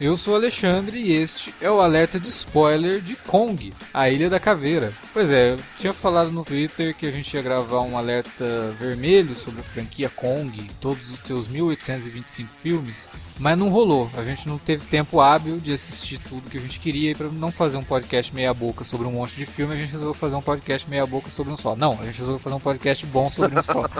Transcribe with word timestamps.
Eu 0.00 0.16
sou 0.16 0.34
o 0.34 0.36
Alexandre 0.36 0.96
e 0.96 1.12
este 1.12 1.52
é 1.60 1.68
o 1.68 1.80
alerta 1.80 2.20
de 2.20 2.28
spoiler 2.28 3.00
de 3.00 3.16
Kong, 3.16 3.74
a 3.92 4.08
Ilha 4.08 4.30
da 4.30 4.38
Caveira. 4.38 4.92
Pois 5.12 5.32
é, 5.32 5.50
eu 5.50 5.58
tinha 5.76 5.92
falado 5.92 6.30
no 6.30 6.44
Twitter 6.44 6.94
que 6.94 7.04
a 7.04 7.10
gente 7.10 7.34
ia 7.34 7.42
gravar 7.42 7.80
um 7.80 7.98
alerta 7.98 8.70
vermelho 8.78 9.34
sobre 9.34 9.58
a 9.58 9.64
franquia 9.64 10.08
Kong, 10.08 10.70
todos 10.80 11.10
os 11.10 11.18
seus 11.18 11.48
1825 11.48 12.48
filmes, 12.62 13.10
mas 13.40 13.58
não 13.58 13.70
rolou. 13.70 14.08
A 14.16 14.22
gente 14.22 14.46
não 14.46 14.56
teve 14.56 14.86
tempo 14.86 15.20
hábil 15.20 15.58
de 15.58 15.72
assistir 15.72 16.20
tudo 16.28 16.48
que 16.48 16.58
a 16.58 16.60
gente 16.60 16.78
queria 16.78 17.10
e 17.10 17.14
para 17.16 17.26
não 17.30 17.50
fazer 17.50 17.76
um 17.76 17.84
podcast 17.84 18.32
meia 18.32 18.54
boca 18.54 18.84
sobre 18.84 19.08
um 19.08 19.12
monte 19.12 19.34
de 19.34 19.46
filme, 19.46 19.74
a 19.74 19.76
gente 19.76 19.90
resolveu 19.90 20.14
fazer 20.14 20.36
um 20.36 20.42
podcast 20.42 20.88
meia 20.88 21.06
boca 21.06 21.28
sobre 21.28 21.52
um 21.52 21.56
só. 21.56 21.74
Não, 21.74 21.94
a 21.94 22.04
gente 22.04 22.18
resolveu 22.18 22.38
fazer 22.38 22.54
um 22.54 22.60
podcast 22.60 23.04
bom 23.06 23.32
sobre 23.32 23.58
um 23.58 23.62
só. 23.64 23.82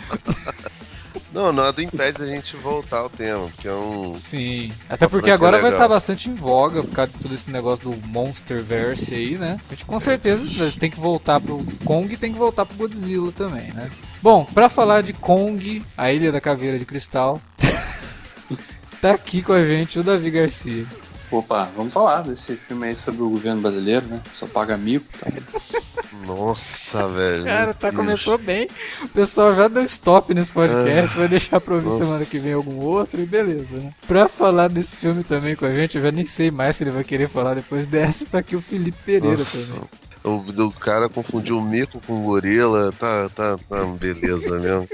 Não, 1.33 1.53
nada 1.53 1.83
impede 1.83 2.23
a 2.23 2.27
gente 2.27 2.57
voltar 2.57 2.99
ao 2.99 3.11
tema, 3.11 3.49
que 3.61 3.69
é 3.69 3.73
um. 3.73 4.15
Sim. 4.15 4.73
Até 4.89 5.07
porque 5.07 5.31
agora 5.31 5.59
vai 5.59 5.71
estar 5.73 5.87
bastante 5.89 6.29
em 6.29 6.35
voga 6.35 6.83
por 6.83 6.93
causa 6.93 7.13
de 7.13 7.19
todo 7.19 7.35
esse 7.35 7.51
negócio 7.51 7.91
do 7.91 8.07
Monsterverse 8.09 9.15
aí, 9.15 9.39
né? 9.39 9.59
A 9.69 9.75
gente 9.75 9.85
com 9.85 9.99
certeza 9.99 10.49
tem 10.79 10.91
que 10.91 11.01
voltar 11.01 11.41
pro 11.41 11.65
Kong 11.85 12.13
e 12.13 12.17
tem 12.17 12.33
que 12.33 12.39
voltar 12.39 12.67
pro 12.67 12.77
Godzilla 12.77 13.33
também, 13.33 13.73
né? 13.73 13.91
Bom, 14.23 14.45
para 14.45 14.69
falar 14.69 15.03
de 15.03 15.13
Kong, 15.13 15.83
a 15.97 16.13
Ilha 16.13 16.33
da 16.33 16.41
Caveira 16.41 16.79
de 16.79 16.85
Cristal, 16.85 17.41
tá 19.01 19.13
aqui 19.13 19.43
com 19.43 19.53
a 19.53 19.65
gente 19.65 19.99
o 19.99 20.05
Davi 20.05 20.31
Garcia. 20.31 20.87
Opa, 21.31 21.69
vamos 21.77 21.93
falar 21.93 22.23
desse 22.23 22.57
filme 22.57 22.89
aí 22.89 22.97
sobre 22.97 23.23
o 23.23 23.29
governo 23.29 23.61
brasileiro, 23.61 24.07
né? 24.07 24.21
Só 24.33 24.47
paga 24.47 24.77
mico. 24.77 25.07
Tá? 25.19 25.31
Nossa, 26.27 27.09
velho. 27.09 27.45
Cara, 27.45 27.75
tá, 27.75 27.93
começou 27.93 28.37
bem. 28.39 28.69
O 29.03 29.09
pessoal 29.09 29.55
já 29.55 29.69
deu 29.69 29.83
stop 29.85 30.33
nesse 30.35 30.53
podcast. 30.53 31.15
Ah, 31.15 31.19
vai 31.19 31.29
deixar 31.29 31.61
pra 31.61 31.75
ouvir 31.75 31.89
nossa. 31.89 32.05
semana 32.05 32.25
que 32.25 32.39
vem 32.39 32.53
algum 32.53 32.79
outro 32.81 33.21
e 33.21 33.27
beleza, 33.27 33.77
né? 33.77 33.93
Pra 34.07 34.29
falar 34.29 34.69
desse 34.69 34.97
filme 34.97 35.23
também 35.23 35.55
com 35.55 35.65
a 35.65 35.73
gente, 35.73 35.97
eu 35.97 36.03
já 36.03 36.11
nem 36.11 36.25
sei 36.25 36.51
mais 36.51 36.77
se 36.77 36.85
ele 36.85 36.91
vai 36.91 37.05
querer 37.05 37.29
falar 37.29 37.55
depois 37.55 37.87
dessa. 37.87 38.27
Tá 38.27 38.39
aqui 38.39 38.57
o 38.57 38.61
Felipe 38.61 38.99
Pereira 39.05 39.39
nossa. 39.39 39.51
também. 39.59 39.81
O, 40.29 40.67
o 40.67 40.73
cara 40.73 41.09
confundiu 41.09 41.59
o 41.59 41.63
mico 41.63 42.01
com 42.07 42.21
o 42.21 42.23
gorila, 42.25 42.93
tá, 42.93 43.29
tá, 43.31 43.57
tá 43.57 43.85
beleza 43.99 44.59
mesmo. 44.59 44.87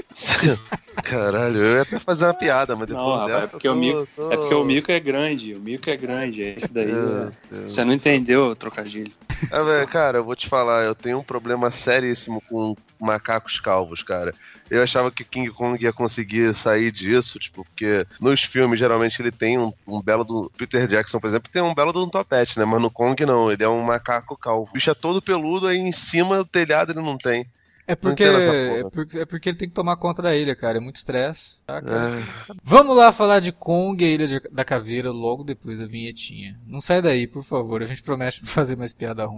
Caralho, 1.03 1.57
eu 1.57 1.75
ia 1.75 1.81
até 1.81 1.99
fazer 1.99 2.25
uma 2.25 2.33
piada, 2.33 2.75
mas 2.75 2.87
depois 2.87 3.19
não, 3.19 3.25
dessa. 3.25 3.43
É 3.43 3.47
porque, 3.47 3.67
tô, 3.67 3.73
o 3.73 3.77
mico, 3.77 4.07
tô... 4.15 4.31
é 4.31 4.37
porque 4.37 4.55
o 4.55 4.63
mico 4.63 4.91
é 4.91 4.99
grande, 4.99 5.53
o 5.53 5.59
mico 5.59 5.89
é 5.89 5.97
grande, 5.97 6.43
é 6.43 6.55
esse 6.55 6.71
daí. 6.71 6.89
É, 6.91 7.31
é. 7.51 7.67
Você 7.67 7.83
não 7.83 7.93
entendeu 7.93 8.51
o 8.51 8.55
trocadilho. 8.55 9.11
É, 9.51 9.63
véio, 9.63 9.87
cara, 9.87 10.19
eu 10.19 10.23
vou 10.23 10.35
te 10.35 10.47
falar, 10.47 10.83
eu 10.85 10.95
tenho 10.95 11.19
um 11.19 11.23
problema 11.23 11.69
seríssimo 11.69 12.41
com 12.49 12.75
macacos 13.05 13.59
calvos, 13.59 14.03
cara. 14.03 14.33
Eu 14.69 14.81
achava 14.83 15.11
que 15.11 15.23
King 15.23 15.49
Kong 15.51 15.81
ia 15.81 15.93
conseguir 15.93 16.55
sair 16.55 16.91
disso, 16.91 17.37
tipo, 17.37 17.63
porque 17.63 18.05
nos 18.19 18.43
filmes 18.43 18.79
geralmente 18.79 19.21
ele 19.21 19.31
tem 19.31 19.57
um, 19.57 19.71
um 19.87 20.01
belo 20.01 20.23
do. 20.23 20.51
Peter 20.57 20.87
Jackson, 20.87 21.19
por 21.19 21.29
exemplo, 21.29 21.51
tem 21.51 21.61
um 21.61 21.75
belo 21.75 21.93
do 21.93 22.07
topete, 22.09 22.57
né? 22.57 22.65
Mas 22.65 22.81
no 22.81 22.89
Kong 22.89 23.25
não, 23.25 23.51
ele 23.51 23.63
é 23.63 23.69
um 23.69 23.83
macaco 23.83 24.37
calvo. 24.37 24.69
O 24.69 24.73
bicho 24.73 24.89
é 24.89 24.95
todo 24.95 25.21
peludo, 25.21 25.67
aí 25.67 25.77
em 25.77 25.91
cima 25.91 26.37
do 26.37 26.45
telhado 26.45 26.91
ele 26.91 27.01
não 27.01 27.17
tem. 27.17 27.47
É 27.87 27.95
porque, 27.95 28.23
é 28.23 28.83
porque, 28.89 29.19
é 29.19 29.25
porque 29.25 29.49
ele 29.49 29.57
tem 29.57 29.69
que 29.69 29.75
tomar 29.75 29.95
conta 29.97 30.21
da 30.21 30.35
ilha, 30.35 30.55
cara. 30.55 30.77
É 30.77 30.81
muito 30.81 30.95
estresse. 30.95 31.63
Tá, 31.65 31.77
é. 31.77 32.55
Vamos 32.63 32.97
lá 32.97 33.11
falar 33.11 33.39
de 33.39 33.51
Kong 33.51 34.03
e 34.03 34.07
a 34.07 34.09
Ilha 34.09 34.41
da 34.51 34.65
Caveira 34.65 35.11
logo 35.11 35.43
depois 35.43 35.77
da 35.77 35.85
vinhetinha. 35.85 36.59
Não 36.65 36.81
sai 36.81 36.99
daí, 37.01 37.27
por 37.27 37.43
favor. 37.43 37.83
A 37.83 37.85
gente 37.85 38.01
promete 38.01 38.41
fazer 38.45 38.75
mais 38.75 38.91
piada 38.91 39.25
ruim. 39.25 39.37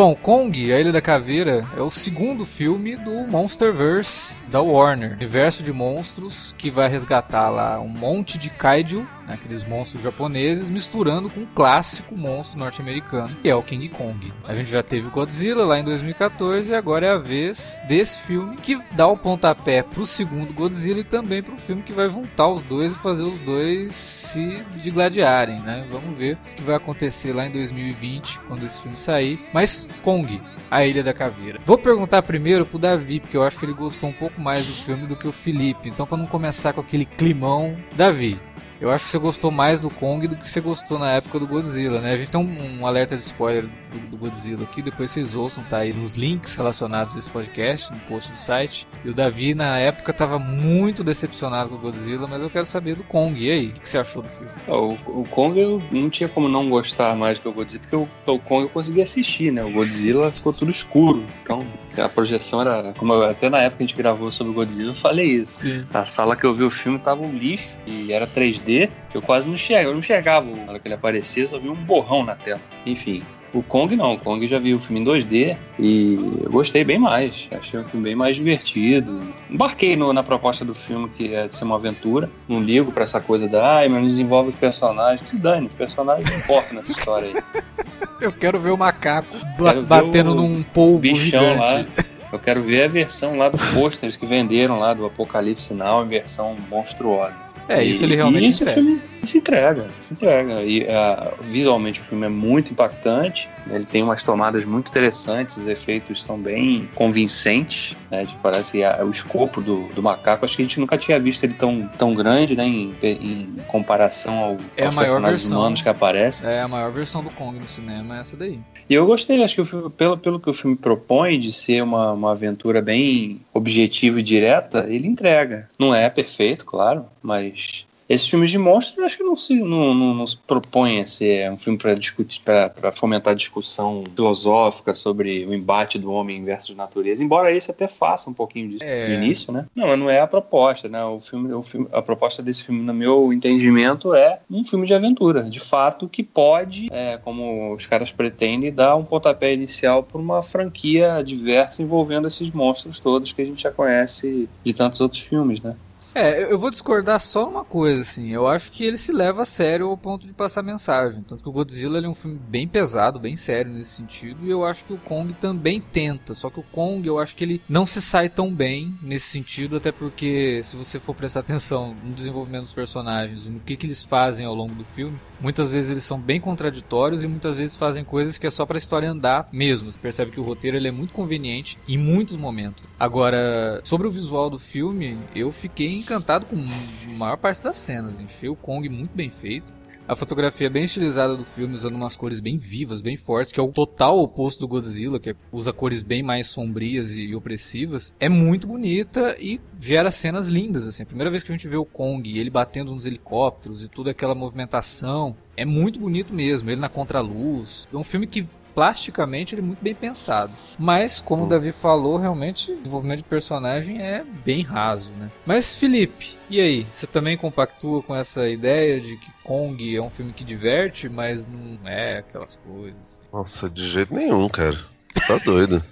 Bom, 0.00 0.14
Kong, 0.14 0.72
a 0.72 0.80
Ilha 0.80 0.92
da 0.92 1.02
Caveira, 1.02 1.68
é 1.76 1.82
o 1.82 1.90
segundo 1.90 2.46
filme 2.46 2.96
do 2.96 3.26
Monsterverse 3.26 4.38
da 4.48 4.58
Warner. 4.62 5.12
Universo 5.12 5.62
de 5.62 5.74
monstros 5.74 6.54
que 6.56 6.70
vai 6.70 6.88
resgatar 6.88 7.50
lá 7.50 7.78
um 7.78 7.88
monte 7.88 8.38
de 8.38 8.48
kaiju 8.48 9.06
né, 9.30 9.34
aqueles 9.34 9.64
monstros 9.64 10.02
japoneses, 10.02 10.68
misturando 10.68 11.30
com 11.30 11.40
um 11.40 11.46
clássico 11.46 12.16
monstro 12.16 12.58
norte-americano, 12.58 13.36
que 13.40 13.48
é 13.48 13.54
o 13.54 13.62
King 13.62 13.88
Kong. 13.88 14.32
A 14.44 14.54
gente 14.54 14.70
já 14.70 14.82
teve 14.82 15.06
o 15.06 15.10
Godzilla 15.10 15.64
lá 15.64 15.78
em 15.78 15.84
2014 15.84 16.70
e 16.70 16.74
agora 16.74 17.06
é 17.06 17.10
a 17.10 17.18
vez 17.18 17.80
desse 17.86 18.20
filme 18.22 18.56
que 18.56 18.78
dá 18.92 19.06
o 19.06 19.16
pontapé 19.16 19.82
pro 19.82 20.04
segundo 20.04 20.52
Godzilla 20.52 21.00
e 21.00 21.04
também 21.04 21.42
pro 21.42 21.56
filme 21.56 21.82
que 21.82 21.92
vai 21.92 22.08
juntar 22.08 22.48
os 22.48 22.62
dois 22.62 22.92
e 22.92 22.98
fazer 22.98 23.22
os 23.22 23.38
dois 23.40 23.94
se 23.94 24.64
digladiarem, 24.76 25.60
né? 25.60 25.86
Vamos 25.90 26.18
ver 26.18 26.36
o 26.36 26.54
que 26.56 26.62
vai 26.62 26.74
acontecer 26.74 27.32
lá 27.32 27.46
em 27.46 27.50
2020 27.50 28.40
quando 28.40 28.64
esse 28.64 28.80
filme 28.82 28.96
sair. 28.96 29.40
Mas 29.52 29.88
Kong, 30.02 30.40
a 30.70 30.84
Ilha 30.84 31.02
da 31.02 31.12
Caveira. 31.12 31.60
Vou 31.64 31.78
perguntar 31.78 32.22
primeiro 32.22 32.66
pro 32.66 32.78
Davi, 32.78 33.20
porque 33.20 33.36
eu 33.36 33.42
acho 33.42 33.58
que 33.58 33.64
ele 33.64 33.72
gostou 33.72 34.08
um 34.08 34.12
pouco 34.12 34.40
mais 34.40 34.66
do 34.66 34.72
filme 34.72 35.06
do 35.06 35.16
que 35.16 35.28
o 35.28 35.32
Felipe. 35.32 35.88
Então, 35.88 36.06
para 36.06 36.18
não 36.18 36.26
começar 36.26 36.72
com 36.72 36.80
aquele 36.80 37.04
climão, 37.04 37.76
Davi, 37.96 38.40
eu 38.80 38.90
acho 38.90 39.04
que 39.04 39.10
você 39.10 39.18
gostou 39.18 39.50
mais 39.50 39.78
do 39.78 39.90
Kong 39.90 40.26
do 40.26 40.36
que 40.36 40.48
você 40.48 40.60
gostou 40.60 40.98
na 40.98 41.12
época 41.12 41.38
do 41.38 41.46
Godzilla, 41.46 42.00
né? 42.00 42.14
A 42.14 42.16
gente 42.16 42.30
tem 42.30 42.40
um, 42.40 42.80
um 42.80 42.86
alerta 42.86 43.14
de 43.14 43.22
spoiler 43.22 43.64
do, 43.64 43.98
do, 44.10 44.16
Godzilla 44.16 44.64
aqui, 44.64 44.80
depois 44.80 45.10
vocês 45.10 45.34
ouçam, 45.34 45.62
tá 45.64 45.78
aí 45.78 45.92
nos 45.92 46.14
links 46.14 46.54
relacionados 46.54 47.14
a 47.14 47.18
esse 47.18 47.30
podcast, 47.30 47.92
no 47.92 47.98
post 48.00 48.32
do 48.32 48.38
site. 48.38 48.88
E 49.04 49.10
o 49.10 49.14
Davi, 49.14 49.54
na 49.54 49.78
época, 49.78 50.12
tava 50.12 50.38
muito 50.38 51.04
decepcionado 51.04 51.68
com 51.68 51.76
o 51.76 51.78
Godzilla, 51.78 52.26
mas 52.26 52.42
eu 52.42 52.48
quero 52.48 52.64
saber 52.64 52.94
do 52.94 53.04
Kong. 53.04 53.38
E 53.38 53.50
aí, 53.50 53.66
o 53.66 53.72
que 53.72 53.88
você 53.88 53.98
achou 53.98 54.22
do 54.22 54.30
filme? 54.30 54.50
O, 54.66 55.20
o 55.20 55.24
Kong 55.30 55.58
eu 55.60 55.82
não 55.90 56.08
tinha 56.08 56.28
como 56.28 56.48
não 56.48 56.70
gostar 56.70 57.14
mais 57.14 57.38
do 57.38 57.42
que 57.42 57.48
o 57.48 57.52
Godzilla, 57.52 57.82
porque 57.82 57.96
o, 57.96 58.34
o 58.34 58.38
Kong 58.38 58.62
eu 58.64 58.70
consegui 58.70 59.02
assistir, 59.02 59.52
né? 59.52 59.62
O 59.62 59.72
Godzilla 59.72 60.30
ficou 60.32 60.54
tudo 60.54 60.70
escuro, 60.70 61.24
então 61.42 61.66
a 61.98 62.08
projeção 62.08 62.62
era. 62.62 62.94
Como 62.94 63.12
eu, 63.12 63.24
até 63.24 63.50
na 63.50 63.58
época 63.58 63.78
que 63.78 63.84
a 63.84 63.86
gente 63.86 63.96
gravou 63.96 64.32
sobre 64.32 64.52
o 64.52 64.54
Godzilla, 64.54 64.90
eu 64.90 64.94
falei 64.94 65.26
isso. 65.26 65.62
Sim. 65.62 65.82
A 65.92 66.06
sala 66.06 66.36
que 66.36 66.44
eu 66.44 66.54
vi 66.54 66.64
o 66.64 66.70
filme 66.70 66.98
tava 66.98 67.22
um 67.22 67.32
lixo 67.36 67.78
e 67.86 68.12
era 68.12 68.26
3D, 68.26 68.69
eu 69.14 69.22
quase 69.22 69.46
não 69.46 69.54
enxergava. 69.54 69.88
Eu 69.88 69.92
não 69.92 69.98
enxergava 70.00 70.50
na 70.50 70.62
hora 70.70 70.78
que 70.78 70.88
ele 70.88 70.94
aparecia, 70.94 71.46
só 71.46 71.58
vi 71.58 71.68
um 71.68 71.74
borrão 71.74 72.24
na 72.24 72.34
tela. 72.34 72.60
Enfim. 72.86 73.22
O 73.52 73.64
Kong 73.64 73.96
não, 73.96 74.14
o 74.14 74.18
Kong 74.18 74.46
já 74.46 74.60
vi 74.60 74.72
o 74.74 74.78
filme 74.78 75.00
em 75.00 75.04
2D 75.04 75.56
e 75.76 76.14
eu 76.44 76.50
gostei 76.52 76.84
bem 76.84 77.00
mais. 77.00 77.48
Achei 77.50 77.80
um 77.80 77.84
filme 77.84 78.04
bem 78.04 78.14
mais 78.14 78.36
divertido. 78.36 79.20
Embarquei 79.50 79.96
no, 79.96 80.12
na 80.12 80.22
proposta 80.22 80.64
do 80.64 80.72
filme, 80.72 81.08
que 81.08 81.34
é 81.34 81.48
de 81.48 81.56
ser 81.56 81.64
uma 81.64 81.74
aventura. 81.74 82.30
Não 82.48 82.62
ligo 82.62 82.92
para 82.92 83.02
essa 83.02 83.20
coisa 83.20 83.48
da, 83.48 83.78
ai, 83.78 83.88
mas 83.88 84.02
não 84.02 84.08
desenvolve 84.08 84.50
os 84.50 84.56
personagens. 84.56 85.22
Que 85.22 85.30
se 85.30 85.36
dane, 85.36 85.66
os 85.66 85.72
personagens 85.72 86.30
não 86.30 86.38
importam 86.38 86.76
nessa 86.76 86.92
história 86.92 87.28
aí. 87.28 87.42
Eu 88.20 88.30
quero 88.30 88.60
ver 88.60 88.70
o 88.70 88.76
macaco 88.76 89.34
quero 89.56 89.86
batendo 89.86 90.32
o 90.32 90.34
num 90.34 90.62
polvo 90.62 90.98
bichão 90.98 91.42
gigante. 91.54 91.58
lá. 91.58 92.04
Eu 92.32 92.38
quero 92.38 92.62
ver 92.62 92.84
a 92.84 92.88
versão 92.88 93.36
lá 93.36 93.48
dos 93.48 93.64
pôsteres 93.70 94.16
que 94.16 94.26
venderam 94.26 94.78
lá 94.78 94.94
do 94.94 95.06
Apocalipse 95.06 95.74
Now, 95.74 96.04
em 96.04 96.08
versão 96.08 96.56
monstruosa. 96.68 97.49
É, 97.70 97.84
isso 97.84 98.04
ele 98.04 98.16
realmente 98.16 98.46
e 98.46 98.48
esse 98.48 98.66
filme, 98.66 98.98
Se 99.22 99.38
entrega, 99.38 99.88
se 100.00 100.12
entrega. 100.12 100.62
E 100.62 100.82
uh, 100.82 101.32
visualmente 101.40 102.00
o 102.00 102.04
filme 102.04 102.26
é 102.26 102.28
muito 102.28 102.72
impactante. 102.72 103.48
Ele 103.70 103.84
tem 103.84 104.02
umas 104.02 104.22
tomadas 104.22 104.64
muito 104.64 104.88
interessantes, 104.88 105.56
os 105.56 105.68
efeitos 105.68 106.22
são 106.22 106.38
bem 106.38 106.88
convincentes, 106.94 107.96
né? 108.10 108.26
Parece 108.42 108.72
que 108.72 108.84
o 109.04 109.10
escopo 109.10 109.60
do, 109.60 109.88
do 109.94 110.02
macaco, 110.02 110.44
acho 110.44 110.56
que 110.56 110.62
a 110.62 110.64
gente 110.64 110.80
nunca 110.80 110.98
tinha 110.98 111.20
visto 111.20 111.44
ele 111.44 111.54
tão, 111.54 111.88
tão 111.96 112.14
grande, 112.14 112.56
né? 112.56 112.64
Em, 112.64 112.92
em 113.02 113.56
comparação 113.68 114.38
ao, 114.38 114.56
é 114.76 114.86
aos 114.86 114.96
personagens 114.96 115.42
versão, 115.42 115.58
humanos 115.58 115.82
que 115.82 115.88
aparecem. 115.88 116.50
É 116.50 116.62
a 116.62 116.68
maior 116.68 116.90
versão 116.90 117.22
do 117.22 117.30
Kong 117.30 117.58
no 117.58 117.68
cinema, 117.68 118.16
é 118.16 118.20
essa 118.20 118.36
daí. 118.36 118.58
E 118.88 118.94
eu 118.94 119.06
gostei, 119.06 119.42
acho 119.44 119.54
que 119.54 119.60
o 119.60 119.64
filme, 119.64 119.90
pelo, 119.90 120.18
pelo 120.18 120.40
que 120.40 120.50
o 120.50 120.52
filme 120.52 120.76
propõe 120.76 121.38
de 121.38 121.52
ser 121.52 121.82
uma, 121.82 122.12
uma 122.12 122.32
aventura 122.32 122.82
bem 122.82 123.40
objetiva 123.52 124.20
e 124.20 124.22
direta, 124.22 124.86
ele 124.88 125.06
entrega. 125.06 125.68
Não 125.78 125.94
é 125.94 126.08
perfeito, 126.08 126.64
claro, 126.64 127.06
mas 127.22 127.86
esses 128.10 128.26
filmes 128.26 128.50
de 128.50 128.58
monstros 128.58 129.04
acho 129.04 129.16
que 129.16 129.22
não 129.22 129.36
se, 129.36 129.54
não, 129.54 129.94
não, 129.94 130.12
não 130.12 130.26
se 130.26 130.36
propõem 130.36 131.00
a 131.00 131.06
ser 131.06 131.48
um 131.52 131.56
filme 131.56 131.78
para 131.78 131.94
discutir, 131.94 132.42
para 132.42 132.90
fomentar 132.90 133.36
discussão 133.36 134.02
filosófica 134.16 134.92
sobre 134.94 135.46
o 135.46 135.54
embate 135.54 135.96
do 135.96 136.10
homem 136.10 136.42
versus 136.42 136.74
natureza, 136.74 137.22
embora 137.22 137.54
esse 137.54 137.70
até 137.70 137.86
faça 137.86 138.28
um 138.28 138.34
pouquinho 138.34 138.70
disso 138.70 138.84
É. 138.84 139.08
no 139.08 139.14
início, 139.24 139.52
né? 139.52 139.64
Não, 139.76 139.96
não 139.96 140.10
é 140.10 140.18
a 140.18 140.26
proposta, 140.26 140.88
né? 140.88 141.04
O 141.04 141.20
filme, 141.20 141.52
o 141.52 141.62
filme, 141.62 141.86
a 141.92 142.02
proposta 142.02 142.42
desse 142.42 142.64
filme, 142.64 142.82
no 142.82 142.92
meu 142.92 143.32
entendimento, 143.32 144.12
é 144.12 144.40
um 144.50 144.64
filme 144.64 144.88
de 144.88 144.94
aventura, 144.94 145.44
de 145.44 145.60
fato, 145.60 146.08
que 146.08 146.24
pode, 146.24 146.88
é, 146.90 147.16
como 147.18 147.72
os 147.74 147.86
caras 147.86 148.10
pretendem, 148.10 148.72
dar 148.72 148.96
um 148.96 149.04
pontapé 149.04 149.54
inicial 149.54 150.02
para 150.02 150.20
uma 150.20 150.42
franquia 150.42 151.22
diversa 151.24 151.80
envolvendo 151.80 152.26
esses 152.26 152.50
monstros 152.50 152.98
todos 152.98 153.32
que 153.32 153.40
a 153.40 153.44
gente 153.44 153.62
já 153.62 153.70
conhece 153.70 154.48
de 154.64 154.74
tantos 154.74 155.00
outros 155.00 155.20
filmes, 155.20 155.62
né? 155.62 155.76
É, 156.14 156.52
eu- 156.52 156.58
vou 156.58 156.70
discordar 156.70 157.20
só 157.20 157.46
numa 157.46 157.64
coisa, 157.64 158.02
assim. 158.02 158.30
Eu 158.32 158.48
acho 158.48 158.72
que 158.72 158.84
ele 158.84 158.96
se 158.96 159.12
leva 159.12 159.42
a 159.42 159.46
sério 159.46 159.86
ao 159.86 159.96
ponto 159.96 160.26
de 160.26 160.34
passar 160.34 160.62
mensagem. 160.62 161.22
Tanto 161.22 161.42
que 161.42 161.48
o 161.48 161.52
Godzilla 161.52 161.98
é 162.04 162.08
um 162.08 162.14
filme 162.14 162.38
bem 162.48 162.66
pesado, 162.66 163.20
bem 163.20 163.36
sério 163.36 163.72
nesse 163.72 163.90
sentido. 163.90 164.44
E 164.44 164.50
eu 164.50 164.64
acho 164.66 164.84
que 164.84 164.92
o 164.92 164.98
Kong 164.98 165.32
também 165.34 165.80
tenta. 165.80 166.34
Só 166.34 166.50
que 166.50 166.58
o 166.60 166.64
Kong, 166.64 167.06
eu 167.06 167.18
acho 167.18 167.36
que 167.36 167.44
ele 167.44 167.62
não 167.68 167.86
se 167.86 168.02
sai 168.02 168.28
tão 168.28 168.52
bem 168.52 168.92
nesse 169.00 169.26
sentido. 169.28 169.76
Até 169.76 169.92
porque, 169.92 170.60
se 170.64 170.76
você 170.76 170.98
for 170.98 171.14
prestar 171.14 171.40
atenção 171.40 171.94
no 172.04 172.12
desenvolvimento 172.12 172.62
dos 172.62 172.72
personagens, 172.72 173.46
no 173.46 173.60
que, 173.60 173.76
que 173.76 173.86
eles 173.86 174.04
fazem 174.04 174.44
ao 174.44 174.54
longo 174.54 174.74
do 174.74 174.84
filme, 174.84 175.16
muitas 175.40 175.70
vezes 175.70 175.90
eles 175.90 176.04
são 176.04 176.18
bem 176.18 176.40
contraditórios 176.40 177.22
e 177.24 177.28
muitas 177.28 177.56
vezes 177.56 177.76
fazem 177.76 178.04
coisas 178.04 178.36
que 178.36 178.46
é 178.46 178.50
só 178.50 178.66
pra 178.66 178.76
história 178.76 179.08
andar 179.10 179.48
mesmo. 179.52 179.90
Você 179.90 179.98
percebe 179.98 180.32
que 180.32 180.40
o 180.40 180.44
roteiro 180.44 180.76
ele 180.76 180.88
é 180.88 180.92
muito 180.92 181.12
conveniente 181.14 181.78
em 181.88 181.96
muitos 181.96 182.36
momentos. 182.36 182.88
Agora, 182.98 183.80
sobre 183.84 184.06
o 184.06 184.10
visual 184.10 184.50
do 184.50 184.58
filme, 184.58 185.16
eu 185.34 185.52
fiquei 185.52 185.99
encantado 186.00 186.46
com 186.46 186.56
a 186.56 187.12
maior 187.12 187.36
parte 187.36 187.62
das 187.62 187.76
cenas. 187.78 188.20
Achei 188.20 188.48
o 188.48 188.56
Kong 188.56 188.88
muito 188.88 189.14
bem 189.14 189.30
feito. 189.30 189.80
A 190.10 190.16
fotografia 190.16 190.68
bem 190.68 190.82
estilizada 190.82 191.36
do 191.36 191.44
filme, 191.44 191.72
usando 191.72 191.94
umas 191.94 192.16
cores 192.16 192.40
bem 192.40 192.58
vivas, 192.58 193.00
bem 193.00 193.16
fortes, 193.16 193.52
que 193.52 193.60
é 193.60 193.62
o 193.62 193.70
total 193.70 194.18
oposto 194.18 194.58
do 194.58 194.66
Godzilla, 194.66 195.20
que 195.20 195.36
usa 195.52 195.72
cores 195.72 196.02
bem 196.02 196.20
mais 196.20 196.48
sombrias 196.48 197.14
e 197.14 197.32
opressivas. 197.32 198.12
É 198.18 198.28
muito 198.28 198.66
bonita 198.66 199.36
e 199.38 199.60
gera 199.78 200.10
cenas 200.10 200.48
lindas, 200.48 200.84
assim. 200.84 201.04
A 201.04 201.06
primeira 201.06 201.30
vez 201.30 201.44
que 201.44 201.52
a 201.52 201.54
gente 201.54 201.68
vê 201.68 201.76
o 201.76 201.84
Kong, 201.84 202.28
ele 202.36 202.50
batendo 202.50 202.92
nos 202.92 203.06
helicópteros 203.06 203.84
e 203.84 203.88
toda 203.88 204.10
aquela 204.10 204.34
movimentação, 204.34 205.36
é 205.56 205.64
muito 205.64 206.00
bonito 206.00 206.34
mesmo. 206.34 206.68
Ele 206.68 206.80
na 206.80 206.88
contraluz. 206.88 207.86
É 207.92 207.96
um 207.96 208.02
filme 208.02 208.26
que 208.26 208.48
plasticamente 208.74 209.54
ele 209.54 209.62
é 209.62 209.64
muito 209.64 209.82
bem 209.82 209.94
pensado. 209.94 210.52
Mas, 210.78 211.20
como 211.20 211.44
o 211.44 211.46
Davi 211.46 211.72
falou, 211.72 212.16
realmente 212.16 212.72
o 212.72 212.76
desenvolvimento 212.76 213.18
de 213.18 213.24
personagem 213.24 214.00
é 214.00 214.24
bem 214.44 214.62
raso, 214.62 215.12
né? 215.12 215.30
Mas, 215.44 215.74
Felipe, 215.74 216.38
e 216.48 216.60
aí? 216.60 216.86
Você 216.90 217.06
também 217.06 217.36
compactua 217.36 218.02
com 218.02 218.14
essa 218.14 218.48
ideia 218.48 219.00
de 219.00 219.16
que 219.16 219.30
Kong 219.42 219.96
é 219.96 220.00
um 220.00 220.10
filme 220.10 220.32
que 220.32 220.44
diverte, 220.44 221.08
mas 221.08 221.46
não 221.46 221.88
é 221.88 222.18
aquelas 222.18 222.56
coisas? 222.56 223.20
Nossa, 223.32 223.68
de 223.68 223.90
jeito 223.90 224.14
nenhum, 224.14 224.48
cara. 224.48 224.78
Você 225.12 225.26
tá 225.26 225.44
doido. 225.44 225.84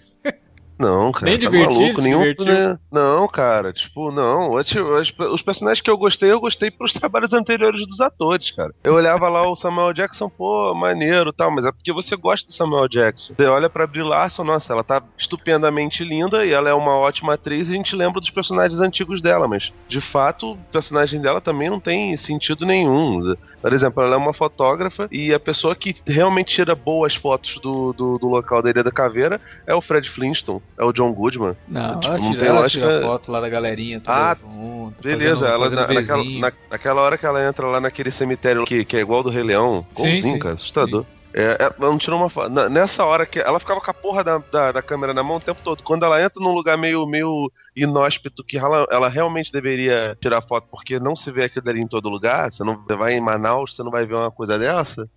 Não, 0.78 1.10
cara. 1.12 1.26
Nem 1.26 1.34
tá 1.34 1.40
divertido, 1.40 1.82
maluco, 1.82 2.02
nenhum, 2.02 2.20
né? 2.44 2.78
Não, 2.90 3.26
cara, 3.26 3.72
tipo, 3.72 4.12
não. 4.12 4.50
Os, 4.54 5.42
personagens 5.42 5.80
que 5.80 5.90
eu 5.90 5.98
gostei, 5.98 6.30
eu 6.30 6.40
gostei 6.40 6.70
pelos 6.70 6.92
trabalhos 6.94 7.32
anteriores 7.32 7.86
dos 7.86 8.00
atores, 8.00 8.50
cara. 8.52 8.72
Eu 8.84 8.94
olhava 8.94 9.28
lá 9.28 9.48
o 9.48 9.56
Samuel 9.56 9.92
Jackson, 9.92 10.28
pô, 10.28 10.72
maneiro 10.74 11.30
e 11.30 11.32
tal, 11.32 11.50
mas 11.50 11.64
é 11.64 11.72
porque 11.72 11.92
você 11.92 12.16
gosta 12.16 12.46
do 12.46 12.52
Samuel 12.52 12.88
Jackson. 12.88 13.34
Você 13.36 13.46
olha 13.46 13.68
pra 13.68 13.86
Brie 13.86 14.02
Larson, 14.02 14.44
nossa, 14.44 14.72
ela 14.72 14.84
tá 14.84 15.02
estupendamente 15.16 16.04
linda 16.04 16.44
e 16.44 16.52
ela 16.52 16.68
é 16.68 16.74
uma 16.74 16.96
ótima 16.96 17.34
atriz 17.34 17.68
e 17.68 17.72
a 17.72 17.76
gente 17.76 17.96
lembra 17.96 18.20
dos 18.20 18.30
personagens 18.30 18.80
antigos 18.80 19.20
dela, 19.20 19.48
mas 19.48 19.72
de 19.88 20.00
fato 20.00 20.52
o 20.52 20.58
personagem 20.70 21.20
dela 21.20 21.40
também 21.40 21.68
não 21.68 21.80
tem 21.80 22.16
sentido 22.16 22.64
nenhum. 22.64 23.34
Por 23.60 23.72
exemplo, 23.72 24.02
ela 24.02 24.14
é 24.14 24.18
uma 24.18 24.32
fotógrafa 24.32 25.08
e 25.10 25.34
a 25.34 25.40
pessoa 25.40 25.74
que 25.74 25.96
realmente 26.06 26.54
tira 26.54 26.74
boas 26.74 27.14
fotos 27.14 27.58
do, 27.60 27.92
do, 27.92 28.18
do 28.18 28.28
local 28.28 28.62
da 28.62 28.70
Ilha 28.70 28.84
da 28.84 28.92
Caveira 28.92 29.40
é 29.66 29.74
o 29.74 29.82
Fred 29.82 30.08
Flintstone, 30.08 30.62
é 30.76 30.84
o 30.84 30.92
John 30.92 31.12
Goodman. 31.12 31.56
Não, 31.66 32.00
Tipo, 32.00 32.06
ela 32.14 32.18
não 32.18 32.30
tira, 32.32 32.46
ela 32.46 32.60
lógica- 32.60 32.88
tira 32.88 33.00
foto 33.02 33.32
lá 33.32 33.40
da 33.40 33.48
galerinha, 33.48 34.00
tudo 34.00 34.10
Ah, 34.12 34.34
junto, 34.38 35.02
Beleza, 35.02 35.28
fazendo, 35.30 35.46
ela 35.46 35.58
fazendo 35.64 35.80
na, 35.80 35.94
naquela, 35.94 36.24
na- 36.40 36.52
naquela 36.70 37.02
hora 37.02 37.18
que 37.18 37.26
ela 37.26 37.46
entra 37.46 37.66
lá 37.66 37.80
naquele 37.80 38.10
cemitério 38.10 38.64
que, 38.64 38.84
que 38.84 38.96
é 38.96 39.00
igual 39.00 39.22
do 39.22 39.30
Rei 39.30 39.42
Leão, 39.42 39.80
Sim, 39.80 39.86
igualzinho, 40.08 40.22
sim, 40.34 40.38
cara, 40.38 40.54
assustador. 40.54 41.04
É, 41.34 41.56
ela 41.60 41.74
não 41.78 41.98
tirou 41.98 42.18
uma 42.18 42.30
foto. 42.30 42.48
Nessa 42.70 43.04
hora 43.04 43.26
que 43.26 43.38
ela 43.38 43.60
ficava 43.60 43.80
com 43.82 43.90
a 43.90 43.94
porra 43.94 44.24
da, 44.24 44.38
da, 44.38 44.72
da 44.72 44.82
câmera 44.82 45.12
na 45.12 45.22
mão 45.22 45.36
o 45.36 45.40
tempo 45.40 45.60
todo. 45.62 45.82
Quando 45.82 46.04
ela 46.04 46.20
entra 46.22 46.42
num 46.42 46.52
lugar 46.54 46.76
meio, 46.78 47.06
meio 47.06 47.52
inóspito 47.76 48.42
que 48.42 48.56
ela, 48.58 48.86
ela 48.90 49.08
realmente 49.08 49.52
deveria 49.52 50.16
tirar 50.20 50.40
foto, 50.42 50.66
porque 50.70 50.98
não 50.98 51.14
se 51.14 51.30
vê 51.30 51.44
aquilo 51.44 51.64
dali 51.66 51.80
em 51.80 51.86
todo 51.86 52.08
lugar. 52.08 52.50
Você 52.50 52.64
não 52.64 52.76
você 52.82 52.96
vai 52.96 53.12
em 53.12 53.20
Manaus, 53.20 53.76
você 53.76 53.82
não 53.82 53.90
vai 53.90 54.06
ver 54.06 54.14
uma 54.14 54.30
coisa 54.30 54.58
dessa. 54.58 55.08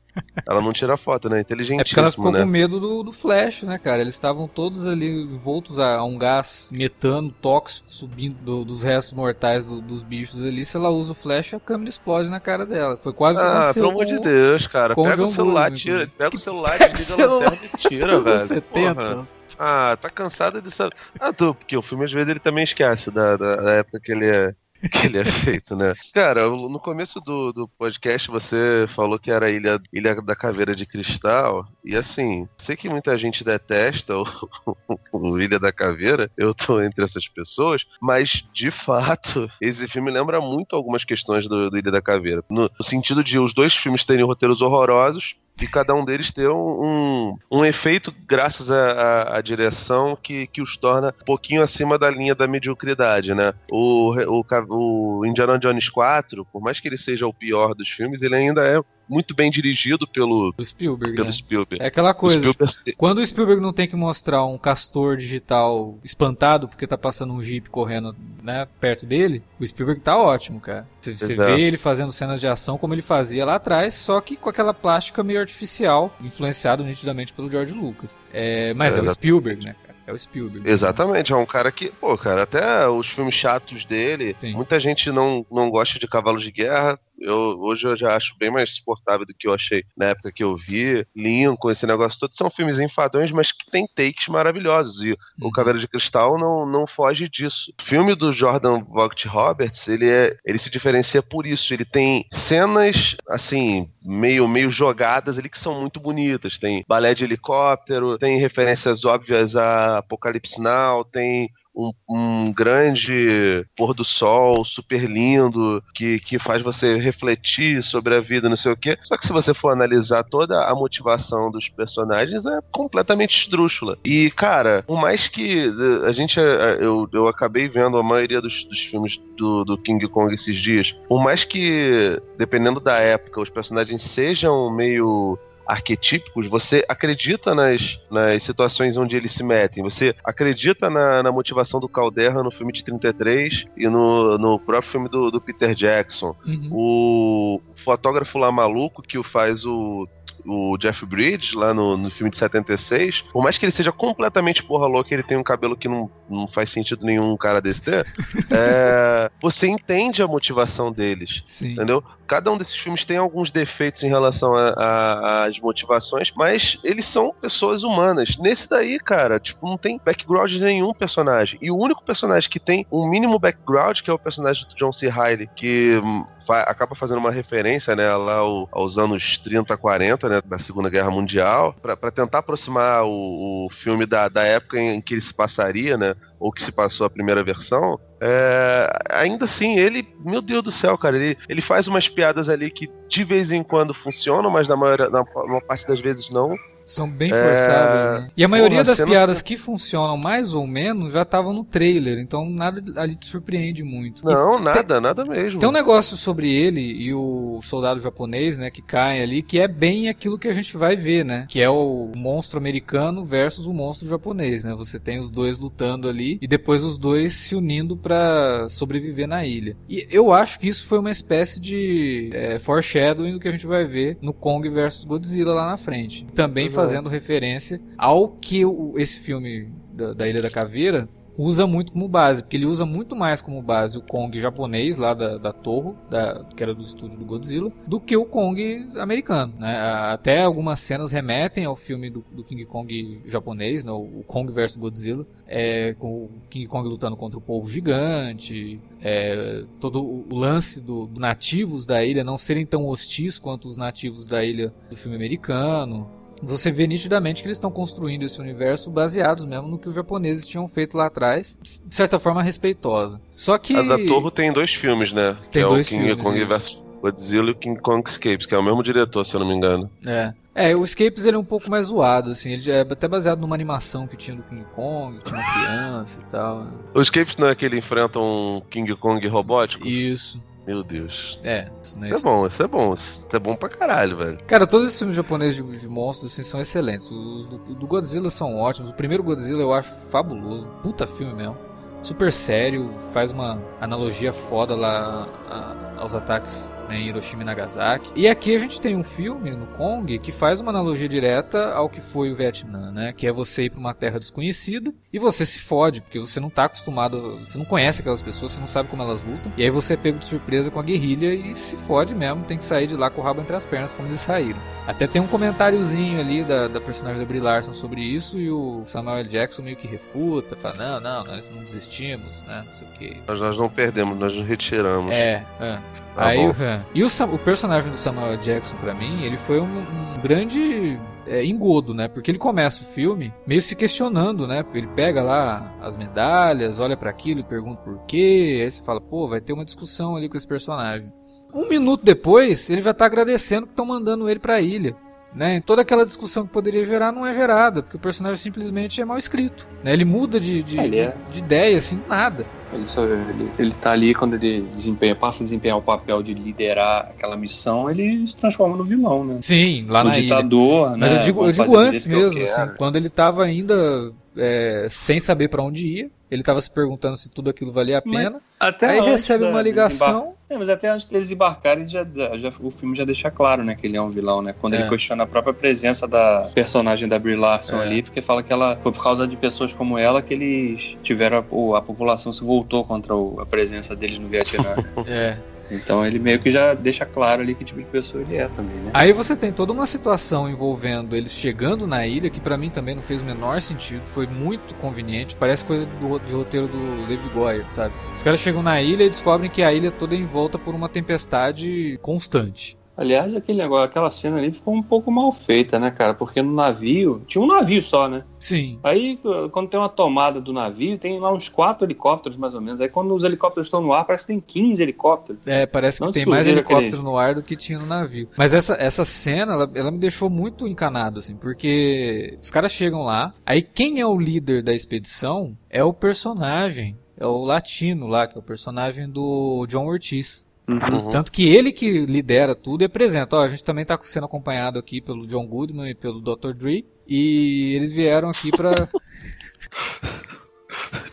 Ela 0.47 0.61
não 0.61 0.73
tira 0.73 0.97
foto, 0.97 1.29
né? 1.29 1.41
É 1.41 1.43
porque 1.83 1.99
ela 1.99 2.11
ficou 2.11 2.31
né? 2.31 2.41
com 2.41 2.45
medo 2.45 2.79
do, 2.79 3.03
do 3.03 3.11
Flash, 3.13 3.63
né, 3.63 3.77
cara? 3.77 4.01
Eles 4.01 4.13
estavam 4.15 4.47
todos 4.47 4.85
ali 4.85 5.07
envoltos 5.23 5.79
a, 5.79 5.97
a 5.97 6.03
um 6.03 6.17
gás 6.17 6.69
metano 6.73 7.31
tóxico 7.41 7.89
subindo 7.91 8.35
do- 8.41 8.65
dos 8.65 8.83
restos 8.83 9.13
mortais 9.13 9.63
do- 9.63 9.79
dos 9.81 10.03
bichos 10.03 10.43
ali. 10.43 10.65
Se 10.65 10.75
ela 10.77 10.89
usa 10.89 11.13
o 11.13 11.15
Flash, 11.15 11.53
a 11.53 11.59
câmera 11.59 11.89
explode 11.89 12.29
na 12.29 12.39
cara 12.39 12.65
dela. 12.65 12.97
Foi 12.97 13.13
quase 13.13 13.39
o 13.39 13.41
que 13.41 13.47
Ah, 13.47 13.53
aconteceu 13.53 13.83
pelo 13.83 13.89
amor 13.91 14.05
de 14.05 14.19
Deus, 14.19 14.67
cara. 14.67 14.95
Pega 14.95 15.23
o 15.23 15.29
celular, 15.31 15.69
Goodman, 15.71 15.77
tira, 15.79 16.11
pega 16.17 16.35
o 16.35 16.39
celular, 16.39 16.77
Pega 16.77 16.93
desliga 16.93 17.23
a 17.23 17.27
lanterna 17.33 17.57
e 17.65 17.77
tira, 17.77 18.19
velho. 18.19 18.35
anos 18.35 18.47
70. 18.47 18.95
Porra. 18.95 19.23
Ah, 19.59 19.97
tá 19.99 20.09
cansada 20.09 20.61
de 20.61 20.71
saber. 20.71 20.95
Ah, 21.19 21.31
tô, 21.31 21.53
porque 21.55 21.77
o 21.77 21.81
filme 21.81 22.03
às 22.05 22.11
vezes 22.11 22.29
ele 22.29 22.39
também 22.39 22.63
esquece 22.63 23.11
da, 23.11 23.37
da, 23.37 23.55
da 23.55 23.71
época 23.75 23.99
que 24.03 24.11
ele 24.11 24.25
é. 24.25 24.53
Que 24.91 25.07
ele 25.07 25.19
é 25.19 25.25
feito, 25.25 25.75
né? 25.75 25.93
Cara, 26.13 26.49
no 26.49 26.79
começo 26.79 27.19
do, 27.21 27.53
do 27.53 27.67
podcast 27.67 28.29
você 28.29 28.87
falou 28.95 29.19
que 29.19 29.31
era 29.31 29.45
a 29.45 29.49
ilha, 29.49 29.79
ilha 29.93 30.15
da 30.21 30.35
Caveira 30.35 30.75
de 30.75 30.85
Cristal. 30.85 31.67
E 31.85 31.95
assim, 31.95 32.47
sei 32.57 32.75
que 32.75 32.89
muita 32.89 33.17
gente 33.17 33.43
detesta 33.43 34.17
o, 34.17 34.25
o 35.13 35.39
Ilha 35.39 35.59
da 35.59 35.71
Caveira, 35.71 36.29
eu 36.37 36.53
tô 36.53 36.81
entre 36.81 37.03
essas 37.03 37.27
pessoas, 37.27 37.85
mas 38.01 38.43
de 38.53 38.71
fato, 38.71 39.49
esse 39.61 39.87
filme 39.87 40.11
lembra 40.11 40.41
muito 40.41 40.75
algumas 40.75 41.03
questões 41.03 41.47
do, 41.47 41.69
do 41.69 41.77
Ilha 41.77 41.91
da 41.91 42.01
Caveira. 42.01 42.43
No, 42.49 42.69
no 42.77 42.85
sentido 42.85 43.23
de 43.23 43.37
os 43.39 43.53
dois 43.53 43.75
filmes 43.75 44.05
terem 44.05 44.25
roteiros 44.25 44.61
horrorosos, 44.61 45.35
e 45.61 45.67
cada 45.67 45.93
um 45.93 46.03
deles 46.03 46.31
ter 46.31 46.49
um, 46.49 47.37
um, 47.51 47.63
efeito 47.63 48.13
graças 48.27 48.71
à, 48.71 49.37
à- 49.37 49.41
direção 49.41 50.17
que, 50.21 50.47
que 50.47 50.61
os 50.61 50.75
torna 50.75 51.09
um 51.21 51.25
pouquinho 51.25 51.61
acima 51.61 51.99
da 51.99 52.09
linha 52.09 52.33
da 52.33 52.47
mediocridade, 52.47 53.33
né? 53.33 53.53
O, 53.71 54.15
o, 54.15 54.45
o 54.69 55.25
Indiana 55.25 55.59
Jones 55.59 55.87
4, 55.89 56.45
por 56.45 56.61
mais 56.61 56.79
que 56.79 56.87
ele 56.87 56.97
seja 56.97 57.27
o 57.27 57.33
pior 57.33 57.75
dos 57.75 57.89
filmes, 57.89 58.21
ele 58.21 58.35
ainda 58.35 58.63
é 58.65 58.81
muito 59.11 59.35
bem 59.35 59.51
dirigido 59.51 60.07
pelo, 60.07 60.53
do 60.55 60.63
Spielberg, 60.65 61.15
pelo 61.15 61.25
né? 61.27 61.31
Spielberg. 61.33 61.83
É 61.83 61.87
aquela 61.87 62.11
O 62.11 62.15
coisa, 62.15 62.37
Spielberg- 62.51 62.95
Quando 62.97 63.19
o 63.19 63.25
Spielberg 63.25 63.61
não 63.61 63.73
tem 63.73 63.87
que 63.87 63.95
mostrar 63.95 64.45
um 64.45 64.57
castor 64.57 65.17
digital 65.17 65.97
espantado 66.03 66.67
porque 66.67 66.87
tá 66.87 66.97
passando 66.97 67.33
um 67.33 67.41
jeep 67.41 67.69
correndo 67.69 68.15
né, 68.41 68.67
perto 68.79 69.05
dele, 69.05 69.43
o 69.59 69.67
Spielberg 69.67 70.01
tá 70.01 70.17
ótimo, 70.17 70.59
cara. 70.61 70.87
Você, 71.01 71.15
você 71.15 71.35
vê 71.35 71.59
ele 71.61 71.77
fazendo 71.77 72.11
cenas 72.11 72.39
de 72.39 72.47
ação 72.47 72.77
como 72.77 72.93
ele 72.93 73.01
fazia 73.01 73.45
lá 73.45 73.55
atrás, 73.55 73.93
só 73.93 74.21
que 74.21 74.35
com 74.37 74.49
aquela 74.49 74.73
plástica 74.73 75.23
meio 75.23 75.39
artificial, 75.41 76.15
influenciado 76.21 76.83
nitidamente 76.83 77.33
pelo 77.33 77.49
George 77.51 77.73
Lucas. 77.73 78.19
É, 78.33 78.73
mas 78.73 78.95
É, 78.95 78.99
é, 78.99 79.03
o. 79.03 79.09
Spielberg, 79.09 79.65
né, 79.65 79.75
cara? 79.85 79.91
É 80.07 80.13
o 80.13 80.17
Spielberg. 80.17 80.67
Exatamente, 80.69 81.31
é 81.31 81.35
um 81.35 81.45
cara 81.45 81.71
que, 81.71 81.89
pô, 81.91 82.17
cara, 82.17 82.43
até 82.43 82.87
os 82.87 83.07
filmes 83.07 83.35
chatos 83.35 83.85
dele, 83.85 84.35
Sim. 84.41 84.53
muita 84.53 84.79
gente 84.79 85.11
não, 85.11 85.45
não 85.51 85.69
gosta 85.69 85.99
de 85.99 86.07
Cavalos 86.07 86.43
de 86.43 86.51
Guerra. 86.51 86.99
Eu, 87.21 87.59
hoje 87.59 87.87
eu 87.87 87.95
já 87.95 88.15
acho 88.15 88.35
bem 88.37 88.49
mais 88.51 88.73
suportável 88.75 89.25
do 89.25 89.33
que 89.33 89.47
eu 89.47 89.53
achei 89.53 89.83
na 89.95 90.07
época 90.07 90.31
que 90.31 90.43
eu 90.43 90.57
vi. 90.57 91.05
Lincoln, 91.15 91.71
esse 91.71 91.85
negócio 91.85 92.19
todo, 92.19 92.35
são 92.35 92.49
filmes 92.49 92.79
enfadões, 92.79 93.31
mas 93.31 93.51
que 93.51 93.65
tem 93.71 93.85
takes 93.87 94.27
maravilhosos. 94.27 95.03
E 95.03 95.11
Uhum. 95.11 95.47
o 95.47 95.51
Caveira 95.51 95.79
de 95.79 95.87
Cristal 95.87 96.37
não, 96.37 96.65
não 96.65 96.87
foge 96.87 97.27
disso. 97.29 97.71
O 97.79 97.83
filme 97.83 98.15
do 98.15 98.33
Jordan 98.33 98.83
Vogt 98.83 99.27
Roberts, 99.27 99.87
ele, 99.87 100.09
é, 100.09 100.35
ele 100.45 100.57
se 100.57 100.69
diferencia 100.69 101.21
por 101.21 101.45
isso. 101.45 101.73
Ele 101.73 101.85
tem 101.85 102.25
cenas, 102.31 103.15
assim, 103.29 103.89
meio, 104.01 104.47
meio 104.47 104.69
jogadas 104.69 105.37
ali 105.37 105.49
que 105.49 105.59
são 105.59 105.79
muito 105.79 105.99
bonitas. 105.99 106.57
Tem 106.57 106.83
balé 106.87 107.13
de 107.13 107.23
helicóptero, 107.23 108.17
tem 108.17 108.39
referências 108.39 109.05
óbvias 109.05 109.55
a 109.55 109.99
Apocalipse 109.99 110.59
Now, 110.59 111.03
tem 111.03 111.49
um, 111.75 111.91
um, 112.09 112.51
grande 112.51 113.65
pôr 113.75 113.93
do 113.93 114.03
sol 114.03 114.63
super 114.65 115.05
lindo 115.05 115.83
que, 115.93 116.19
que 116.19 116.37
faz 116.37 116.61
você 116.61 116.97
refletir 116.97 117.81
sobre 117.83 118.15
a 118.15 118.21
vida, 118.21 118.49
não 118.49 118.55
sei 118.55 118.71
o 118.71 118.77
quê. 118.77 118.97
Só 119.03 119.17
que 119.17 119.25
se 119.25 119.33
você 119.33 119.53
for 119.53 119.69
analisar 119.69 120.23
toda 120.23 120.65
a 120.65 120.75
motivação 120.75 121.49
dos 121.49 121.69
personagens, 121.69 122.45
é 122.45 122.59
completamente 122.71 123.37
esdrúxula. 123.37 123.97
E, 124.03 124.29
cara, 124.31 124.83
por 124.83 124.99
mais 124.99 125.27
que 125.27 125.71
a 126.05 126.11
gente. 126.11 126.39
Eu, 126.79 127.07
eu 127.11 127.27
acabei 127.27 127.67
vendo 127.67 127.97
a 127.97 128.03
maioria 128.03 128.41
dos, 128.41 128.63
dos 128.65 128.79
filmes 128.81 129.19
do, 129.37 129.63
do 129.63 129.77
King 129.77 130.05
Kong 130.07 130.33
esses 130.33 130.57
dias, 130.57 130.95
por 131.07 131.23
mais 131.23 131.43
que, 131.43 132.21
dependendo 132.37 132.79
da 132.79 132.99
época, 132.99 133.41
os 133.41 133.49
personagens 133.49 134.01
sejam 134.01 134.73
meio 134.73 135.37
arquetípicos, 135.71 136.47
você 136.47 136.83
acredita 136.89 137.55
nas, 137.55 137.97
nas 138.11 138.43
situações 138.43 138.97
onde 138.97 139.15
eles 139.15 139.31
se 139.31 139.41
metem. 139.41 139.81
Você 139.81 140.13
acredita 140.21 140.89
na, 140.89 141.23
na 141.23 141.31
motivação 141.31 141.79
do 141.79 141.87
Calderra 141.87 142.43
no 142.43 142.51
filme 142.51 142.73
de 142.73 142.83
33 142.83 143.65
e 143.77 143.87
no, 143.87 144.37
no 144.37 144.59
próprio 144.59 144.91
filme 144.91 145.07
do, 145.07 145.31
do 145.31 145.39
Peter 145.39 145.73
Jackson. 145.73 146.35
Uhum. 146.45 146.67
O 146.71 147.61
fotógrafo 147.77 148.37
lá 148.37 148.51
maluco 148.51 149.01
que 149.01 149.17
o 149.17 149.23
faz 149.23 149.65
o 149.65 150.07
o 150.45 150.77
Jeff 150.77 151.05
Bridges, 151.05 151.53
lá 151.53 151.73
no, 151.73 151.97
no 151.97 152.09
filme 152.09 152.29
de 152.29 152.37
76, 152.37 153.21
por 153.31 153.43
mais 153.43 153.57
que 153.57 153.65
ele 153.65 153.71
seja 153.71 153.91
completamente 153.91 154.63
porra 154.63 154.87
louca, 154.87 155.13
ele 155.13 155.23
tem 155.23 155.37
um 155.37 155.43
cabelo 155.43 155.75
que 155.75 155.87
não, 155.87 156.09
não 156.29 156.47
faz 156.47 156.69
sentido 156.69 157.05
nenhum 157.05 157.33
um 157.33 157.37
cara 157.37 157.61
desse 157.61 157.81
ter, 157.81 158.05
é, 158.51 159.29
você 159.41 159.67
entende 159.67 160.21
a 160.21 160.27
motivação 160.27 160.91
deles. 160.91 161.43
Sim. 161.45 161.73
Entendeu? 161.73 162.03
Cada 162.27 162.49
um 162.49 162.57
desses 162.57 162.75
filmes 162.75 163.03
tem 163.03 163.17
alguns 163.17 163.51
defeitos 163.51 164.03
em 164.03 164.07
relação 164.07 164.53
às 164.55 165.59
motivações, 165.59 166.31
mas 166.33 166.79
eles 166.81 167.05
são 167.05 167.33
pessoas 167.33 167.83
humanas. 167.83 168.37
Nesse 168.37 168.69
daí, 168.69 168.97
cara, 168.99 169.37
tipo, 169.37 169.67
não 169.67 169.77
tem 169.77 169.99
background 170.03 170.49
de 170.49 170.61
nenhum 170.61 170.93
personagem. 170.93 171.59
E 171.61 171.69
o 171.69 171.77
único 171.77 172.01
personagem 172.03 172.49
que 172.49 172.59
tem 172.59 172.85
um 172.89 173.09
mínimo 173.09 173.37
background, 173.37 173.99
que 173.99 174.09
é 174.09 174.13
o 174.13 174.19
personagem 174.19 174.65
do 174.65 174.75
John 174.75 174.93
C. 174.93 175.09
Reilly, 175.09 175.49
que 175.53 175.99
hum, 176.01 176.25
acaba 176.49 176.95
fazendo 176.95 177.17
uma 177.17 177.31
referência, 177.31 177.95
né, 177.95 178.15
lá 178.15 178.35
ao, 178.35 178.67
aos 178.71 178.97
anos 178.97 179.37
30, 179.37 179.75
40, 179.75 180.29
né, 180.31 180.41
da 180.43 180.57
Segunda 180.57 180.89
Guerra 180.89 181.11
Mundial, 181.11 181.75
para 181.81 182.11
tentar 182.11 182.39
aproximar 182.39 183.03
o, 183.03 183.65
o 183.65 183.69
filme 183.69 184.05
da, 184.05 184.29
da 184.29 184.43
época 184.43 184.79
em 184.79 185.01
que 185.01 185.13
ele 185.13 185.21
se 185.21 185.33
passaria, 185.33 185.97
né, 185.97 186.15
ou 186.39 186.51
que 186.51 186.61
se 186.61 186.71
passou 186.71 187.05
a 187.05 187.09
primeira 187.09 187.43
versão, 187.43 187.99
é, 188.19 188.87
ainda 189.09 189.45
assim, 189.45 189.77
ele, 189.77 190.07
meu 190.23 190.41
Deus 190.41 190.63
do 190.63 190.71
céu, 190.71 190.97
cara, 190.97 191.17
ele, 191.17 191.37
ele 191.49 191.61
faz 191.61 191.87
umas 191.87 192.07
piadas 192.07 192.49
ali 192.49 192.69
que 192.69 192.89
de 193.07 193.23
vez 193.23 193.51
em 193.51 193.63
quando 193.63 193.93
funcionam, 193.93 194.49
mas 194.49 194.67
na 194.67 194.75
maior, 194.75 195.09
na 195.09 195.23
maior 195.23 195.61
parte 195.61 195.87
das 195.87 195.99
vezes 195.99 196.29
não. 196.29 196.55
São 196.85 197.09
bem 197.09 197.29
forçadas, 197.29 198.07
é... 198.07 198.11
né? 198.21 198.31
E 198.35 198.43
a 198.43 198.47
maioria 198.47 198.83
das 198.83 198.99
piadas 198.99 199.37
não... 199.37 199.43
que 199.43 199.57
funcionam 199.57 200.17
mais 200.17 200.53
ou 200.53 200.67
menos 200.67 201.13
já 201.13 201.21
estavam 201.21 201.53
no 201.53 201.63
trailer, 201.63 202.19
então 202.19 202.49
nada 202.49 202.83
ali 202.99 203.15
te 203.15 203.25
surpreende 203.25 203.83
muito. 203.83 204.25
Não, 204.25 204.59
e 204.59 204.61
nada, 204.61 204.83
tem... 204.83 205.01
nada 205.01 205.25
mesmo. 205.25 205.59
Tem 205.59 205.69
um 205.69 205.71
negócio 205.71 206.17
sobre 206.17 206.51
ele 206.51 206.81
e 206.81 207.13
o 207.13 207.59
soldado 207.61 207.99
japonês, 207.99 208.57
né, 208.57 208.69
que 208.69 208.81
cai 208.81 209.21
ali, 209.21 209.41
que 209.41 209.59
é 209.59 209.67
bem 209.67 210.09
aquilo 210.09 210.37
que 210.37 210.47
a 210.47 210.53
gente 210.53 210.75
vai 210.77 210.95
ver, 210.95 211.23
né? 211.23 211.45
Que 211.47 211.61
é 211.61 211.69
o 211.69 212.11
monstro 212.15 212.57
americano 212.59 213.23
versus 213.23 213.65
o 213.65 213.73
monstro 213.73 214.09
japonês, 214.09 214.63
né? 214.63 214.75
Você 214.77 214.99
tem 214.99 215.19
os 215.19 215.31
dois 215.31 215.57
lutando 215.57 216.09
ali 216.09 216.37
e 216.41 216.47
depois 216.47 216.83
os 216.83 216.97
dois 216.97 217.33
se 217.33 217.55
unindo 217.55 217.95
para 217.95 218.67
sobreviver 218.69 219.27
na 219.27 219.45
ilha. 219.45 219.77
E 219.89 220.07
eu 220.11 220.33
acho 220.33 220.59
que 220.59 220.67
isso 220.67 220.85
foi 220.85 220.99
uma 220.99 221.11
espécie 221.11 221.59
de 221.59 222.29
é, 222.33 222.59
foreshadowing 222.59 223.33
do 223.33 223.39
que 223.39 223.47
a 223.47 223.51
gente 223.51 223.65
vai 223.65 223.85
ver 223.85 224.17
no 224.21 224.33
Kong 224.33 224.67
versus 224.67 225.05
Godzilla 225.05 225.53
lá 225.53 225.65
na 225.65 225.77
frente. 225.77 226.25
Também 226.33 226.65
Exato 226.65 226.80
fazendo 226.81 227.09
referência 227.09 227.81
ao 227.97 228.29
que 228.29 228.65
o, 228.65 228.93
esse 228.97 229.19
filme 229.19 229.71
da, 229.93 230.13
da 230.13 230.27
Ilha 230.27 230.41
da 230.41 230.49
Caveira 230.49 231.07
usa 231.37 231.65
muito 231.65 231.91
como 231.93 232.07
base, 232.07 232.43
porque 232.43 232.57
ele 232.57 232.65
usa 232.65 232.85
muito 232.85 233.15
mais 233.15 233.41
como 233.41 233.61
base 233.61 233.97
o 233.97 234.01
Kong 234.01 234.39
japonês 234.39 234.97
lá 234.97 235.13
da, 235.13 235.37
da 235.37 235.53
Torre, 235.53 235.93
da, 236.09 236.43
que 236.55 236.61
era 236.61 236.73
do 236.73 236.83
estúdio 236.83 237.17
do 237.17 237.25
Godzilla, 237.25 237.71
do 237.87 237.99
que 237.99 238.15
o 238.15 238.25
Kong 238.25 238.89
americano. 238.97 239.53
Né? 239.57 239.75
Até 239.77 240.41
algumas 240.41 240.79
cenas 240.79 241.11
remetem 241.11 241.65
ao 241.65 241.75
filme 241.75 242.09
do, 242.09 242.23
do 242.31 242.43
King 242.43 242.65
Kong 242.65 243.21
japonês, 243.25 243.83
né? 243.83 243.91
o 243.91 244.23
Kong 244.27 244.51
vs 244.51 244.75
Godzilla, 244.75 245.25
é, 245.47 245.95
com 245.97 246.25
o 246.25 246.29
King 246.49 246.67
Kong 246.67 246.87
lutando 246.87 247.15
contra 247.15 247.39
o 247.39 247.41
povo 247.41 247.67
gigante, 247.69 248.79
é, 249.01 249.63
todo 249.79 250.03
o 250.03 250.35
lance 250.35 250.79
dos 250.79 251.07
do 251.07 251.19
nativos 251.19 251.85
da 251.85 252.03
ilha 252.03 252.23
não 252.23 252.37
serem 252.37 252.65
tão 252.65 252.85
hostis 252.85 253.39
quanto 253.39 253.67
os 253.67 253.77
nativos 253.77 254.25
da 254.25 254.43
ilha 254.43 254.71
do 254.89 254.95
filme 254.95 255.15
americano 255.15 256.20
você 256.41 256.71
vê 256.71 256.87
nitidamente 256.87 257.41
que 257.41 257.47
eles 257.47 257.57
estão 257.57 257.71
construindo 257.71 258.23
esse 258.23 258.39
universo 258.39 258.89
baseados 258.89 259.45
mesmo 259.45 259.67
no 259.67 259.77
que 259.77 259.87
os 259.87 259.95
japoneses 259.95 260.47
tinham 260.47 260.67
feito 260.67 260.97
lá 260.97 261.07
atrás, 261.07 261.57
de 261.85 261.95
certa 261.95 262.19
forma 262.19 262.41
respeitosa. 262.41 263.21
Só 263.35 263.57
que 263.57 263.75
a 263.75 263.81
da 263.81 263.97
Torre 263.97 264.31
tem 264.31 264.51
dois 264.51 264.73
filmes, 264.73 265.11
né? 265.11 265.37
Tem 265.51 265.63
que 265.63 265.69
dois 265.69 265.91
é 265.91 265.95
o 265.95 265.97
King 265.97 266.07
filmes, 266.07 266.25
Kong 266.25 266.45
vs 266.45 266.83
Godzilla 267.01 267.49
e 267.49 267.51
o 267.51 267.55
King 267.55 267.79
Kong 267.81 268.07
Escapes, 268.07 268.45
que 268.45 268.53
é 268.53 268.57
o 268.57 268.63
mesmo 268.63 268.83
diretor, 268.83 269.25
se 269.25 269.35
eu 269.35 269.39
não 269.39 269.47
me 269.47 269.55
engano. 269.55 269.89
É. 270.05 270.33
É, 270.53 270.75
o 270.75 270.83
Escapes 270.83 271.25
ele 271.25 271.37
é 271.37 271.39
um 271.39 271.45
pouco 271.45 271.69
mais 271.69 271.87
zoado, 271.87 272.31
assim, 272.31 272.51
ele 272.51 272.69
é 272.69 272.81
até 272.81 273.07
baseado 273.07 273.39
numa 273.39 273.55
animação 273.55 274.05
que 274.05 274.17
tinha 274.17 274.35
do 274.35 274.43
King 274.43 274.65
Kong, 274.75 275.17
tinha 275.23 275.39
uma 275.39 275.53
criança 275.53 276.19
e 276.19 276.29
tal. 276.29 276.67
O 276.93 277.01
Escapes 277.01 277.37
não 277.37 277.47
é 277.47 277.55
que 277.55 277.63
ele 277.63 277.79
enfrenta 277.79 278.19
um 278.19 278.61
King 278.69 278.93
Kong 278.95 279.25
robótico? 279.27 279.87
Isso. 279.87 280.41
Meu 280.65 280.83
Deus. 280.83 281.39
É, 281.43 281.67
isso, 281.81 281.97
é, 281.99 282.05
isso 282.05 282.15
é 282.15 282.19
bom, 282.19 282.47
isso 282.47 282.63
é 282.63 282.67
bom. 282.67 282.93
Isso 282.93 283.29
é 283.31 283.39
bom 283.39 283.55
pra 283.55 283.69
caralho, 283.69 284.17
velho. 284.17 284.37
Cara, 284.45 284.67
todos 284.67 284.87
esses 284.87 284.99
filmes 284.99 285.15
japoneses 285.15 285.55
de, 285.55 285.79
de 285.79 285.89
monstros 285.89 286.31
assim, 286.31 286.43
são 286.43 286.61
excelentes. 286.61 287.09
Os 287.09 287.49
do, 287.49 287.57
do, 287.57 287.87
Godzilla 287.87 288.29
são 288.29 288.55
ótimos. 288.57 288.91
O 288.91 288.93
primeiro 288.93 289.23
Godzilla 289.23 289.61
eu 289.61 289.73
acho 289.73 289.91
fabuloso. 290.11 290.67
Puta 290.83 291.07
filme 291.07 291.33
mesmo. 291.33 291.57
Super 292.01 292.31
sério, 292.31 292.91
faz 293.13 293.31
uma 293.31 293.61
analogia 293.79 294.33
foda 294.33 294.75
lá 294.75 295.27
a, 295.47 295.90
aos 296.01 296.15
ataques 296.15 296.73
né, 296.89 296.99
em 296.99 297.07
Hiroshima 297.07 297.43
e 297.43 297.45
Nagasaki. 297.45 298.11
E 298.15 298.27
aqui 298.27 298.53
a 298.53 298.59
gente 298.59 298.81
tem 298.81 298.95
um 298.95 299.03
filme 299.03 299.51
no 299.51 299.67
Kong 299.67 300.17
que 300.19 300.31
faz 300.31 300.59
uma 300.59 300.71
analogia 300.71 301.07
direta 301.07 301.71
ao 301.73 301.89
que 301.89 302.01
foi 302.01 302.31
o 302.31 302.35
Vietnã, 302.35 302.91
né? 302.91 303.13
Que 303.13 303.27
é 303.27 303.31
você 303.31 303.63
ir 303.63 303.69
para 303.69 303.79
uma 303.79 303.93
terra 303.93 304.19
desconhecida 304.19 304.93
e 305.13 305.19
você 305.19 305.45
se 305.45 305.59
fode, 305.59 306.01
porque 306.01 306.19
você 306.19 306.39
não 306.39 306.49
tá 306.49 306.65
acostumado, 306.65 307.39
você 307.39 307.57
não 307.57 307.65
conhece 307.65 308.01
aquelas 308.01 308.21
pessoas, 308.21 308.53
você 308.53 308.59
não 308.59 308.67
sabe 308.67 308.89
como 308.89 309.01
elas 309.01 309.23
lutam. 309.23 309.51
E 309.57 309.63
aí 309.63 309.69
você 309.69 309.93
é 309.93 309.97
pego 309.97 310.19
de 310.19 310.25
surpresa 310.25 310.71
com 310.71 310.79
a 310.79 310.83
guerrilha 310.83 311.33
e 311.33 311.53
se 311.55 311.77
fode 311.77 312.15
mesmo, 312.15 312.43
tem 312.43 312.57
que 312.57 312.65
sair 312.65 312.87
de 312.87 312.95
lá 312.95 313.09
com 313.09 313.21
o 313.21 313.23
rabo 313.23 313.41
entre 313.41 313.55
as 313.55 313.65
pernas, 313.65 313.93
como 313.93 314.07
eles 314.07 314.19
saíram. 314.19 314.59
Até 314.87 315.07
tem 315.07 315.21
um 315.21 315.27
comentáriozinho 315.27 316.19
ali 316.19 316.43
da, 316.43 316.67
da 316.67 316.81
personagem 316.81 317.19
da 317.19 317.25
Brie 317.25 317.39
Larson 317.39 317.73
sobre 317.73 318.01
isso 318.01 318.39
e 318.39 318.49
o 318.49 318.83
Samuel 318.85 319.17
L. 319.17 319.29
Jackson 319.29 319.61
meio 319.61 319.77
que 319.77 319.87
refuta, 319.87 320.55
fala, 320.55 320.75
não, 320.75 320.99
não, 320.99 321.23
nós 321.25 321.49
não 321.49 321.63
desistimos, 321.63 322.41
né? 322.43 322.63
Não 322.65 322.73
sei 322.73 322.87
o 322.87 322.91
que. 322.91 323.21
Nós, 323.27 323.39
nós 323.39 323.57
não 323.57 323.69
perdemos, 323.69 324.17
nós 324.17 324.33
nos 324.33 324.45
retiramos. 324.45 325.11
É, 325.11 325.45
é. 325.59 325.79
Tá 326.15 326.27
aí 326.27 326.45
o, 326.45 326.55
e 326.93 327.03
o, 327.03 327.07
o, 327.07 327.39
personagem 327.39 327.89
do 327.89 327.97
Samuel 327.97 328.37
Jackson, 328.37 328.75
para 328.77 328.93
mim, 328.93 329.23
ele 329.23 329.37
foi 329.37 329.61
um, 329.61 329.79
um 329.79 330.21
grande 330.21 330.99
é, 331.25 331.45
engodo, 331.45 331.93
né? 331.93 332.07
Porque 332.07 332.29
ele 332.29 332.37
começa 332.37 332.81
o 332.81 332.85
filme 332.85 333.33
meio 333.47 333.61
se 333.61 333.75
questionando, 333.75 334.45
né? 334.45 334.65
Ele 334.73 334.87
pega 334.87 335.21
lá 335.21 335.73
as 335.81 335.95
medalhas, 335.95 336.79
olha 336.79 336.97
para 336.97 337.09
aquilo 337.09 337.39
e 337.39 337.43
pergunta 337.43 337.79
por 337.79 337.99
quê. 338.05 338.59
Aí 338.61 338.69
você 338.69 338.81
fala, 338.81 338.99
pô, 338.99 339.27
vai 339.27 339.39
ter 339.39 339.53
uma 339.53 339.65
discussão 339.65 340.15
ali 340.15 340.27
com 340.27 340.35
esse 340.35 340.47
personagem. 340.47 341.13
Um 341.53 341.67
minuto 341.67 342.03
depois, 342.03 342.69
ele 342.69 342.81
já 342.81 342.93
tá 342.93 343.05
agradecendo 343.05 343.65
que 343.65 343.73
estão 343.73 343.85
mandando 343.85 344.29
ele 344.29 344.39
pra 344.39 344.61
ilha. 344.61 344.95
Né? 345.33 345.61
Toda 345.61 345.81
aquela 345.81 346.05
discussão 346.05 346.45
que 346.45 346.51
poderia 346.51 346.83
gerar 346.83 347.11
não 347.11 347.25
é 347.25 347.33
gerada, 347.33 347.81
porque 347.81 347.95
o 347.95 347.99
personagem 347.99 348.37
simplesmente 348.37 349.01
é 349.01 349.05
mal 349.05 349.17
escrito. 349.17 349.67
Né? 349.83 349.93
Ele 349.93 350.03
muda 350.03 350.39
de, 350.39 350.61
de, 350.61 350.89
de, 350.89 350.99
é. 350.99 351.15
de 351.29 351.39
ideia, 351.39 351.77
assim, 351.77 352.01
nada. 352.07 352.45
Ele, 352.73 352.85
só, 352.85 353.03
ele, 353.03 353.51
ele 353.59 353.71
tá 353.71 353.91
ali 353.91 354.13
quando 354.13 354.35
ele 354.35 354.61
desempenha, 354.73 355.15
passa 355.15 355.43
a 355.43 355.45
desempenhar 355.45 355.77
o 355.77 355.81
papel 355.81 356.23
de 356.23 356.33
liderar 356.33 357.11
aquela 357.15 357.35
missão, 357.35 357.89
ele 357.89 358.25
se 358.25 358.35
transforma 358.35 358.77
no 358.77 358.83
vilão, 358.83 359.25
né? 359.25 359.39
Sim, 359.41 359.85
lá 359.89 360.03
no 360.03 360.09
na 360.09 360.15
ditador, 360.15 360.89
ilha. 360.89 360.97
Mas 360.97 361.11
né? 361.11 361.17
eu 361.17 361.21
digo, 361.21 361.45
eu 361.45 361.51
digo 361.51 361.77
antes 361.77 362.05
mesmo, 362.05 362.41
assim, 362.41 362.71
quando 362.77 362.95
ele 362.95 363.09
tava 363.09 363.43
ainda 363.43 364.13
é, 364.37 364.87
sem 364.89 365.19
saber 365.19 365.49
para 365.49 365.61
onde 365.61 365.87
ia, 365.87 366.09
ele 366.29 366.43
tava 366.43 366.61
se 366.61 366.71
perguntando 366.71 367.17
se 367.17 367.29
tudo 367.29 367.49
aquilo 367.49 367.71
valia 367.71 367.97
a 367.97 368.01
pena. 368.01 368.31
Mas 368.31 368.41
até 368.59 368.87
aí 368.87 369.01
recebe 369.01 369.43
uma 369.43 369.61
ligação. 369.61 370.33
É, 370.51 370.57
mas 370.57 370.69
até 370.69 370.89
antes 370.89 371.05
deles 371.05 371.31
embarcarem, 371.31 371.87
já, 371.87 372.05
já, 372.37 372.49
o 372.59 372.69
filme 372.69 372.93
já 372.93 373.05
deixa 373.05 373.31
claro, 373.31 373.63
né, 373.63 373.73
que 373.73 373.87
ele 373.87 373.95
é 373.95 374.01
um 374.01 374.09
vilão, 374.09 374.41
né? 374.41 374.53
Quando 374.59 374.73
é. 374.73 374.81
ele 374.81 374.89
questiona 374.89 375.23
a 375.23 375.25
própria 375.25 375.53
presença 375.53 376.05
da 376.05 376.51
personagem 376.53 377.07
da 377.07 377.17
Brie 377.17 377.37
Larson 377.37 377.77
é. 377.77 377.83
ali, 377.83 378.03
porque 378.03 378.19
fala 378.19 378.43
que 378.43 378.51
ela 378.51 378.77
foi 378.83 378.91
por 378.91 379.01
causa 379.01 379.25
de 379.25 379.37
pessoas 379.37 379.73
como 379.73 379.97
ela 379.97 380.21
que 380.21 380.33
eles 380.33 380.97
tiveram 381.01 381.37
a, 381.37 381.77
a 381.77 381.81
população 381.81 382.33
se 382.33 382.43
voltou 382.43 382.83
contra 382.83 383.15
o, 383.15 383.39
a 383.39 383.45
presença 383.45 383.95
deles 383.95 384.19
no 384.19 384.27
Vietnã. 384.27 384.75
é. 385.07 385.37
Então 385.71 386.05
ele 386.05 386.19
meio 386.19 386.37
que 386.39 386.51
já 386.51 386.73
deixa 386.73 387.05
claro 387.05 387.41
ali 387.41 387.55
que 387.55 387.63
tipo 387.63 387.79
de 387.79 387.85
pessoa 387.85 388.21
ele 388.21 388.35
é 388.35 388.47
também, 388.49 388.75
né? 388.75 388.91
Aí 388.93 389.13
você 389.13 389.35
tem 389.35 389.51
toda 389.51 389.71
uma 389.71 389.85
situação 389.85 390.49
envolvendo 390.49 391.15
eles 391.15 391.31
chegando 391.31 391.87
na 391.87 392.05
ilha, 392.05 392.29
que 392.29 392.41
para 392.41 392.57
mim 392.57 392.69
também 392.69 392.93
não 392.93 393.01
fez 393.01 393.21
o 393.21 393.25
menor 393.25 393.61
sentido, 393.61 394.01
foi 394.05 394.27
muito 394.27 394.75
conveniente, 394.75 395.35
parece 395.35 395.63
coisa 395.63 395.85
do, 395.85 396.19
de 396.19 396.33
roteiro 396.33 396.67
do 396.67 397.07
David 397.07 397.29
Goyer, 397.29 397.65
sabe? 397.69 397.93
Os 398.15 398.21
caras 398.21 398.39
chegam 398.39 398.61
na 398.61 398.81
ilha 398.81 399.03
e 399.03 399.09
descobrem 399.09 399.49
que 399.49 399.63
a 399.63 399.73
ilha 399.73 399.91
toda 399.91 400.15
é 400.15 400.17
envolta 400.17 400.59
por 400.59 400.75
uma 400.75 400.89
tempestade 400.89 401.97
constante. 402.01 402.80
Aliás, 403.01 403.35
aquele 403.35 403.57
negócio, 403.57 403.85
aquela 403.85 404.11
cena 404.11 404.37
ali 404.37 404.53
ficou 404.53 404.75
um 404.75 404.83
pouco 404.83 405.11
mal 405.11 405.31
feita, 405.31 405.79
né, 405.79 405.89
cara? 405.89 406.13
Porque 406.13 406.39
no 406.41 406.53
navio, 406.53 407.23
tinha 407.27 407.41
um 407.43 407.47
navio 407.47 407.81
só, 407.81 408.07
né? 408.07 408.23
Sim. 408.39 408.79
Aí, 408.83 409.19
quando 409.51 409.69
tem 409.69 409.79
uma 409.79 409.89
tomada 409.89 410.39
do 410.39 410.53
navio, 410.53 410.97
tem 410.99 411.19
lá 411.19 411.33
uns 411.33 411.49
quatro 411.49 411.85
helicópteros, 411.85 412.37
mais 412.37 412.53
ou 412.53 412.61
menos. 412.61 412.79
Aí, 412.79 412.87
quando 412.89 413.13
os 413.15 413.23
helicópteros 413.23 413.65
estão 413.67 413.81
no 413.81 413.91
ar, 413.91 414.05
parece 414.05 414.25
que 414.25 414.33
tem 414.33 414.39
15 414.39 414.83
helicópteros. 414.83 415.41
É, 415.47 415.65
parece 415.65 415.99
que 415.99 416.05
Não 416.05 416.11
tem 416.11 416.25
mais 416.27 416.45
helicóptero 416.45 416.87
aquele- 416.87 417.01
no 417.03 417.17
ar 417.17 417.33
do 417.35 417.41
que 417.41 417.55
tinha 417.55 417.79
no 417.79 417.87
navio. 417.87 418.29
Mas 418.37 418.53
essa, 418.53 418.75
essa 418.75 419.03
cena, 419.03 419.53
ela, 419.53 419.71
ela 419.73 419.89
me 419.91 419.97
deixou 419.97 420.29
muito 420.29 420.67
encanado, 420.67 421.17
assim, 421.19 421.35
porque 421.35 422.37
os 422.39 422.51
caras 422.51 422.71
chegam 422.71 423.01
lá, 423.03 423.31
aí 423.45 423.61
quem 423.63 423.99
é 423.99 424.05
o 424.05 424.17
líder 424.17 424.61
da 424.61 424.73
expedição 424.73 425.57
é 425.69 425.83
o 425.83 425.91
personagem, 425.93 426.97
é 427.17 427.25
o 427.25 427.43
latino 427.43 428.07
lá, 428.07 428.27
que 428.27 428.37
é 428.37 428.39
o 428.39 428.43
personagem 428.43 429.09
do 429.09 429.65
John 429.67 429.85
Ortiz. 429.87 430.49
Uhum. 430.67 431.09
Tanto 431.09 431.31
que 431.31 431.47
ele 431.53 431.71
que 431.71 432.05
lidera 432.05 432.55
tudo 432.55 432.81
e 432.83 432.85
apresenta. 432.85 433.35
Ó, 433.37 433.41
a 433.41 433.47
gente 433.47 433.63
também 433.63 433.83
tá 433.85 433.99
sendo 434.03 434.25
acompanhado 434.25 434.79
aqui 434.79 435.01
pelo 435.01 435.27
John 435.27 435.45
Goodman 435.45 435.89
e 435.89 435.95
pelo 435.95 436.21
Dr. 436.21 436.53
Dre. 436.53 436.85
E 437.07 437.73
eles 437.75 437.91
vieram 437.91 438.29
aqui 438.29 438.51
pra. 438.51 438.87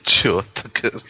Idiota, 0.07 0.69
cara. 0.73 1.00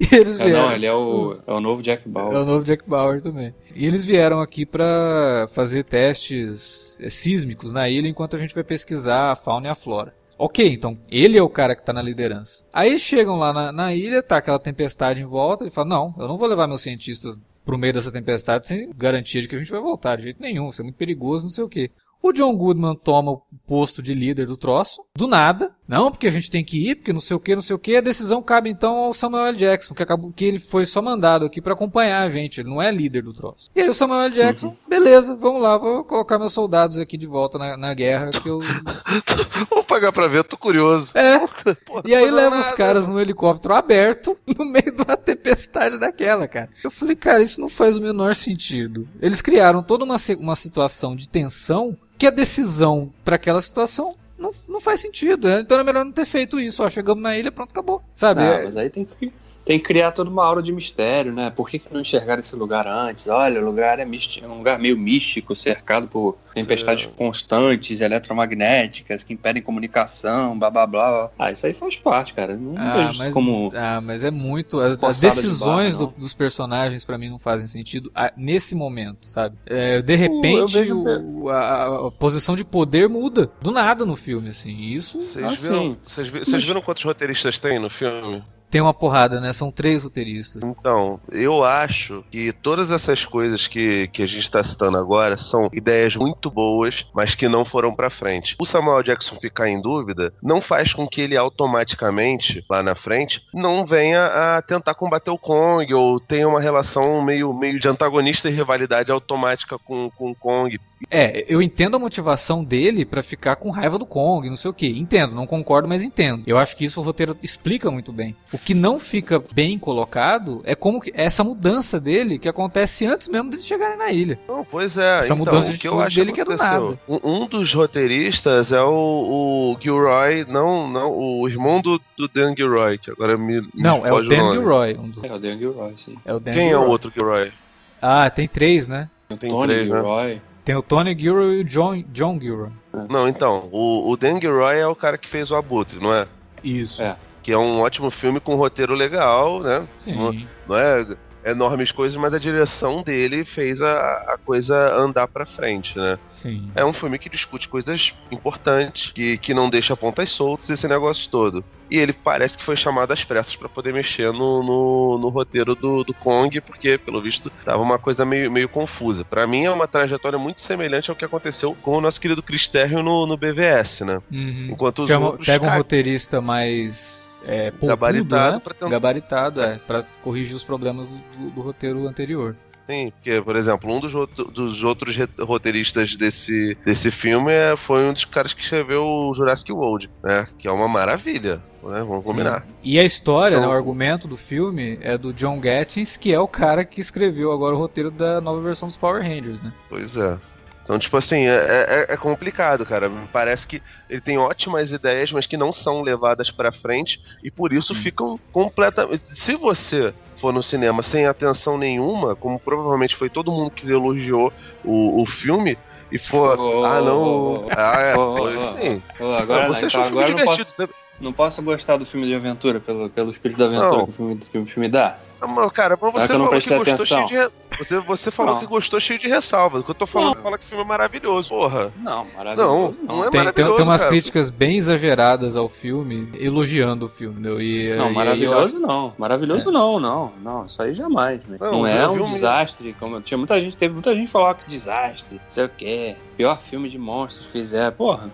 e 0.00 0.14
eles 0.14 0.38
É, 0.38 0.44
vieram. 0.44 0.62
não, 0.66 0.72
ele 0.72 0.86
é 0.86 0.92
o, 0.92 1.38
é 1.46 1.52
o 1.52 1.60
novo 1.60 1.82
Jack 1.82 2.02
É 2.06 2.08
Bauer. 2.10 2.36
o 2.36 2.44
novo 2.44 2.64
Jack 2.64 2.88
Bauer 2.88 3.20
também. 3.20 3.54
E 3.74 3.86
eles 3.86 4.04
vieram 4.04 4.40
aqui 4.40 4.64
pra 4.66 5.46
fazer 5.52 5.84
testes 5.84 6.98
é, 7.00 7.08
sísmicos 7.10 7.72
na 7.72 7.88
ilha 7.88 8.08
enquanto 8.08 8.36
a 8.36 8.38
gente 8.38 8.54
vai 8.54 8.64
pesquisar 8.64 9.32
a 9.32 9.36
fauna 9.36 9.66
e 9.66 9.70
a 9.70 9.74
flora. 9.74 10.14
Ok, 10.38 10.66
então 10.66 10.98
ele 11.10 11.38
é 11.38 11.42
o 11.42 11.48
cara 11.48 11.74
que 11.76 11.84
tá 11.84 11.92
na 11.92 12.02
liderança. 12.02 12.64
Aí 12.72 12.98
chegam 12.98 13.36
lá 13.36 13.52
na, 13.52 13.72
na 13.72 13.94
ilha, 13.94 14.22
tá 14.22 14.36
aquela 14.38 14.58
tempestade 14.58 15.20
em 15.20 15.26
volta, 15.26 15.64
e 15.66 15.70
falam: 15.70 15.88
Não, 15.90 16.14
eu 16.18 16.28
não 16.28 16.36
vou 16.36 16.48
levar 16.48 16.66
meus 16.66 16.82
cientistas 16.82 17.36
pro 17.64 17.78
meio 17.78 17.92
dessa 17.92 18.12
tempestade 18.12 18.66
sem 18.66 18.90
garantia 18.94 19.40
de 19.40 19.48
que 19.48 19.56
a 19.56 19.58
gente 19.58 19.70
vai 19.70 19.80
voltar 19.80 20.16
de 20.16 20.24
jeito 20.24 20.40
nenhum, 20.40 20.68
isso 20.68 20.82
é 20.82 20.84
muito 20.84 20.96
perigoso, 20.96 21.44
não 21.44 21.50
sei 21.50 21.64
o 21.64 21.68
que. 21.68 21.90
O 22.22 22.32
John 22.32 22.56
Goodman 22.56 22.96
toma 22.96 23.32
o 23.32 23.42
posto 23.66 24.02
de 24.02 24.14
líder 24.14 24.46
do 24.46 24.56
troço, 24.56 25.04
do 25.14 25.26
nada. 25.26 25.74
Não, 25.86 26.10
porque 26.10 26.26
a 26.26 26.30
gente 26.30 26.50
tem 26.50 26.64
que 26.64 26.90
ir, 26.90 26.94
porque 26.96 27.12
não 27.12 27.20
sei 27.20 27.36
o 27.36 27.40
que, 27.40 27.54
não 27.54 27.62
sei 27.62 27.76
o 27.76 27.78
que. 27.78 27.96
A 27.96 28.00
decisão 28.00 28.42
cabe 28.42 28.70
então 28.70 28.96
ao 28.96 29.12
Samuel 29.12 29.46
L. 29.46 29.56
Jackson, 29.58 29.94
que 29.94 30.02
acabou 30.02 30.32
que 30.34 30.44
ele 30.44 30.58
foi 30.58 30.86
só 30.86 31.02
mandado 31.02 31.44
aqui 31.44 31.60
pra 31.60 31.74
acompanhar 31.74 32.22
a 32.22 32.28
gente, 32.28 32.60
ele 32.60 32.70
não 32.70 32.80
é 32.80 32.90
líder 32.90 33.22
do 33.22 33.32
troço. 33.34 33.70
E 33.74 33.80
aí 33.82 33.88
o 33.88 33.94
Samuel 33.94 34.22
L. 34.22 34.34
Jackson, 34.34 34.74
beleza, 34.88 35.34
vamos 35.34 35.60
lá, 35.60 35.76
vou 35.76 36.02
colocar 36.04 36.38
meus 36.38 36.52
soldados 36.52 36.98
aqui 36.98 37.16
de 37.18 37.26
volta 37.26 37.58
na, 37.58 37.76
na 37.76 37.92
guerra, 37.94 38.30
que 38.30 38.48
eu 38.48 38.60
Vou 39.70 39.84
pagar 39.84 40.12
pra 40.12 40.26
ver, 40.26 40.44
tô 40.44 40.56
curioso. 40.56 41.10
é, 41.14 41.38
Porra, 41.86 42.02
e 42.04 42.14
aí 42.14 42.30
leva 42.30 42.56
nada. 42.56 42.62
os 42.62 42.72
caras 42.72 43.06
num 43.08 43.20
helicóptero 43.20 43.74
aberto 43.74 44.36
no 44.58 44.64
meio 44.64 44.94
de 44.94 45.02
uma 45.02 45.16
tempestade 45.16 45.98
daquela, 45.98 46.48
cara. 46.48 46.68
Eu 46.82 46.90
falei, 46.90 47.14
cara, 47.16 47.42
isso 47.42 47.60
não 47.60 47.68
faz 47.68 47.96
o 47.96 48.02
menor 48.02 48.34
sentido. 48.34 49.08
Eles 49.20 49.42
criaram 49.42 49.82
toda 49.82 50.04
uma, 50.04 50.16
uma 50.38 50.56
situação 50.56 51.14
de 51.14 51.28
tensão 51.28 51.96
que 52.16 52.26
a 52.26 52.30
decisão 52.30 53.12
pra 53.24 53.36
aquela 53.36 53.60
situação 53.60 54.14
não, 54.38 54.50
não 54.68 54.80
faz 54.80 55.00
sentido. 55.00 55.48
né? 55.48 55.60
Então 55.60 55.78
é 55.78 55.84
melhor 55.84 56.04
não 56.04 56.12
ter 56.12 56.24
feito 56.24 56.58
isso. 56.60 56.82
Ó, 56.82 56.88
chegamos 56.88 57.22
na 57.22 57.36
ilha, 57.36 57.52
pronto, 57.52 57.70
acabou. 57.70 58.02
Sabe? 58.14 58.42
Ah, 58.42 58.44
É- 58.44 58.64
mas 58.64 58.76
aí 58.76 58.90
tem 58.90 59.04
que, 59.04 59.32
tem 59.64 59.78
que 59.78 59.84
criar 59.86 60.12
toda 60.12 60.28
uma 60.30 60.44
aura 60.44 60.62
de 60.62 60.72
mistério, 60.72 61.32
né? 61.32 61.50
Por 61.54 61.68
que, 61.68 61.78
que 61.78 61.92
não 61.92 62.00
enxergaram 62.00 62.40
esse 62.40 62.54
lugar 62.54 62.86
antes? 62.86 63.28
Olha, 63.28 63.60
o 63.60 63.64
lugar 63.64 63.98
é, 63.98 64.04
místico, 64.04 64.44
é 64.44 64.48
um 64.48 64.58
lugar 64.58 64.78
meio 64.78 64.96
místico, 64.98 65.56
cercado 65.56 66.06
por 66.06 66.36
tempestades 66.52 67.06
constantes, 67.06 68.00
eletromagnéticas, 68.00 69.22
que 69.24 69.32
impedem 69.32 69.62
comunicação, 69.62 70.58
blá 70.58 70.70
blá 70.70 70.86
blá. 70.86 71.30
Ah, 71.38 71.50
isso 71.50 71.66
aí 71.66 71.74
faz 71.74 71.96
parte, 71.96 72.32
cara. 72.34 72.56
Não 72.56 72.74
Ah, 72.76 73.06
vejo 73.06 73.18
mas, 73.18 73.34
como. 73.34 73.72
ah, 73.74 74.00
mas 74.00 74.22
é 74.24 74.30
muito. 74.30 74.80
As, 74.80 74.92
as 74.92 74.98
Forçada 74.98 75.34
de 75.34 75.34
decisões 75.42 75.96
barra, 75.96 76.10
do- 76.12 76.20
dos 76.20 76.34
personagens 76.34 77.04
pra 77.04 77.16
mim 77.18 77.28
não 77.30 77.38
fazem 77.38 77.66
sentido 77.66 78.10
ah, 78.14 78.32
nesse 78.36 78.74
momento, 78.74 79.26
sabe? 79.28 79.56
É, 79.66 80.00
de 80.02 80.14
repente, 80.14 80.72
vejo- 80.72 80.96
o- 81.02 81.48
a, 81.48 82.06
a 82.06 82.10
posição 82.10 82.54
de 82.56 82.64
poder 82.64 83.08
muda 83.08 83.50
do 83.60 83.70
nada 83.70 84.04
no 84.04 84.14
filme, 84.16 84.48
assim. 84.50 84.72
E 84.76 84.94
isso 84.94 85.20
Vocês 85.20 85.44
Ah, 85.44 85.54
viram, 85.68 85.96
vocês, 86.06 86.28
vocês 86.28 86.64
viram 86.64 86.82
quantos 86.82 87.02
roteiristas 87.02 87.58
tem 87.58 87.78
no 87.78 87.90
filme? 87.90 88.42
Tem 88.74 88.80
uma 88.80 88.92
porrada, 88.92 89.40
né? 89.40 89.52
São 89.52 89.70
três 89.70 90.02
roteiristas. 90.02 90.64
Então, 90.64 91.20
eu 91.30 91.62
acho 91.62 92.24
que 92.28 92.52
todas 92.52 92.90
essas 92.90 93.24
coisas 93.24 93.68
que, 93.68 94.08
que 94.08 94.20
a 94.20 94.26
gente 94.26 94.50
tá 94.50 94.64
citando 94.64 94.96
agora 94.96 95.38
são 95.38 95.70
ideias 95.72 96.16
muito 96.16 96.50
boas, 96.50 97.06
mas 97.14 97.36
que 97.36 97.46
não 97.46 97.64
foram 97.64 97.94
pra 97.94 98.10
frente. 98.10 98.56
O 98.60 98.66
Samuel 98.66 99.04
Jackson 99.04 99.36
ficar 99.36 99.68
em 99.68 99.80
dúvida 99.80 100.34
não 100.42 100.60
faz 100.60 100.92
com 100.92 101.06
que 101.06 101.20
ele 101.20 101.36
automaticamente, 101.36 102.64
lá 102.68 102.82
na 102.82 102.96
frente, 102.96 103.44
não 103.54 103.86
venha 103.86 104.26
a 104.26 104.60
tentar 104.60 104.96
combater 104.96 105.30
o 105.30 105.38
Kong 105.38 105.94
ou 105.94 106.18
tenha 106.18 106.48
uma 106.48 106.60
relação 106.60 107.22
meio, 107.22 107.54
meio 107.54 107.78
de 107.78 107.88
antagonista 107.88 108.48
e 108.48 108.52
rivalidade 108.52 109.12
automática 109.12 109.78
com, 109.78 110.10
com 110.10 110.32
o 110.32 110.34
Kong. 110.34 110.80
É, 111.10 111.44
eu 111.48 111.60
entendo 111.62 111.96
a 111.96 112.00
motivação 112.00 112.64
dele 112.64 113.04
pra 113.04 113.22
ficar 113.22 113.56
com 113.56 113.70
raiva 113.70 113.98
do 113.98 114.06
Kong, 114.06 114.48
não 114.48 114.56
sei 114.56 114.70
o 114.70 114.74
que. 114.74 114.98
Entendo, 114.98 115.34
não 115.34 115.46
concordo, 115.46 115.88
mas 115.88 116.02
entendo. 116.02 116.42
Eu 116.46 116.58
acho 116.58 116.76
que 116.76 116.84
isso 116.84 117.00
o 117.00 117.04
roteiro 117.04 117.36
explica 117.42 117.90
muito 117.90 118.12
bem. 118.12 118.34
O 118.52 118.58
que 118.64 118.74
não 118.74 118.98
fica 118.98 119.42
bem 119.54 119.78
colocado 119.78 120.62
é 120.64 120.74
como 120.74 121.00
que 121.00 121.12
essa 121.14 121.44
mudança 121.44 122.00
dele 122.00 122.38
que 122.38 122.48
acontece 122.48 123.04
antes 123.06 123.28
mesmo 123.28 123.50
deles 123.50 123.66
chegarem 123.66 123.98
na 123.98 124.10
ilha. 124.10 124.38
Não, 124.48 124.64
pois 124.64 124.96
é. 124.96 125.18
Essa 125.18 125.34
então, 125.34 125.36
mudança 125.36 125.68
de 125.68 125.74
atitude 125.76 126.02
acho 126.02 126.16
dele 126.16 126.32
que 126.32 126.40
é 126.40 126.44
do 126.44 126.56
nada. 126.56 126.98
Um, 127.08 127.18
um 127.42 127.46
dos 127.46 127.72
roteiristas 127.74 128.72
é 128.72 128.80
o, 128.82 129.74
o 129.76 129.76
Gilroy, 129.80 130.44
não, 130.48 130.88
não, 130.88 131.12
o 131.12 131.48
irmão 131.48 131.80
do, 131.80 132.00
do 132.16 132.26
Dan 132.28 132.54
Gilroy, 132.56 132.98
que 132.98 133.10
agora 133.10 133.36
me, 133.36 133.60
me 133.60 133.68
Não, 133.74 134.06
é 134.06 134.12
o 134.12 134.26
Dan 134.26 134.38
nome. 134.38 134.56
Gilroy. 134.58 134.94
um 134.98 135.08
dos- 135.08 135.24
É 135.24 135.32
o 135.34 135.38
Dan 135.38 135.58
Gilroy, 135.58 135.92
sim. 135.96 136.16
É 136.24 136.32
o 136.34 136.40
Dan 136.40 136.52
Quem 136.54 136.62
é 136.62 136.66
o 136.76 136.78
Gilroy. 136.78 136.88
outro 136.90 137.12
Gilroy? 137.14 137.52
Ah, 138.00 138.28
tem 138.30 138.48
três, 138.48 138.88
né? 138.88 139.08
Tem 139.38 139.50
Tony 139.50 139.66
três, 139.72 139.88
né? 139.90 139.96
Gilroy. 139.96 140.42
Tem 140.64 140.74
o 140.74 140.82
Tony 140.82 141.14
Gilroy 141.18 141.58
e 141.58 141.60
o 141.60 141.64
John, 141.64 142.02
John 142.12 142.38
Gilroy. 142.40 142.70
Não, 143.10 143.28
então, 143.28 143.68
o, 143.70 144.10
o 144.10 144.16
Dan 144.16 144.40
Gilroy 144.40 144.78
é 144.78 144.86
o 144.86 144.94
cara 144.96 145.18
que 145.18 145.28
fez 145.28 145.50
o 145.50 145.54
Abutre, 145.54 145.98
não 146.00 146.14
é? 146.14 146.26
Isso. 146.62 147.02
É. 147.02 147.16
Que 147.44 147.52
é 147.52 147.58
um 147.58 147.80
ótimo 147.80 148.10
filme 148.10 148.40
com 148.40 148.56
roteiro 148.56 148.94
legal, 148.94 149.60
né? 149.60 149.86
Sim. 149.98 150.46
Não 150.66 150.76
é 150.76 151.06
enormes 151.44 151.92
coisas, 151.92 152.18
mas 152.18 152.32
a 152.32 152.38
direção 152.38 153.02
dele 153.02 153.44
fez 153.44 153.82
a, 153.82 153.92
a 154.32 154.38
coisa 154.42 154.74
andar 154.96 155.28
pra 155.28 155.44
frente, 155.44 155.96
né? 155.98 156.18
Sim. 156.26 156.70
É 156.74 156.82
um 156.82 156.92
filme 156.92 157.18
que 157.18 157.28
discute 157.28 157.68
coisas 157.68 158.14
importantes, 158.32 159.10
que, 159.12 159.36
que 159.36 159.52
não 159.52 159.68
deixa 159.68 159.94
pontas 159.94 160.30
soltas, 160.30 160.70
esse 160.70 160.88
negócio 160.88 161.28
todo. 161.30 161.62
E 161.90 161.98
ele 161.98 162.14
parece 162.14 162.56
que 162.56 162.64
foi 162.64 162.76
chamado 162.78 163.12
às 163.12 163.22
pressas 163.24 163.54
pra 163.56 163.68
poder 163.68 163.92
mexer 163.92 164.32
no, 164.32 164.62
no, 164.62 165.18
no 165.18 165.28
roteiro 165.28 165.74
do, 165.74 166.02
do 166.02 166.14
Kong, 166.14 166.58
porque, 166.62 166.96
pelo 166.96 167.20
visto, 167.20 167.50
tava 167.62 167.82
uma 167.82 167.98
coisa 167.98 168.24
meio, 168.24 168.50
meio 168.50 168.68
confusa. 168.68 169.22
Pra 169.22 169.46
mim, 169.46 169.64
é 169.66 169.70
uma 169.70 169.86
trajetória 169.86 170.38
muito 170.38 170.62
semelhante 170.62 171.10
ao 171.10 171.16
que 171.16 171.26
aconteceu 171.26 171.76
com 171.82 171.98
o 171.98 172.00
nosso 172.00 172.18
querido 172.18 172.42
Chris 172.42 172.66
Terrio 172.66 173.02
no, 173.02 173.26
no 173.26 173.36
BVS, 173.36 174.00
né? 174.00 174.18
Uhum. 174.32 174.68
Enquanto 174.70 175.00
os 175.02 175.08
Chama- 175.08 175.26
outros, 175.26 175.46
pega 175.46 175.66
um 175.66 175.70
roteirista 175.76 176.40
mais 176.40 177.33
é, 177.46 177.72
Gabaritado 177.82 178.54
né? 178.56 178.60
pra 178.62 178.88
Gabaritado, 178.88 179.62
é, 179.62 179.78
pra 179.86 180.04
corrigir 180.22 180.54
os 180.56 180.64
problemas 180.64 181.06
do, 181.08 181.16
do- 181.16 181.50
do 181.50 181.60
roteiro 181.60 182.06
anterior. 182.08 182.56
Sim, 182.88 183.10
porque, 183.12 183.40
por 183.40 183.56
exemplo, 183.56 183.90
um 183.90 183.98
dos, 183.98 184.12
dos 184.52 184.82
outros 184.82 185.16
roteiristas 185.40 186.16
desse, 186.16 186.76
desse 186.84 187.10
filme 187.10 187.50
é, 187.50 187.74
foi 187.78 188.04
um 188.04 188.12
dos 188.12 188.26
caras 188.26 188.52
que 188.52 188.62
escreveu 188.62 189.02
o 189.06 189.32
Jurassic 189.34 189.72
World, 189.72 190.10
né? 190.22 190.46
Que 190.58 190.68
é 190.68 190.70
uma 190.70 190.86
maravilha, 190.86 191.62
né? 191.82 192.00
Vamos 192.06 192.26
combinar. 192.26 192.60
Sim. 192.60 192.66
E 192.82 192.98
a 192.98 193.02
história, 193.04 193.56
Então- 193.56 193.68
né, 193.70 193.74
o 193.74 193.76
argumento 193.76 194.28
do 194.28 194.36
filme 194.36 194.98
é 195.00 195.16
do 195.16 195.32
John 195.32 195.58
Gattins, 195.58 196.18
que 196.18 196.30
é 196.34 196.38
o 196.38 196.46
cara 196.46 196.84
que 196.84 197.00
escreveu 197.00 197.52
agora 197.52 197.74
o 197.74 197.78
roteiro 197.78 198.10
da 198.10 198.38
nova 198.38 198.60
versão 198.60 198.86
dos 198.86 198.98
Power 198.98 199.22
Rangers, 199.22 199.62
né? 199.62 199.72
Pois 199.88 200.14
é. 200.14 200.38
Então, 200.84 200.98
tipo 200.98 201.16
assim, 201.16 201.46
é, 201.46 202.06
é- 202.08 202.12
é 202.12 202.16
complicado, 202.16 202.84
cara. 202.84 203.08
Me 203.08 203.26
parece 203.28 203.66
que 203.66 203.82
ele 204.08 204.20
tem 204.20 204.36
ótimas 204.38 204.92
ideias, 204.92 205.32
mas 205.32 205.46
que 205.46 205.56
não 205.56 205.72
são 205.72 206.02
levadas 206.02 206.50
pra 206.50 206.70
frente 206.70 207.18
e 207.42 207.50
por 207.50 207.72
isso 207.72 207.94
Sim. 207.94 208.02
ficam 208.02 208.38
completamente. 208.52 209.24
Se 209.34 209.56
você 209.56 210.14
for 210.40 210.52
no 210.52 210.62
cinema 210.62 211.02
sem 211.02 211.26
atenção 211.26 211.78
nenhuma, 211.78 212.36
como 212.36 212.60
provavelmente 212.60 213.16
foi 213.16 213.30
todo 213.30 213.50
mundo 213.50 213.70
que 213.70 213.90
elogiou 213.90 214.52
o, 214.82 215.22
o 215.22 215.26
filme, 215.26 215.78
e 216.12 216.18
for. 216.18 216.58
Oh, 216.58 216.84
ah, 216.84 217.00
não. 217.00 217.66
oh, 217.66 217.68
ah, 217.76 218.00
é, 218.00 218.16
oh, 218.16 219.34
agora, 219.34 219.66
você 219.68 219.80
não, 219.80 219.86
achou 219.86 220.00
então 220.02 220.10
filme 220.10 220.26
divertido. 220.26 220.68
posso, 220.76 220.88
não 221.24 221.32
posso 221.32 221.60
gostar 221.62 221.96
do 221.96 222.04
filme 222.06 222.26
de 222.26 222.34
aventura, 222.34 222.78
pelo, 222.78 223.08
pelo 223.10 223.30
espírito 223.30 223.58
da 223.58 223.64
aventura 223.66 223.88
Não. 223.90 224.04
que 224.04 224.10
o, 224.10 224.12
filme, 224.14 224.36
que 224.36 224.58
o 224.58 224.66
filme 224.66 224.88
dá. 224.88 225.16
Mas, 225.46 225.72
cara, 225.72 225.98
mas 226.00 226.12
você 226.12 226.32
não 226.38 226.46
falou 226.46 226.48
que 226.48 226.54
gostou 226.70 226.84
cheio 227.06 227.20
atenção? 227.20 227.26
de. 227.26 227.34
re- 227.34 227.50
Você, 227.76 227.98
você 227.98 228.30
falou 228.30 228.54
Não. 228.54 228.60
que 228.60 228.66
gostou 228.66 228.98
cheio 229.00 229.18
de 229.18 229.28
ressalvas. 229.28 229.82
O 229.82 229.84
que 229.84 229.90
eu 229.90 229.94
tô 229.94 230.06
falando, 230.06 230.36
Não. 230.36 230.42
fala 230.42 230.56
que 230.56 230.64
o 230.64 230.66
filme 230.68 230.84
é 230.84 230.86
maravilhoso. 230.86 231.48
Porra. 231.50 231.92
Não, 231.98 232.24
maravilhoso. 232.34 232.98
Não, 233.02 233.16
não 233.16 233.18
é 233.18 233.22
Tem, 233.24 233.30
tem, 233.30 233.40
maravilhoso, 233.40 233.74
tem 233.76 233.84
umas 233.84 234.00
cara. 234.02 234.10
críticas 234.10 234.48
bem 234.50 234.76
exageradas 234.78 235.54
ao 235.56 235.68
filme, 235.68 236.30
elogiando 236.38 237.04
o 237.06 237.08
filme, 237.10 237.34
entendeu? 237.40 237.60
E, 237.60 237.94
Não, 237.94 238.10
e- 238.10 238.14
maravilhoso 238.14 238.76
e 238.76 238.78
não. 238.80 239.12
Maravilhoso 239.18 239.70
não, 239.70 240.00
não. 240.00 240.32
Não, 240.42 240.64
isso 240.64 240.80
aí 240.82 240.94
jamais. 240.94 241.42
velho. 241.44 241.58
Não, 241.60 241.72
Não, 241.72 241.86
é 241.86 242.08
um 242.08 242.22
um- 242.22 242.24
desastre. 242.24 242.96
Como 242.98 243.20
tinha 243.20 243.36
muita 243.36 243.60
gente, 243.60 243.76
teve 243.76 243.92
muita 243.92 244.14
gente 244.14 244.30
falando 244.30 244.56
que 244.56 244.68
desastre, 244.70 245.34
não 245.34 245.50
sei 245.50 245.64
o 245.64 245.68
quê. 245.68 246.16
Pior 246.38 246.56
filme 246.56 246.88
de 246.88 246.96
monstros 246.98 247.44
que 247.46 247.52
fizer. 247.52 247.90
Porra, 247.92 248.30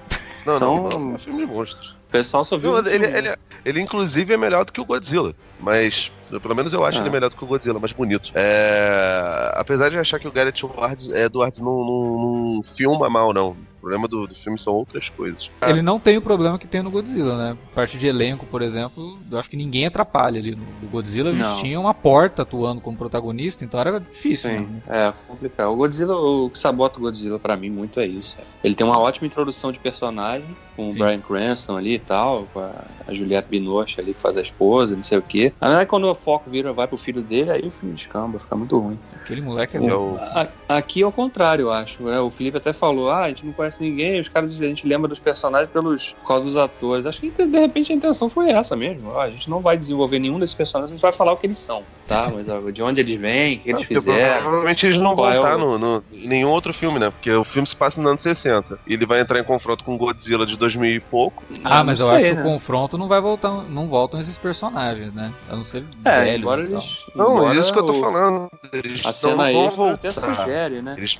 Não, 0.46 0.61
não, 0.61 0.87
Então- 0.87 1.00
não, 1.00 1.14
é 1.16 1.18
filme 1.18 1.44
de 1.44 1.53
monstros. 1.53 1.94
O 2.11 2.12
pessoal 2.12 2.44
só 2.44 2.57
viu. 2.57 2.73
Não, 2.73 2.81
o 2.81 2.85
filme, 2.85 3.07
ele, 3.07 3.16
ele, 3.18 3.37
ele, 3.64 3.81
inclusive, 3.81 4.35
é 4.35 4.37
melhor 4.37 4.64
do 4.64 4.73
que 4.73 4.81
o 4.81 4.85
Godzilla. 4.85 5.33
Mas 5.61 6.11
Pelo 6.38 6.54
menos 6.54 6.72
eu 6.72 6.84
acho 6.84 6.98
Ah. 6.98 7.00
ele 7.00 7.10
melhor 7.10 7.30
do 7.30 7.36
que 7.36 7.42
o 7.44 7.46
Godzilla, 7.46 7.80
mais 7.80 7.92
bonito. 7.92 8.30
É... 8.34 9.52
Apesar 9.56 9.88
de 9.90 9.96
achar 9.98 10.18
que 10.18 10.28
o 10.28 10.32
Gareth 10.32 10.58
Edwards, 10.58 11.08
Edwards 11.08 11.60
não, 11.60 11.72
não, 11.84 12.54
não 12.56 12.62
filma 12.76 13.08
mal, 13.08 13.32
não. 13.32 13.56
O 13.78 13.80
problema 13.80 14.06
do, 14.06 14.26
do 14.26 14.34
filme 14.34 14.58
são 14.58 14.74
outras 14.74 15.08
coisas. 15.08 15.48
Ele 15.66 15.80
não 15.80 15.98
tem 15.98 16.18
o 16.18 16.20
problema 16.20 16.58
que 16.58 16.66
tem 16.66 16.82
no 16.82 16.90
Godzilla, 16.90 17.34
né? 17.38 17.56
Parte 17.74 17.96
de 17.96 18.06
elenco, 18.06 18.44
por 18.44 18.60
exemplo, 18.60 19.18
eu 19.32 19.38
acho 19.38 19.48
que 19.48 19.56
ninguém 19.56 19.86
atrapalha 19.86 20.38
ali. 20.38 20.54
No 20.54 20.88
Godzilla 20.90 21.30
a 21.30 21.32
gente 21.32 21.46
Não. 21.46 21.56
tinha 21.56 21.80
uma 21.80 21.94
porta 21.94 22.42
atuando 22.42 22.78
como 22.82 22.98
protagonista, 22.98 23.64
então 23.64 23.80
era 23.80 23.98
difícil. 23.98 24.50
Sim, 24.50 24.58
né? 24.66 24.80
é 24.86 25.12
complicado. 25.26 25.70
O 25.72 25.76
Godzilla, 25.76 26.14
o 26.14 26.50
que 26.50 26.58
sabota 26.58 26.98
o 26.98 27.00
Godzilla 27.00 27.38
pra 27.38 27.56
mim 27.56 27.70
muito 27.70 27.98
é 28.00 28.06
isso. 28.06 28.36
Ele 28.62 28.74
tem 28.74 28.86
uma 28.86 28.98
ótima 28.98 29.26
introdução 29.26 29.72
de 29.72 29.78
personagem, 29.78 30.54
com 30.76 30.86
Sim. 30.86 30.96
o 31.00 31.04
Brian 31.04 31.20
Cranston 31.20 31.78
ali 31.78 31.94
e 31.94 31.98
tal, 31.98 32.46
com 32.52 32.60
a, 32.60 32.72
a 33.06 33.14
Juliette 33.14 33.48
Binoche 33.48 33.98
ali 33.98 34.12
que 34.12 34.20
faz 34.20 34.36
a 34.36 34.42
esposa, 34.42 34.94
não 34.94 35.02
sei 35.02 35.16
o 35.16 35.22
quê. 35.22 35.54
Aí 35.58 35.86
quando 35.86 36.04
o 36.04 36.14
foco 36.20 36.48
vira, 36.50 36.72
vai 36.72 36.87
pro 36.87 36.96
filho 36.96 37.22
dele, 37.22 37.50
aí 37.50 37.66
o 37.66 37.70
filme 37.70 37.94
descamba, 37.94 38.38
fica 38.38 38.54
muito 38.54 38.78
ruim. 38.78 38.98
Aquele 39.22 39.40
moleque 39.40 39.76
é 39.76 39.80
É 39.85 39.94
o- 39.94 40.18
A- 40.35 40.48
Aqui 40.68 41.02
é 41.02 41.06
o 41.06 41.11
contrário, 41.12 41.62
eu 41.62 41.72
acho. 41.72 42.02
né? 42.02 42.20
O 42.20 42.30
Felipe 42.30 42.56
até 42.59 42.72
falou: 42.72 43.11
ah, 43.11 43.22
a 43.24 43.28
gente 43.28 43.44
não 43.44 43.52
conhece 43.52 43.83
ninguém, 43.83 44.20
os 44.20 44.28
caras 44.28 44.52
a 44.61 44.64
gente 44.66 44.87
lembra 44.87 45.09
dos 45.09 45.18
personagens 45.18 45.70
pelos, 45.70 46.12
por 46.12 46.28
causa 46.28 46.44
dos 46.44 46.56
atores. 46.56 47.06
Acho 47.06 47.20
que 47.20 47.30
de 47.30 47.59
repente 47.59 47.92
a 47.92 47.96
intenção 47.96 48.28
foi 48.28 48.50
essa 48.50 48.76
mesmo. 48.76 49.11
Ó, 49.11 49.20
a 49.20 49.30
gente 49.30 49.48
não 49.50 49.61
vai 49.61 49.76
desenvolver 49.76 50.18
nenhum 50.18 50.38
desses 50.38 50.54
personagens, 50.54 50.90
a 50.92 50.94
gente 50.94 51.02
vai 51.02 51.12
falar 51.12 51.33
o 51.33 51.37
que 51.37 51.46
eles 51.46 51.59
são, 51.59 51.83
tá? 52.06 52.30
Mas 52.33 52.46
de 52.72 52.83
onde 52.83 53.00
eles 53.00 53.16
vêm, 53.16 53.56
o 53.56 53.61
que 53.61 53.68
eles 53.70 53.80
É, 53.83 53.85
fizeram. 53.85 54.42
Provavelmente 54.42 54.87
eles 54.87 54.98
não 54.98 55.16
vão 55.16 55.30
é 55.30 55.37
estar 55.37 55.56
o- 55.56 55.59
no, 55.59 55.78
no- 55.78 56.04
em 56.12 56.28
nenhum 56.28 56.48
outro 56.50 56.72
filme, 56.72 56.98
né? 56.98 57.11
Porque 57.11 57.30
o 57.33 57.44
filme 57.44 57.66
se 57.66 57.74
passa 57.74 58.00
nos 58.00 58.09
anos 58.11 58.22
60. 58.22 58.78
E 58.87 58.94
ele 58.94 59.06
vai 59.06 59.20
entrar 59.20 59.38
em 59.40 59.44
confronto 59.44 59.83
com 59.83 59.96
Godzilla 59.96 60.46
de 60.46 60.56
2000 60.56 60.94
e 60.96 61.00
pouco. 61.00 61.42
Ah, 61.64 61.83
mas 61.83 61.98
eu 62.00 62.11
acho 62.11 62.24
que 62.26 62.33
o 62.33 62.37
né? 62.37 62.42
confronto 62.42 62.96
não 62.98 63.09
vai 63.09 63.20
voltar, 63.20 63.50
não 63.68 63.88
voltam 63.88 64.20
esses 64.20 64.37
personagens, 64.38 65.12
né? 65.12 65.33
A 65.50 65.56
não 65.56 65.64
ser 65.64 65.85
É, 66.11 66.25
velhos 66.25 66.38
embora 66.40 66.61
eles. 66.62 67.05
Não, 67.14 67.37
embora 67.38 67.57
é 67.57 67.61
isso 67.61 67.73
que 67.73 67.79
eu 67.79 67.87
tô 67.87 67.92
o- 67.92 68.01
falando. 68.01 68.51
Eles 68.73 69.01
A 69.01 69.09
não 69.09 69.12
cena 69.12 69.53
vão 69.53 69.64
extra 69.66 69.92
até 69.92 70.12
sugere, 70.12 70.83
né? 70.83 70.94
Eles 70.96 71.18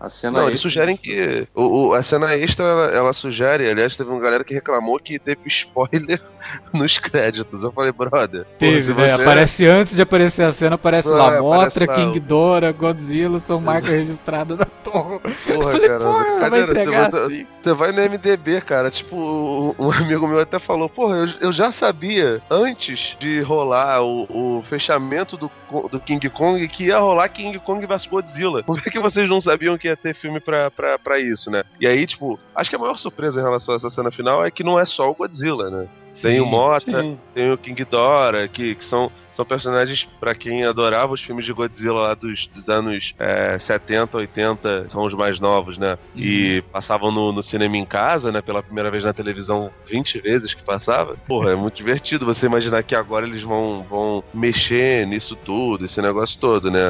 A, 0.00 0.08
cena 0.08 0.40
Não, 0.40 0.48
eles 0.48 0.60
sugerem 0.60 0.96
que. 0.96 1.48
O, 1.54 1.88
o- 1.88 1.94
a 1.94 2.02
cena 2.02 2.34
extra, 2.36 2.64
ela, 2.64 2.86
ela 2.86 3.12
sugere. 3.12 3.68
Aliás, 3.70 3.96
teve 3.96 4.10
uma 4.10 4.20
galera 4.20 4.44
que 4.44 4.54
reclamou 4.54 4.98
que 4.98 5.18
teve 5.18 5.40
spoiler 5.46 6.20
nos 6.72 6.98
créditos. 6.98 7.64
Eu 7.64 7.72
falei, 7.72 7.92
brother. 7.92 8.44
Teve, 8.58 8.92
né? 8.94 9.04
você- 9.04 9.22
Aparece 9.22 9.66
antes 9.66 9.96
de 9.96 10.02
aparecer 10.02 10.42
a 10.44 10.52
cena, 10.52 10.74
aparece 10.74 11.08
Ah, 11.08 11.16
lá 11.16 11.26
aparece 11.38 11.42
Motra, 11.42 11.86
lá 11.86 11.94
King 11.94 12.20
Dora, 12.20 12.72
Godzilla, 12.72 13.38
são 13.38 13.60
marca 13.60 13.88
registrada 13.90 14.56
da 14.56 14.64
torre. 14.66 15.20
Eu 15.46 15.58
Porra, 15.58 15.72
falei, 15.72 15.88
cara. 15.88 16.00
porra, 16.04 16.50
vai 16.50 16.60
entregar 16.60 17.10
você, 17.10 17.16
vai, 17.18 17.26
assim. 17.26 17.46
você 17.62 17.74
vai 17.74 17.92
no 17.92 18.00
MDB, 18.02 18.60
cara. 18.60 18.90
Tipo, 18.90 19.16
um- 19.16 19.74
um 19.86 19.90
amigo 19.90 20.26
meu 20.28 20.40
até 20.40 20.58
falou: 20.58 20.88
Porra, 20.88 21.16
eu, 21.16 21.28
eu 21.48 21.52
já 21.52 21.72
sabia 21.72 22.42
antes 22.50 23.16
de 23.18 23.40
rolar 23.42 24.02
o, 24.02 24.23
o 24.28 24.62
fechamento 24.62 25.36
do, 25.36 25.50
do 25.88 26.00
King 26.00 26.28
Kong 26.30 26.66
que 26.68 26.84
ia 26.84 26.98
rolar 26.98 27.28
King 27.28 27.58
Kong 27.58 27.84
vs 27.86 28.06
Godzilla. 28.06 28.62
Por 28.62 28.80
que, 28.80 28.90
que 28.90 29.00
vocês 29.00 29.28
não 29.28 29.40
sabiam 29.40 29.78
que 29.78 29.88
ia 29.88 29.96
ter 29.96 30.14
filme 30.14 30.40
pra, 30.40 30.70
pra, 30.70 30.98
pra 30.98 31.18
isso, 31.18 31.50
né? 31.50 31.62
E 31.80 31.86
aí, 31.86 32.06
tipo, 32.06 32.38
acho 32.54 32.70
que 32.70 32.76
a 32.76 32.78
maior 32.78 32.96
surpresa 32.96 33.40
em 33.40 33.44
relação 33.44 33.74
a 33.74 33.76
essa 33.76 33.90
cena 33.90 34.10
final 34.10 34.44
é 34.44 34.50
que 34.50 34.64
não 34.64 34.78
é 34.78 34.84
só 34.84 35.10
o 35.10 35.14
Godzilla, 35.14 35.70
né? 35.70 35.88
Tem 36.20 36.40
o. 36.40 36.46
Mothra, 36.46 37.02
Sim. 37.02 37.18
tem 37.34 37.50
o 37.50 37.58
King 37.58 37.84
Dora, 37.84 38.46
que, 38.46 38.74
que 38.74 38.84
são, 38.84 39.10
são 39.30 39.44
personagens, 39.44 40.08
pra 40.20 40.34
quem 40.34 40.64
adorava 40.64 41.12
os 41.12 41.20
filmes 41.20 41.44
de 41.44 41.52
Godzilla 41.52 42.00
lá 42.00 42.14
dos, 42.14 42.46
dos 42.48 42.68
anos 42.68 43.14
é, 43.18 43.58
70, 43.58 44.16
80, 44.18 44.86
são 44.88 45.02
os 45.02 45.14
mais 45.14 45.40
novos, 45.40 45.76
né? 45.76 45.98
E 46.14 46.62
passavam 46.72 47.10
no, 47.10 47.32
no 47.32 47.42
cinema 47.42 47.76
em 47.76 47.84
casa, 47.84 48.30
né? 48.30 48.40
Pela 48.40 48.62
primeira 48.62 48.90
vez 48.90 49.02
na 49.02 49.12
televisão 49.12 49.70
20 49.88 50.20
vezes 50.20 50.54
que 50.54 50.62
passava. 50.62 51.16
Porra, 51.26 51.52
é 51.52 51.56
muito 51.56 51.74
divertido 51.74 52.24
você 52.24 52.46
imaginar 52.46 52.82
que 52.82 52.94
agora 52.94 53.26
eles 53.26 53.42
vão, 53.42 53.84
vão 53.88 54.22
mexer 54.32 55.06
nisso 55.06 55.36
tudo, 55.36 55.84
esse 55.84 56.00
negócio 56.00 56.38
todo, 56.38 56.70
né? 56.70 56.80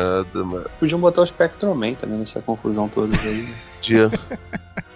Podiam 0.79 1.01
botar 1.01 1.23
o 1.23 1.27
Spectroman 1.27 1.95
também 1.95 2.19
nessa 2.19 2.43
confusão 2.43 2.89
toda 2.89 3.17
aí. 3.17 3.55
Dia. 3.81 4.11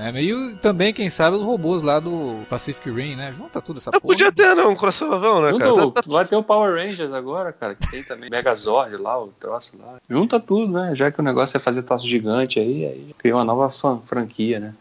Né? 0.00 0.22
E 0.22 0.54
também, 0.56 0.92
quem 0.94 1.10
sabe, 1.10 1.36
os 1.36 1.42
robôs 1.42 1.82
lá 1.82 2.00
do 2.00 2.36
Pacific 2.48 2.90
Rim, 2.90 3.16
né? 3.16 3.32
Junta 3.36 3.60
tudo 3.60 3.76
essa 3.78 3.90
Eu 3.92 4.00
porra. 4.00 4.14
podia 4.14 4.32
ter, 4.32 4.54
não, 4.54 4.72
um 4.72 4.76
crossover, 4.76 5.40
né, 5.42 5.50
Junta 5.50 5.64
cara? 5.64 5.86
o- 5.86 5.94
vai 6.06 6.26
ter 6.26 6.36
o 6.36 6.42
Power 6.42 6.74
Rangers 6.74 7.12
agora, 7.12 7.52
cara, 7.52 7.74
que 7.74 7.90
tem 7.90 8.02
também 8.02 8.30
Megazord 8.30 8.96
lá, 8.96 9.22
o 9.22 9.28
troço 9.28 9.76
lá. 9.78 9.98
Junta 10.08 10.40
tudo, 10.40 10.72
né? 10.72 10.94
Já 10.94 11.10
que 11.10 11.20
o 11.20 11.22
negócio 11.22 11.56
é 11.56 11.60
fazer 11.60 11.82
troço 11.82 12.06
gigante 12.08 12.58
aí, 12.58 12.86
aí 12.86 13.14
cria 13.18 13.34
uma 13.36 13.44
nova 13.44 13.68
fran- 13.68 13.98
franquia, 14.04 14.58
né? 14.58 14.74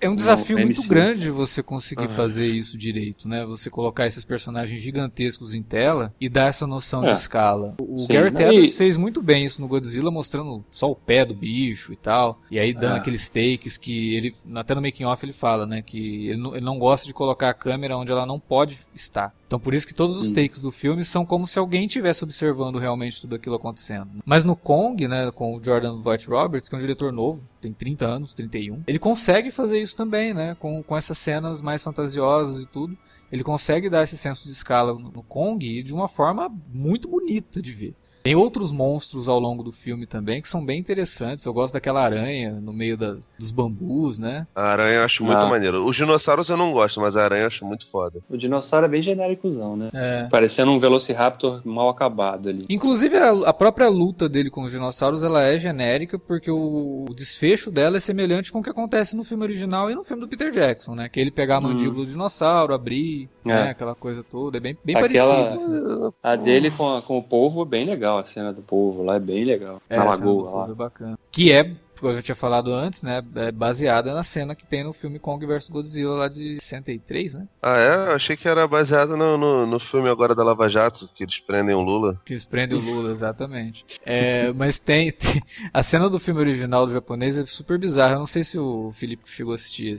É 0.00 0.08
um 0.10 0.14
desafio 0.16 0.58
No 0.58 0.64
muito 0.64 0.80
MCU. 0.80 0.88
grande 0.88 1.30
você 1.30 1.62
conseguir 1.62 2.04
Aham. 2.04 2.14
fazer 2.14 2.46
isso 2.46 2.76
direito, 2.76 3.28
né? 3.28 3.44
Você 3.46 3.70
colocar 3.70 4.06
esses 4.06 4.24
personagens 4.24 4.80
gigantescos 4.82 5.54
em 5.54 5.62
tela 5.62 6.12
e 6.20 6.28
dar 6.28 6.46
essa 6.48 6.66
noção 6.66 7.04
É. 7.04 7.08
de 7.08 7.14
escala. 7.14 7.74
O, 7.80 7.98
Sim, 7.98 8.12
né? 8.12 8.54
E- 8.54 8.68
fez 8.68 8.96
muito 8.96 9.22
bem 9.22 9.44
isso 9.44 9.60
no 9.60 9.68
Godzilla, 9.68 10.10
mostrando 10.10 10.64
só 10.70 10.90
o 10.90 10.94
pé 10.94 11.24
do 11.24 11.34
bicho 11.34 11.92
e 11.92 11.96
tal. 11.96 12.40
E 12.50 12.58
aí 12.58 12.72
dando 12.74 12.96
É. 12.96 12.98
aqueles 12.98 13.30
takes 13.30 13.78
que 13.78 14.14
ele, 14.14 14.34
até 14.60 14.74
no 14.74 14.82
making 14.82 15.04
off 15.04 15.24
ele 15.24 15.32
fala, 15.32 15.66
né? 15.66 15.82
Que 15.82 16.28
ele 16.28 16.40
não, 16.40 16.54
ele 16.54 16.64
não 16.64 16.78
gosta 16.78 17.06
de 17.06 17.14
colocar 17.14 17.50
a 17.50 17.54
câmera 17.54 17.96
onde 17.96 18.12
ela 18.12 18.26
não 18.26 18.38
pode 18.38 18.78
estar. 18.94 19.34
Então 19.46 19.60
por 19.60 19.74
isso 19.74 19.86
que 19.86 19.94
todos 19.94 20.20
os 20.20 20.30
takes 20.30 20.60
do 20.60 20.72
filme 20.72 21.04
são 21.04 21.24
como 21.24 21.46
se 21.46 21.58
alguém 21.58 21.86
estivesse 21.86 22.24
observando 22.24 22.78
realmente 22.78 23.20
tudo 23.20 23.36
aquilo 23.36 23.56
acontecendo. 23.56 24.08
Mas 24.24 24.44
no 24.44 24.56
Kong, 24.56 25.06
né, 25.06 25.30
com 25.30 25.56
o 25.56 25.62
Jordan 25.62 26.00
Voight 26.00 26.28
Roberts, 26.28 26.68
que 26.68 26.74
é 26.74 26.78
um 26.78 26.80
diretor 26.80 27.12
novo, 27.12 27.46
tem 27.60 27.72
30 27.72 28.06
anos, 28.06 28.34
31, 28.34 28.82
ele 28.86 28.98
consegue 28.98 29.50
fazer 29.50 29.80
isso 29.80 29.96
também, 29.96 30.34
né, 30.34 30.56
com, 30.58 30.82
com 30.82 30.96
essas 30.96 31.18
cenas 31.18 31.62
mais 31.62 31.82
fantasiosas 31.82 32.58
e 32.58 32.66
tudo. 32.66 32.96
Ele 33.30 33.42
consegue 33.42 33.90
dar 33.90 34.04
esse 34.04 34.16
senso 34.16 34.44
de 34.44 34.52
escala 34.52 34.94
no, 34.94 35.10
no 35.10 35.22
Kong 35.22 35.66
e 35.66 35.82
de 35.82 35.92
uma 35.92 36.08
forma 36.08 36.48
muito 36.72 37.08
bonita 37.08 37.60
de 37.60 37.72
ver. 37.72 37.94
Tem 38.26 38.34
outros 38.34 38.72
monstros 38.72 39.28
ao 39.28 39.38
longo 39.38 39.62
do 39.62 39.70
filme 39.70 40.04
também 40.04 40.42
que 40.42 40.48
são 40.48 40.64
bem 40.64 40.80
interessantes. 40.80 41.44
Eu 41.44 41.52
gosto 41.54 41.74
daquela 41.74 42.02
aranha 42.02 42.50
no 42.60 42.72
meio 42.72 42.96
da- 42.96 43.18
dos 43.38 43.52
bambus, 43.52 44.18
né? 44.18 44.48
A 44.52 44.62
aranha 44.64 44.96
eu 44.96 45.04
acho 45.04 45.22
muito 45.24 45.38
Ah. 45.38 45.46
maneiro. 45.48 45.86
Os 45.86 45.94
dinossauros 45.94 46.48
eu 46.48 46.56
não 46.56 46.72
gosto, 46.72 47.00
mas 47.00 47.16
a 47.16 47.22
aranha 47.22 47.42
eu 47.42 47.46
acho 47.46 47.64
muito 47.64 47.88
foda. 47.88 48.18
O 48.28 48.36
dinossauro 48.36 48.86
é 48.86 48.88
bem 48.88 49.00
genéricozão, 49.00 49.76
né? 49.76 49.86
É. 49.94 50.26
Parecendo 50.28 50.72
um 50.72 50.78
Velociraptor 50.78 51.62
mal 51.64 51.88
acabado 51.88 52.48
ali. 52.48 52.66
Inclusive 52.68 53.16
a, 53.16 53.30
a 53.48 53.52
própria 53.52 53.88
luta 53.88 54.28
dele 54.28 54.50
com 54.50 54.64
os 54.64 54.72
dinossauros 54.72 55.22
ela 55.22 55.42
é 55.44 55.56
genérica 55.56 56.18
porque 56.18 56.50
o, 56.50 57.04
o 57.08 57.14
desfecho 57.14 57.70
dela 57.70 57.98
é 57.98 58.00
semelhante 58.00 58.50
com 58.50 58.58
o 58.58 58.62
que 58.62 58.70
acontece 58.70 59.14
no 59.14 59.22
filme 59.22 59.44
original 59.44 59.88
e 59.88 59.94
no 59.94 60.02
filme 60.02 60.22
do 60.22 60.28
Peter 60.28 60.50
Jackson, 60.50 60.96
né? 60.96 61.08
Que 61.08 61.20
ele 61.20 61.30
pegar 61.30 61.56
a 61.56 61.58
Hum. 61.60 61.62
mandíbula 61.68 62.04
do 62.04 62.10
dinossauro, 62.10 62.74
abrir, 62.74 63.28
É. 63.44 63.48
né? 63.48 63.70
Aquela 63.70 63.94
coisa 63.94 64.24
toda, 64.24 64.56
é 64.56 64.60
bem, 64.60 64.76
bem 64.84 64.96
Aquela- 64.96 65.46
parecido. 65.46 65.76
assim. 66.08 66.12
A 66.20 66.34
dele 66.34 66.72
com, 66.72 66.88
a- 66.96 67.02
com 67.02 67.18
o 67.18 67.22
polvo 67.22 67.62
é 67.62 67.64
bem 67.64 67.86
legal, 67.86 68.15
a 68.16 68.24
cena 68.24 68.52
do 68.52 68.62
polvo 68.62 69.02
lá 69.02 69.16
é 69.16 69.20
bem 69.20 69.44
legal. 69.44 69.80
É, 69.88 69.96
na 69.96 70.10
a 70.10 70.14
cena 70.14 70.26
do 70.26 70.36
lagoa 70.36 70.50
povo 70.50 70.66
lá. 70.66 70.72
é 70.72 70.74
bacana. 70.74 71.18
Que 71.30 71.52
é, 71.52 71.70
como 72.00 72.12
eu 72.12 72.16
já 72.16 72.22
tinha 72.22 72.34
falado 72.34 72.72
antes, 72.72 73.02
né? 73.02 73.22
É 73.36 73.50
baseada 73.52 74.14
na 74.14 74.22
cena 74.22 74.54
que 74.54 74.66
tem 74.66 74.84
no 74.84 74.92
filme 74.92 75.18
Kong 75.18 75.44
vs 75.46 75.68
Godzilla 75.68 76.14
lá 76.16 76.28
de 76.28 76.58
63, 76.60 77.34
né? 77.34 77.46
Ah, 77.62 77.78
é? 77.78 78.08
Eu 78.10 78.12
achei 78.16 78.36
que 78.36 78.48
era 78.48 78.66
baseado 78.66 79.16
no, 79.16 79.36
no, 79.38 79.66
no 79.66 79.78
filme 79.80 80.08
agora 80.08 80.34
da 80.34 80.44
Lava 80.44 80.68
Jato, 80.68 81.08
que 81.14 81.24
eles 81.24 81.38
prendem 81.40 81.74
o 81.74 81.80
Lula. 81.80 82.20
Que 82.24 82.32
eles 82.32 82.44
prendem 82.44 82.78
o 82.78 82.82
Lula, 82.82 83.10
exatamente. 83.10 83.84
É, 84.04 84.52
mas 84.56 84.78
tem, 84.78 85.10
tem- 85.12 85.42
A 85.72 85.82
cena 85.82 86.08
do 86.08 86.18
filme 86.18 86.40
original 86.40 86.86
do 86.86 86.92
japonês 86.92 87.38
é 87.38 87.46
super 87.46 87.78
bizarra. 87.78 88.14
Eu 88.14 88.18
não 88.20 88.26
sei 88.26 88.44
se 88.44 88.58
o 88.58 88.90
Felipe 88.92 89.22
chegou 89.26 89.52
a 89.52 89.56
assistir. 89.56 89.86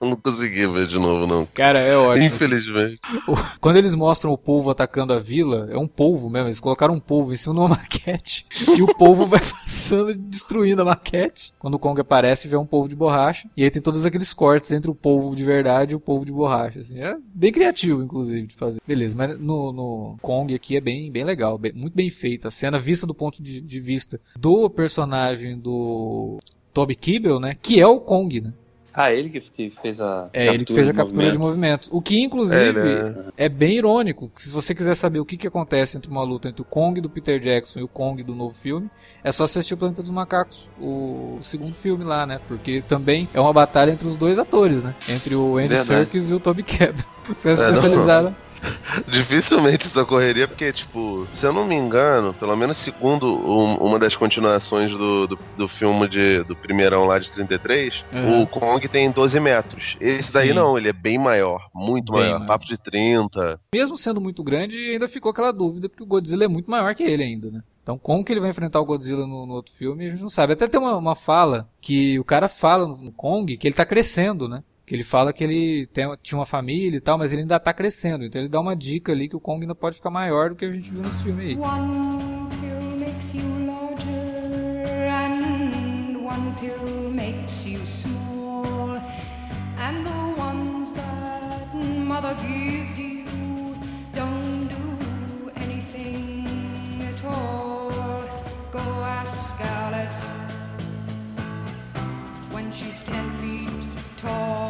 Eu 0.00 0.08
não 0.10 0.16
consegui 0.16 0.66
ver 0.66 0.86
de 0.86 0.98
novo, 0.98 1.26
não. 1.26 1.46
Cara, 1.46 1.78
é 1.78 1.96
ótimo. 1.96 2.26
assim. 2.26 2.34
Infelizmente. 2.34 3.00
Quando 3.60 3.76
eles 3.76 3.94
mostram 3.94 4.32
o 4.32 4.38
polvo 4.38 4.70
atacando 4.70 5.12
a 5.12 5.18
vila, 5.18 5.68
é 5.70 5.78
um 5.78 5.86
polvo 5.86 6.28
mesmo. 6.28 6.48
Eles 6.48 6.60
colocaram 6.60 6.94
um 6.94 7.00
polvo 7.00 7.32
em 7.32 7.36
cima 7.36 7.54
de 7.54 7.60
uma 7.60 7.68
maquete. 7.76 8.44
E 8.76 8.82
o 8.82 8.94
polvo 8.94 9.26
vai 9.26 9.40
passando 9.40 10.10
e 10.10 10.14
destruindo 10.18 10.82
a 10.82 10.84
maquete. 10.84 11.31
Quando 11.58 11.74
o 11.74 11.78
Kong 11.78 12.00
aparece, 12.00 12.48
vê 12.48 12.56
um 12.56 12.66
polvo 12.66 12.88
de 12.88 12.96
borracha. 12.96 13.48
E 13.56 13.64
aí 13.64 13.70
tem 13.70 13.80
todos 13.82 14.04
aqueles 14.04 14.32
cortes 14.32 14.70
entre 14.72 14.90
o 14.90 14.94
polvo 14.94 15.34
de 15.34 15.44
verdade 15.44 15.92
e 15.92 15.94
o 15.96 16.00
polvo 16.00 16.24
de 16.24 16.32
borracha. 16.32 16.78
Assim. 16.80 16.98
É 17.00 17.16
bem 17.34 17.52
criativo, 17.52 18.02
inclusive, 18.02 18.46
de 18.46 18.54
fazer. 18.54 18.80
Beleza, 18.86 19.16
mas 19.16 19.38
no, 19.38 19.72
no 19.72 20.16
Kong 20.20 20.54
aqui 20.54 20.76
é 20.76 20.80
bem, 20.80 21.10
bem 21.10 21.24
legal. 21.24 21.58
bem- 21.58 21.72
muito 21.72 21.94
bem 21.94 22.10
feita. 22.10 22.48
A 22.48 22.50
cena 22.50 22.78
vista 22.78 23.06
do 23.06 23.14
ponto 23.14 23.42
de, 23.42 23.60
de 23.60 23.80
vista 23.80 24.20
do 24.38 24.68
personagem 24.70 25.58
do 25.58 26.38
Toby 26.72 26.94
Kebbell, 26.94 27.40
né? 27.40 27.56
Que 27.60 27.80
é 27.80 27.86
o 27.86 28.00
Kong, 28.00 28.40
né? 28.40 28.52
Ah, 28.94 29.12
ele 29.12 29.30
que, 29.30 29.70
fez 29.70 30.00
a. 30.00 30.28
É 30.32 30.48
ele 30.48 30.64
que 30.64 30.74
fez 30.74 30.88
a 30.88 30.92
captura 30.92 31.30
de 31.30 31.38
movimentos. 31.38 31.88
O 31.90 32.02
que, 32.02 32.20
inclusive, 32.20 32.78
É, 32.78 33.10
né? 33.10 33.24
é 33.36 33.48
bem 33.48 33.76
irônico. 33.76 34.30
Se 34.36 34.50
você 34.50 34.74
quiser 34.74 34.94
saber 34.94 35.20
o 35.20 35.24
que, 35.24 35.36
que 35.36 35.46
acontece 35.46 35.96
entre 35.96 36.10
uma 36.10 36.22
luta 36.22 36.48
entre 36.48 36.60
o 36.62 36.64
Kong 36.64 37.00
do 37.00 37.08
Peter 37.08 37.40
Jackson 37.40 37.80
e 37.80 37.82
o 37.82 37.88
Kong 37.88 38.22
do 38.22 38.34
novo 38.34 38.54
filme, 38.54 38.90
é 39.24 39.32
só 39.32 39.44
assistir 39.44 39.74
o 39.74 39.76
Planeta 39.76 40.02
dos 40.02 40.10
Macacos, 40.10 40.70
o, 40.80 41.38
segundo 41.42 41.74
filme 41.74 42.04
lá, 42.04 42.26
né? 42.26 42.40
Porque 42.46 42.82
também 42.86 43.28
é 43.32 43.40
uma 43.40 43.52
batalha 43.52 43.90
entre 43.90 44.06
os 44.06 44.16
dois 44.16 44.38
atores, 44.38 44.82
né? 44.82 44.94
Entre 45.08 45.34
o 45.34 45.56
Andy. 45.56 45.76
Serkis 45.76 46.28
e 46.28 46.34
o 46.34 46.40
Toby 46.40 46.62
caras 46.62 46.96
se 47.36 47.48
É, 47.48 48.20
não. 48.22 48.34
Dificilmente 49.06 49.86
isso 49.86 50.00
ocorreria, 50.00 50.46
porque, 50.46 50.72
tipo, 50.72 51.26
se 51.32 51.44
eu 51.44 51.52
não 51.52 51.66
me 51.66 51.74
engano, 51.74 52.32
pelo 52.34 52.56
menos 52.56 52.78
segundo 52.78 53.26
um, 53.26 53.74
uma 53.76 53.98
das 53.98 54.14
continuações 54.14 54.90
do, 54.90 55.26
do, 55.26 55.38
do, 55.56 55.68
filme 55.68 56.08
de, 56.08 56.42
do 56.44 56.54
primeirão 56.56 57.04
lá 57.04 57.18
de 57.18 57.30
33, 57.30 58.04
uhum. 58.12 58.42
o 58.42 58.46
Kong 58.46 58.86
tem 58.88 59.10
12 59.10 59.38
metros. 59.40 59.96
Esse 60.00 60.32
daí 60.32 60.48
Sim. 60.48 60.54
não, 60.54 60.76
ele 60.78 60.88
é 60.88 60.92
bem 60.92 61.18
maior, 61.18 61.68
muito 61.74 62.12
bem 62.12 62.22
maior, 62.22 62.38
maior, 62.38 62.48
papo 62.48 62.66
de 62.66 62.78
30. 62.78 63.60
Mesmo 63.74 63.96
sendo 63.96 64.20
muito 64.20 64.42
grande, 64.42 64.78
ainda 64.78 65.08
ficou 65.08 65.30
aquela 65.30 65.52
dúvida, 65.52 65.88
porque 65.88 66.02
o 66.02 66.06
Godzilla 66.06 66.44
é 66.44 66.48
muito 66.48 66.70
maior 66.70 66.94
que 66.94 67.02
ele 67.02 67.22
ainda, 67.22 67.50
né? 67.50 67.62
Então, 67.82 67.98
como 67.98 68.24
que 68.24 68.32
ele 68.32 68.40
vai 68.40 68.50
enfrentar 68.50 68.80
o 68.80 68.84
Godzilla 68.84 69.26
no, 69.26 69.44
no 69.44 69.54
outro 69.54 69.74
filme, 69.74 70.06
a 70.06 70.08
gente 70.08 70.22
não 70.22 70.28
sabe. 70.28 70.52
Até 70.52 70.68
tem 70.68 70.80
uma, 70.80 70.96
uma 70.96 71.16
fala 71.16 71.68
que 71.80 72.16
o 72.16 72.24
cara 72.24 72.46
fala 72.46 72.86
no 72.86 73.10
Kong 73.10 73.56
que 73.56 73.66
ele 73.66 73.74
tá 73.74 73.84
crescendo, 73.84 74.48
né? 74.48 74.62
Que 74.84 74.94
ele 74.94 75.04
fala 75.04 75.32
que 75.32 75.44
ele 75.44 75.86
tem, 75.86 76.06
tinha 76.22 76.38
uma 76.38 76.46
família 76.46 76.96
e 76.96 77.00
tal, 77.00 77.16
mas 77.16 77.32
ele 77.32 77.42
ainda 77.42 77.58
tá 77.60 77.72
crescendo. 77.72 78.24
Então 78.24 78.40
ele 78.40 78.48
dá 78.48 78.60
uma 78.60 78.74
dica 78.74 79.12
ali 79.12 79.28
que 79.28 79.36
o 79.36 79.40
Kong 79.40 79.62
ainda 79.62 79.74
pode 79.74 79.96
ficar 79.96 80.10
maior 80.10 80.50
do 80.50 80.56
que 80.56 80.64
a 80.64 80.72
gente 80.72 80.90
viu 80.90 81.02
nesse 81.02 81.22
filme 81.22 81.42
aí. 81.42 81.58
Alice 100.02 100.32
she's 102.72 103.02
ten 103.02 103.30
feet 103.40 103.70
tall. 104.16 104.61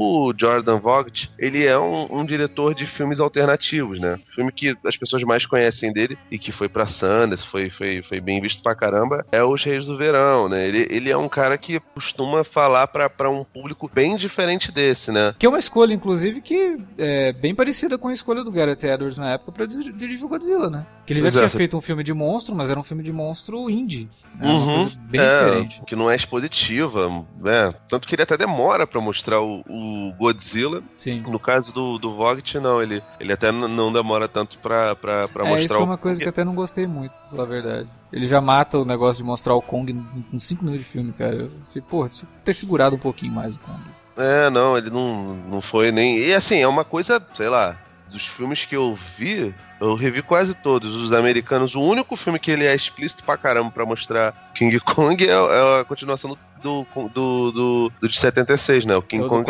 O 0.00 0.32
Jordan 0.34 0.78
Vogt, 0.78 1.30
ele 1.38 1.66
é 1.66 1.78
um, 1.78 2.20
um, 2.20 2.24
diretor 2.24 2.74
de 2.74 2.86
filmes 2.86 3.20
alternativos, 3.20 4.00
né? 4.00 4.18
Filme 4.34 4.50
que 4.50 4.74
as 4.86 4.96
pessoas 4.96 5.22
mais 5.24 5.44
conhecem 5.44 5.92
dele 5.92 6.16
e 6.30 6.38
que 6.38 6.50
foi 6.50 6.70
pra 6.70 6.86
Sanders, 6.86 7.44
foi, 7.44 7.68
foi, 7.68 8.02
foi 8.08 8.18
bem 8.18 8.40
visto 8.40 8.62
pra 8.62 8.74
caramba, 8.74 9.26
é 9.30 9.44
Os 9.44 9.62
Reis 9.62 9.86
do 9.86 9.98
Verão, 9.98 10.48
né? 10.48 10.66
Ele, 10.66 10.86
ele 10.88 11.10
é 11.10 11.16
um 11.16 11.28
cara 11.28 11.58
que 11.58 11.78
costuma 11.94 12.42
falar 12.42 12.86
pra, 12.86 13.10
um 13.28 13.44
público 13.44 13.90
bem 13.92 14.16
diferente 14.16 14.72
desse, 14.72 15.12
né? 15.12 15.34
Que 15.38 15.44
é 15.44 15.48
uma 15.48 15.58
escolha, 15.58 15.92
inclusive, 15.92 16.40
que 16.40 16.78
é 16.96 17.34
bem 17.34 17.54
parecida 17.54 17.98
com 17.98 18.08
a 18.08 18.12
escolha 18.14 18.42
do 18.42 18.50
Gareth 18.50 18.82
Edwards 18.82 19.18
na 19.18 19.32
época 19.32 19.52
pra 19.52 19.66
dirigir 19.66 20.24
o 20.24 20.28
Godzilla, 20.28 20.70
né? 20.70 20.86
Que 21.04 21.12
ele 21.12 21.20
já 21.20 21.30
tinha 21.30 21.50
feito 21.50 21.76
um 21.76 21.80
filme 21.80 22.02
de 22.02 22.14
monstro, 22.14 22.54
mas 22.54 22.70
era 22.70 22.80
um 22.80 22.84
filme 22.84 23.02
de 23.02 23.12
monstro 23.12 23.68
indie. 23.68 24.08
Né? 24.38 24.48
Uhum, 24.48 24.64
uma 24.64 24.84
coisa 24.84 25.00
bem 25.10 25.20
é, 25.20 25.44
diferente. 25.44 25.82
Que 25.86 25.96
não 25.96 26.10
é 26.10 26.16
expositiva, 26.16 27.08
né? 27.38 27.74
Tanto 27.88 28.08
que 28.08 28.14
ele 28.14 28.22
até 28.22 28.36
demora 28.36 28.86
pra 28.86 29.00
mostrar 29.00 29.40
o, 29.40 29.62
o 29.68 29.89
o 29.90 30.12
Godzilla. 30.14 30.82
Sim. 30.96 31.22
No 31.22 31.38
caso 31.38 31.72
do, 31.72 31.98
do 31.98 32.14
Vogt, 32.14 32.58
não, 32.58 32.82
ele, 32.82 33.02
ele 33.18 33.32
até 33.32 33.50
não 33.50 33.92
demora 33.92 34.28
tanto 34.28 34.58
pra, 34.58 34.94
pra, 34.94 35.28
pra 35.28 35.44
é, 35.44 35.48
mostrar 35.48 35.64
isso 35.64 35.74
foi 35.74 35.84
uma 35.84 35.98
coisa 35.98 36.20
que 36.20 36.26
eu 36.26 36.30
até 36.30 36.44
não 36.44 36.54
gostei 36.54 36.86
muito, 36.86 37.12
pra 37.12 37.28
falar 37.28 37.42
a 37.42 37.46
verdade. 37.46 37.88
Ele 38.12 38.26
já 38.26 38.40
mata 38.40 38.78
o 38.78 38.84
negócio 38.84 39.22
de 39.22 39.26
mostrar 39.26 39.54
o 39.54 39.62
Kong 39.62 39.92
com 40.30 40.38
5 40.38 40.64
minutos 40.64 40.84
de 40.84 40.90
filme, 40.92 41.12
cara. 41.12 41.34
Eu 41.34 41.48
falei, 41.48 41.84
pô, 41.88 42.08
tinha 42.08 42.28
que 42.28 42.36
ter 42.38 42.52
segurado 42.52 42.96
um 42.96 42.98
pouquinho 42.98 43.32
mais 43.32 43.54
o 43.54 43.60
Kong. 43.60 43.80
É, 44.16 44.50
não, 44.50 44.76
ele 44.76 44.90
não, 44.90 45.34
não 45.34 45.60
foi 45.60 45.92
nem. 45.92 46.18
E 46.18 46.34
assim, 46.34 46.56
é 46.58 46.68
uma 46.68 46.84
coisa, 46.84 47.22
sei 47.34 47.48
lá, 47.48 47.76
dos 48.10 48.26
filmes 48.26 48.64
que 48.64 48.76
eu 48.76 48.98
vi, 49.16 49.54
eu 49.80 49.94
revi 49.94 50.20
quase 50.20 50.54
todos 50.54 50.94
os 50.94 51.12
americanos. 51.12 51.74
O 51.74 51.80
único 51.80 52.16
filme 52.16 52.38
que 52.38 52.50
ele 52.50 52.66
é 52.66 52.74
explícito 52.74 53.24
pra 53.24 53.36
caramba 53.36 53.70
pra 53.70 53.86
mostrar 53.86 54.50
King 54.54 54.78
Kong 54.80 55.24
é, 55.24 55.30
é 55.30 55.80
a 55.80 55.84
continuação 55.84 56.30
do 56.30 56.38
do, 56.62 56.86
do, 57.14 57.50
do, 57.50 57.92
do 58.00 58.08
de 58.08 58.18
76, 58.18 58.84
né? 58.84 58.96
O 58.96 59.02
King 59.02 59.26
Kong 59.28 59.44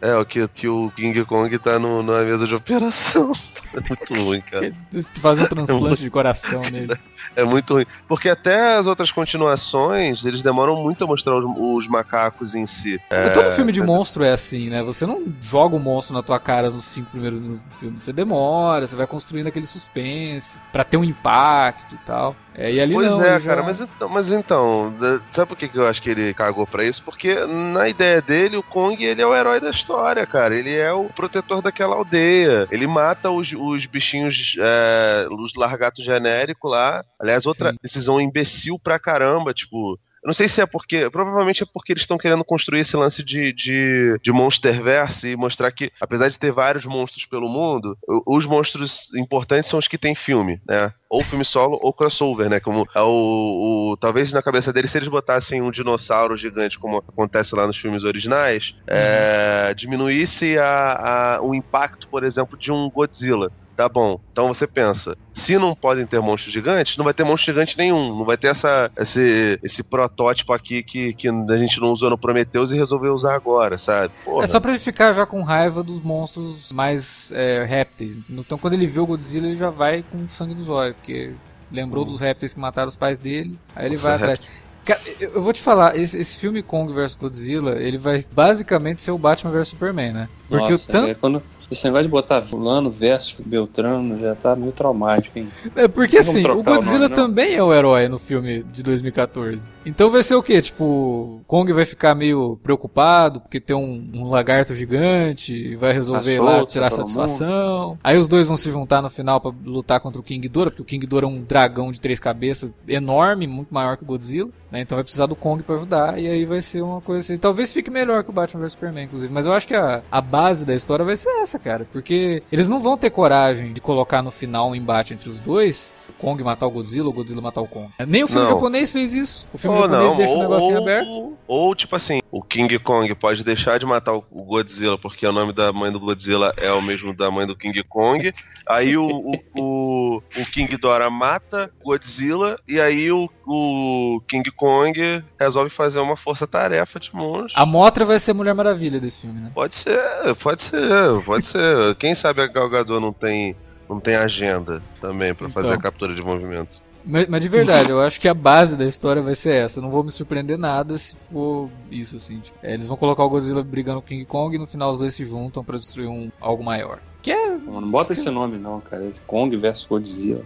É, 0.00 0.16
o 0.16 0.24
que, 0.24 0.46
que 0.48 0.68
o 0.68 0.90
King 0.94 1.24
Kong 1.24 1.58
tá 1.58 1.78
no, 1.78 2.02
na 2.02 2.22
mesa 2.22 2.46
de 2.46 2.54
operação. 2.54 3.32
É 3.74 3.80
muito 3.88 4.26
ruim, 4.26 4.40
cara. 4.42 4.70
Faz 5.14 5.40
um 5.40 5.46
transplante 5.46 6.02
é 6.02 6.04
de 6.04 6.10
coração 6.10 6.60
nele. 6.60 6.94
É 7.34 7.42
muito 7.42 7.72
ruim. 7.72 7.86
Porque 8.06 8.28
até 8.28 8.76
as 8.76 8.86
outras 8.86 9.10
continuações, 9.10 10.22
eles 10.26 10.42
demoram 10.42 10.76
muito 10.76 11.02
a 11.02 11.06
mostrar 11.06 11.38
os, 11.38 11.44
os 11.56 11.88
macacos 11.88 12.54
em 12.54 12.66
si. 12.66 13.00
É... 13.08 13.30
Todo 13.30 13.50
filme 13.52 13.72
de 13.72 13.80
monstro 13.80 14.24
é 14.24 14.32
assim, 14.32 14.68
né? 14.68 14.82
Você 14.82 15.06
não 15.06 15.24
joga 15.40 15.74
o 15.74 15.78
monstro 15.78 16.14
na 16.14 16.22
tua 16.22 16.38
cara 16.38 16.68
nos 16.68 16.84
cinco 16.84 17.10
primeiros 17.12 17.40
minutos 17.40 17.62
do 17.62 17.74
filme. 17.74 17.98
Você 17.98 18.12
demora, 18.12 18.86
você 18.86 18.94
vai 18.94 19.06
construindo 19.06 19.46
aquele 19.46 19.66
suspense 19.66 20.58
para 20.70 20.84
ter 20.84 20.98
um 20.98 21.04
impacto 21.04 21.94
e 21.94 21.98
tal. 21.98 22.36
É, 22.54 22.70
e 22.70 22.80
ali 22.80 22.94
pois 22.94 23.10
não, 23.10 23.24
é, 23.24 23.40
já... 23.40 23.50
cara, 23.50 23.62
mas 23.62 23.80
então, 23.80 24.08
mas 24.08 24.30
então, 24.30 24.94
sabe 25.32 25.48
por 25.48 25.56
que, 25.56 25.68
que 25.68 25.78
eu 25.78 25.86
acho 25.86 26.02
que 26.02 26.10
ele 26.10 26.34
cagou 26.34 26.66
pra 26.66 26.84
isso? 26.84 27.02
Porque 27.02 27.34
na 27.46 27.88
ideia 27.88 28.20
dele, 28.20 28.56
o 28.56 28.62
Kong, 28.62 29.02
ele 29.02 29.22
é 29.22 29.26
o 29.26 29.34
herói 29.34 29.60
da 29.60 29.70
história, 29.70 30.26
cara. 30.26 30.56
Ele 30.56 30.74
é 30.74 30.92
o 30.92 31.04
protetor 31.04 31.62
daquela 31.62 31.96
aldeia. 31.96 32.68
Ele 32.70 32.86
mata 32.86 33.30
os, 33.30 33.52
os 33.52 33.86
bichinhos, 33.86 34.56
é, 34.58 35.26
os 35.30 35.54
largatos 35.54 36.04
genéricos 36.04 36.70
lá. 36.70 37.04
Aliás, 37.18 37.46
outra 37.46 37.72
Sim. 37.72 37.78
decisão 37.82 38.20
imbecil 38.20 38.78
pra 38.78 38.98
caramba, 38.98 39.54
tipo... 39.54 39.98
Eu 40.22 40.28
não 40.28 40.32
sei 40.32 40.46
se 40.46 40.60
é 40.60 40.66
porque. 40.66 41.10
Provavelmente 41.10 41.64
é 41.64 41.66
porque 41.66 41.92
eles 41.92 42.04
estão 42.04 42.16
querendo 42.16 42.44
construir 42.44 42.80
esse 42.80 42.96
lance 42.96 43.24
de, 43.24 43.52
de, 43.52 44.18
de 44.22 44.32
Monsterverse 44.32 45.28
e 45.28 45.36
mostrar 45.36 45.72
que, 45.72 45.90
apesar 46.00 46.28
de 46.28 46.38
ter 46.38 46.52
vários 46.52 46.84
monstros 46.86 47.26
pelo 47.26 47.48
mundo, 47.48 47.98
os 48.24 48.46
monstros 48.46 49.12
importantes 49.16 49.68
são 49.68 49.80
os 49.80 49.88
que 49.88 49.98
tem 49.98 50.14
filme, 50.14 50.60
né? 50.66 50.92
Ou 51.10 51.24
filme 51.24 51.44
solo 51.44 51.76
ou 51.82 51.92
crossover, 51.92 52.48
né? 52.48 52.60
Como 52.60 52.88
é 52.94 53.00
o, 53.00 53.90
o, 53.92 53.96
talvez 53.96 54.32
na 54.32 54.42
cabeça 54.42 54.72
deles, 54.72 54.92
se 54.92 54.98
eles 54.98 55.08
botassem 55.08 55.60
um 55.60 55.72
dinossauro 55.72 56.36
gigante, 56.36 56.78
como 56.78 56.98
acontece 56.98 57.56
lá 57.56 57.66
nos 57.66 57.76
filmes 57.76 58.04
originais, 58.04 58.76
é, 58.86 58.94
uhum. 58.94 59.70
é, 59.70 59.74
diminuísse 59.74 60.56
a, 60.56 61.34
a, 61.36 61.42
o 61.42 61.52
impacto, 61.52 62.06
por 62.06 62.22
exemplo, 62.22 62.56
de 62.56 62.70
um 62.70 62.88
Godzilla. 62.88 63.50
Tá 63.82 63.88
bom. 63.88 64.20
Então 64.30 64.46
você 64.46 64.64
pensa, 64.64 65.18
se 65.34 65.58
não 65.58 65.74
podem 65.74 66.06
ter 66.06 66.20
monstros 66.20 66.52
gigantes, 66.52 66.96
não 66.96 67.04
vai 67.04 67.12
ter 67.12 67.24
monstro 67.24 67.52
gigante 67.52 67.76
nenhum. 67.76 68.16
Não 68.16 68.24
vai 68.24 68.36
ter 68.36 68.46
essa, 68.46 68.88
esse, 68.96 69.58
esse 69.60 69.82
protótipo 69.82 70.52
aqui 70.52 70.84
que, 70.84 71.12
que 71.14 71.28
a 71.28 71.56
gente 71.56 71.80
não 71.80 71.90
usou 71.90 72.08
no 72.08 72.16
Prometheus 72.16 72.70
e 72.70 72.76
resolveu 72.76 73.12
usar 73.12 73.34
agora, 73.34 73.76
sabe? 73.76 74.12
Porra. 74.24 74.44
É 74.44 74.46
só 74.46 74.60
pra 74.60 74.70
ele 74.70 74.78
ficar 74.78 75.10
já 75.10 75.26
com 75.26 75.42
raiva 75.42 75.82
dos 75.82 76.00
monstros 76.00 76.72
mais 76.72 77.32
é, 77.34 77.64
répteis. 77.64 78.16
Então 78.30 78.56
quando 78.56 78.74
ele 78.74 78.86
vê 78.86 79.00
o 79.00 79.06
Godzilla, 79.06 79.48
ele 79.48 79.56
já 79.56 79.68
vai 79.68 80.04
com 80.12 80.28
sangue 80.28 80.54
nos 80.54 80.68
olhos, 80.68 80.94
porque 80.94 81.32
lembrou 81.68 82.04
hum. 82.04 82.06
dos 82.06 82.20
répteis 82.20 82.54
que 82.54 82.60
mataram 82.60 82.88
os 82.88 82.94
pais 82.94 83.18
dele, 83.18 83.58
aí 83.74 83.86
ele 83.86 83.96
Nossa, 83.96 84.06
vai 84.06 84.14
atrás. 84.14 84.40
Cara, 84.84 85.00
eu 85.18 85.42
vou 85.42 85.52
te 85.52 85.60
falar, 85.60 85.96
esse, 85.96 86.16
esse, 86.18 86.36
filme 86.36 86.62
Kong 86.62 86.92
vs 86.92 87.16
Godzilla, 87.16 87.80
ele 87.82 87.98
vai 87.98 88.20
basicamente 88.30 89.02
ser 89.02 89.10
o 89.10 89.18
Batman 89.18 89.50
vs 89.50 89.68
Superman, 89.68 90.12
né? 90.12 90.28
Porque 90.48 90.70
Nossa, 90.70 90.88
o 90.88 90.92
tanto. 90.92 91.10
É 91.10 91.14
quando, 91.14 91.42
esse 91.72 91.84
negócio 91.84 92.06
de 92.06 92.10
botar 92.10 92.42
fulano 92.42 92.88
versus 92.88 93.36
Beltrano 93.44 94.18
já 94.18 94.34
tá 94.34 94.54
meio 94.54 94.72
traumático, 94.72 95.38
hein? 95.38 95.48
É 95.74 95.88
porque 95.88 96.18
assim, 96.18 96.46
o 96.46 96.62
Godzilla 96.62 97.06
o 97.06 97.08
nome, 97.08 97.14
também 97.14 97.54
é 97.54 97.62
o 97.62 97.72
herói 97.72 98.08
no 98.08 98.18
filme 98.18 98.62
de 98.62 98.82
2014. 98.82 99.68
Então 99.84 100.10
vai 100.10 100.22
ser 100.22 100.34
o 100.34 100.42
quê? 100.42 100.60
Tipo, 100.60 101.40
Kong 101.46 101.72
vai 101.72 101.84
ficar 101.84 102.14
meio 102.14 102.58
preocupado 102.62 103.40
porque 103.40 103.60
tem 103.60 103.76
um, 103.76 104.10
um 104.14 104.28
lagarto 104.28 104.74
gigante, 104.74 105.74
vai 105.76 105.92
resolver 105.92 106.36
tá 106.36 106.42
lá 106.42 106.66
tirar 106.66 106.90
satisfação. 106.90 107.90
Mundo. 107.90 107.98
Aí 108.02 108.16
os 108.16 108.28
dois 108.28 108.46
vão 108.46 108.56
se 108.56 108.70
juntar 108.70 109.02
no 109.02 109.10
final 109.10 109.40
para 109.40 109.52
lutar 109.64 110.00
contra 110.00 110.20
o 110.20 110.24
King 110.24 110.40
Ghidorah, 110.40 110.70
porque 110.70 110.82
o 110.82 110.86
King 110.86 111.06
Ghidorah 111.06 111.26
é 111.26 111.30
um 111.30 111.42
dragão 111.42 111.90
de 111.90 112.00
três 112.00 112.20
cabeças 112.20 112.72
enorme, 112.86 113.46
muito 113.46 113.72
maior 113.72 113.96
que 113.96 114.04
o 114.04 114.06
Godzilla, 114.06 114.50
né? 114.72 114.80
Então 114.80 114.96
vai 114.96 115.04
precisar 115.04 115.26
do 115.26 115.36
Kong 115.36 115.62
para 115.62 115.74
ajudar 115.74 116.18
e 116.18 116.26
aí 116.26 116.46
vai 116.46 116.62
ser 116.62 116.80
uma 116.80 117.02
coisa 117.02 117.20
assim. 117.20 117.38
Talvez 117.38 117.72
fique 117.72 117.90
melhor 117.90 118.24
que 118.24 118.30
o 118.30 118.32
Batman 118.32 118.62
vs 118.62 118.72
Superman, 118.72 119.04
inclusive, 119.04 119.32
mas 119.32 119.44
eu 119.44 119.52
acho 119.52 119.68
que 119.68 119.76
a, 119.76 120.02
a 120.10 120.20
base 120.20 120.64
da 120.64 120.74
história 120.74 121.04
vai 121.04 121.14
ser 121.14 121.28
essa, 121.42 121.58
cara. 121.58 121.86
Porque 121.92 122.42
eles 122.50 122.68
não 122.68 122.80
vão 122.80 122.96
ter 122.96 123.10
coragem 123.10 123.74
de 123.74 123.82
colocar 123.82 124.22
no 124.22 124.30
final 124.30 124.70
um 124.70 124.74
embate 124.74 125.12
entre 125.12 125.28
os 125.28 125.38
dois, 125.38 125.92
Kong 126.18 126.42
matar 126.42 126.66
o 126.66 126.70
Godzilla, 126.70 127.08
o 127.08 127.12
Godzilla 127.12 127.42
matar 127.42 127.60
o 127.60 127.66
Kong. 127.66 127.90
Nem 128.06 128.24
o 128.24 128.28
filme 128.28 128.44
não. 128.44 128.54
japonês 128.54 128.92
fez 128.92 129.12
isso. 129.12 129.46
O 129.52 129.58
filme 129.58 129.76
japonês 129.76 130.10
não. 130.10 130.16
deixa 130.16 130.32
ou, 130.32 130.38
o 130.38 130.42
negocinho 130.42 130.76
ou, 130.76 130.82
aberto. 130.82 131.36
Ou, 131.48 131.74
tipo 131.74 131.96
assim, 131.96 132.20
o 132.30 132.40
King 132.42 132.78
Kong 132.78 133.12
pode 133.16 133.42
deixar 133.42 133.78
de 133.78 133.84
matar 133.84 134.14
o 134.14 134.22
Godzilla 134.22 134.96
porque 134.96 135.26
o 135.26 135.32
nome 135.32 135.52
da 135.52 135.72
mãe 135.72 135.90
do 135.90 135.98
Godzilla 135.98 136.54
é 136.56 136.72
o 136.72 136.80
mesmo 136.80 137.14
da 137.14 137.30
mãe 137.30 137.46
do 137.46 137.56
King 137.56 137.82
Kong. 137.82 138.32
Aí 138.68 138.96
o, 138.96 139.04
o, 139.04 139.32
o, 139.58 140.16
o 140.16 140.46
King 140.52 140.76
Dora 140.76 141.10
mata 141.10 141.70
Godzilla 141.84 142.58
e 142.68 142.80
aí 142.80 143.10
o, 143.10 143.28
o 143.44 144.22
King 144.28 144.48
Kong 144.62 145.24
resolve 145.40 145.70
fazer 145.70 145.98
uma 145.98 146.16
força-tarefa 146.16 147.00
de 147.00 147.12
monstros. 147.12 147.52
A 147.56 147.66
Motra 147.66 148.04
vai 148.04 148.20
ser 148.20 148.32
Mulher 148.32 148.54
Maravilha 148.54 149.00
desse 149.00 149.22
filme, 149.22 149.40
né? 149.40 149.50
Pode 149.52 149.74
ser, 149.74 150.00
pode 150.40 150.62
ser, 150.62 151.24
pode 151.26 151.46
ser. 151.46 151.96
Quem 151.96 152.14
sabe 152.14 152.42
a 152.42 152.46
Galgador 152.46 153.00
não 153.00 153.12
tem, 153.12 153.56
não 153.90 153.98
tem 153.98 154.14
agenda 154.14 154.80
também 155.00 155.34
para 155.34 155.48
então. 155.48 155.60
fazer 155.60 155.74
a 155.74 155.78
captura 155.78 156.14
de 156.14 156.22
movimento. 156.22 156.80
Mas, 157.04 157.26
mas, 157.28 157.42
de 157.42 157.48
verdade, 157.48 157.90
eu 157.90 158.00
acho 158.00 158.20
que 158.20 158.28
a 158.28 158.34
base 158.34 158.76
da 158.76 158.84
história 158.84 159.20
vai 159.20 159.34
ser 159.34 159.54
essa. 159.54 159.80
Não 159.80 159.90
vou 159.90 160.04
me 160.04 160.10
surpreender 160.10 160.58
nada 160.58 160.96
se 160.96 161.16
for 161.16 161.68
isso, 161.90 162.16
assim. 162.16 162.40
Tipo, 162.40 162.58
é, 162.62 162.74
eles 162.74 162.86
vão 162.86 162.96
colocar 162.96 163.24
o 163.24 163.28
Godzilla 163.28 163.62
brigando 163.62 164.00
com 164.00 164.06
o 164.06 164.08
King 164.08 164.24
Kong 164.24 164.54
e 164.54 164.58
no 164.58 164.66
final 164.66 164.90
os 164.90 164.98
dois 164.98 165.14
se 165.14 165.24
juntam 165.24 165.64
para 165.64 165.76
destruir 165.76 166.08
um, 166.08 166.30
algo 166.40 166.62
maior. 166.62 167.00
Que 167.20 167.30
é. 167.30 167.48
Não, 167.50 167.80
não 167.80 167.90
bota 167.90 168.12
esse 168.12 168.28
nome, 168.30 168.58
não, 168.58 168.80
cara. 168.80 169.04
Esse 169.06 169.22
Kong 169.22 169.56
versus 169.56 169.84
Godzilla. 169.84 170.44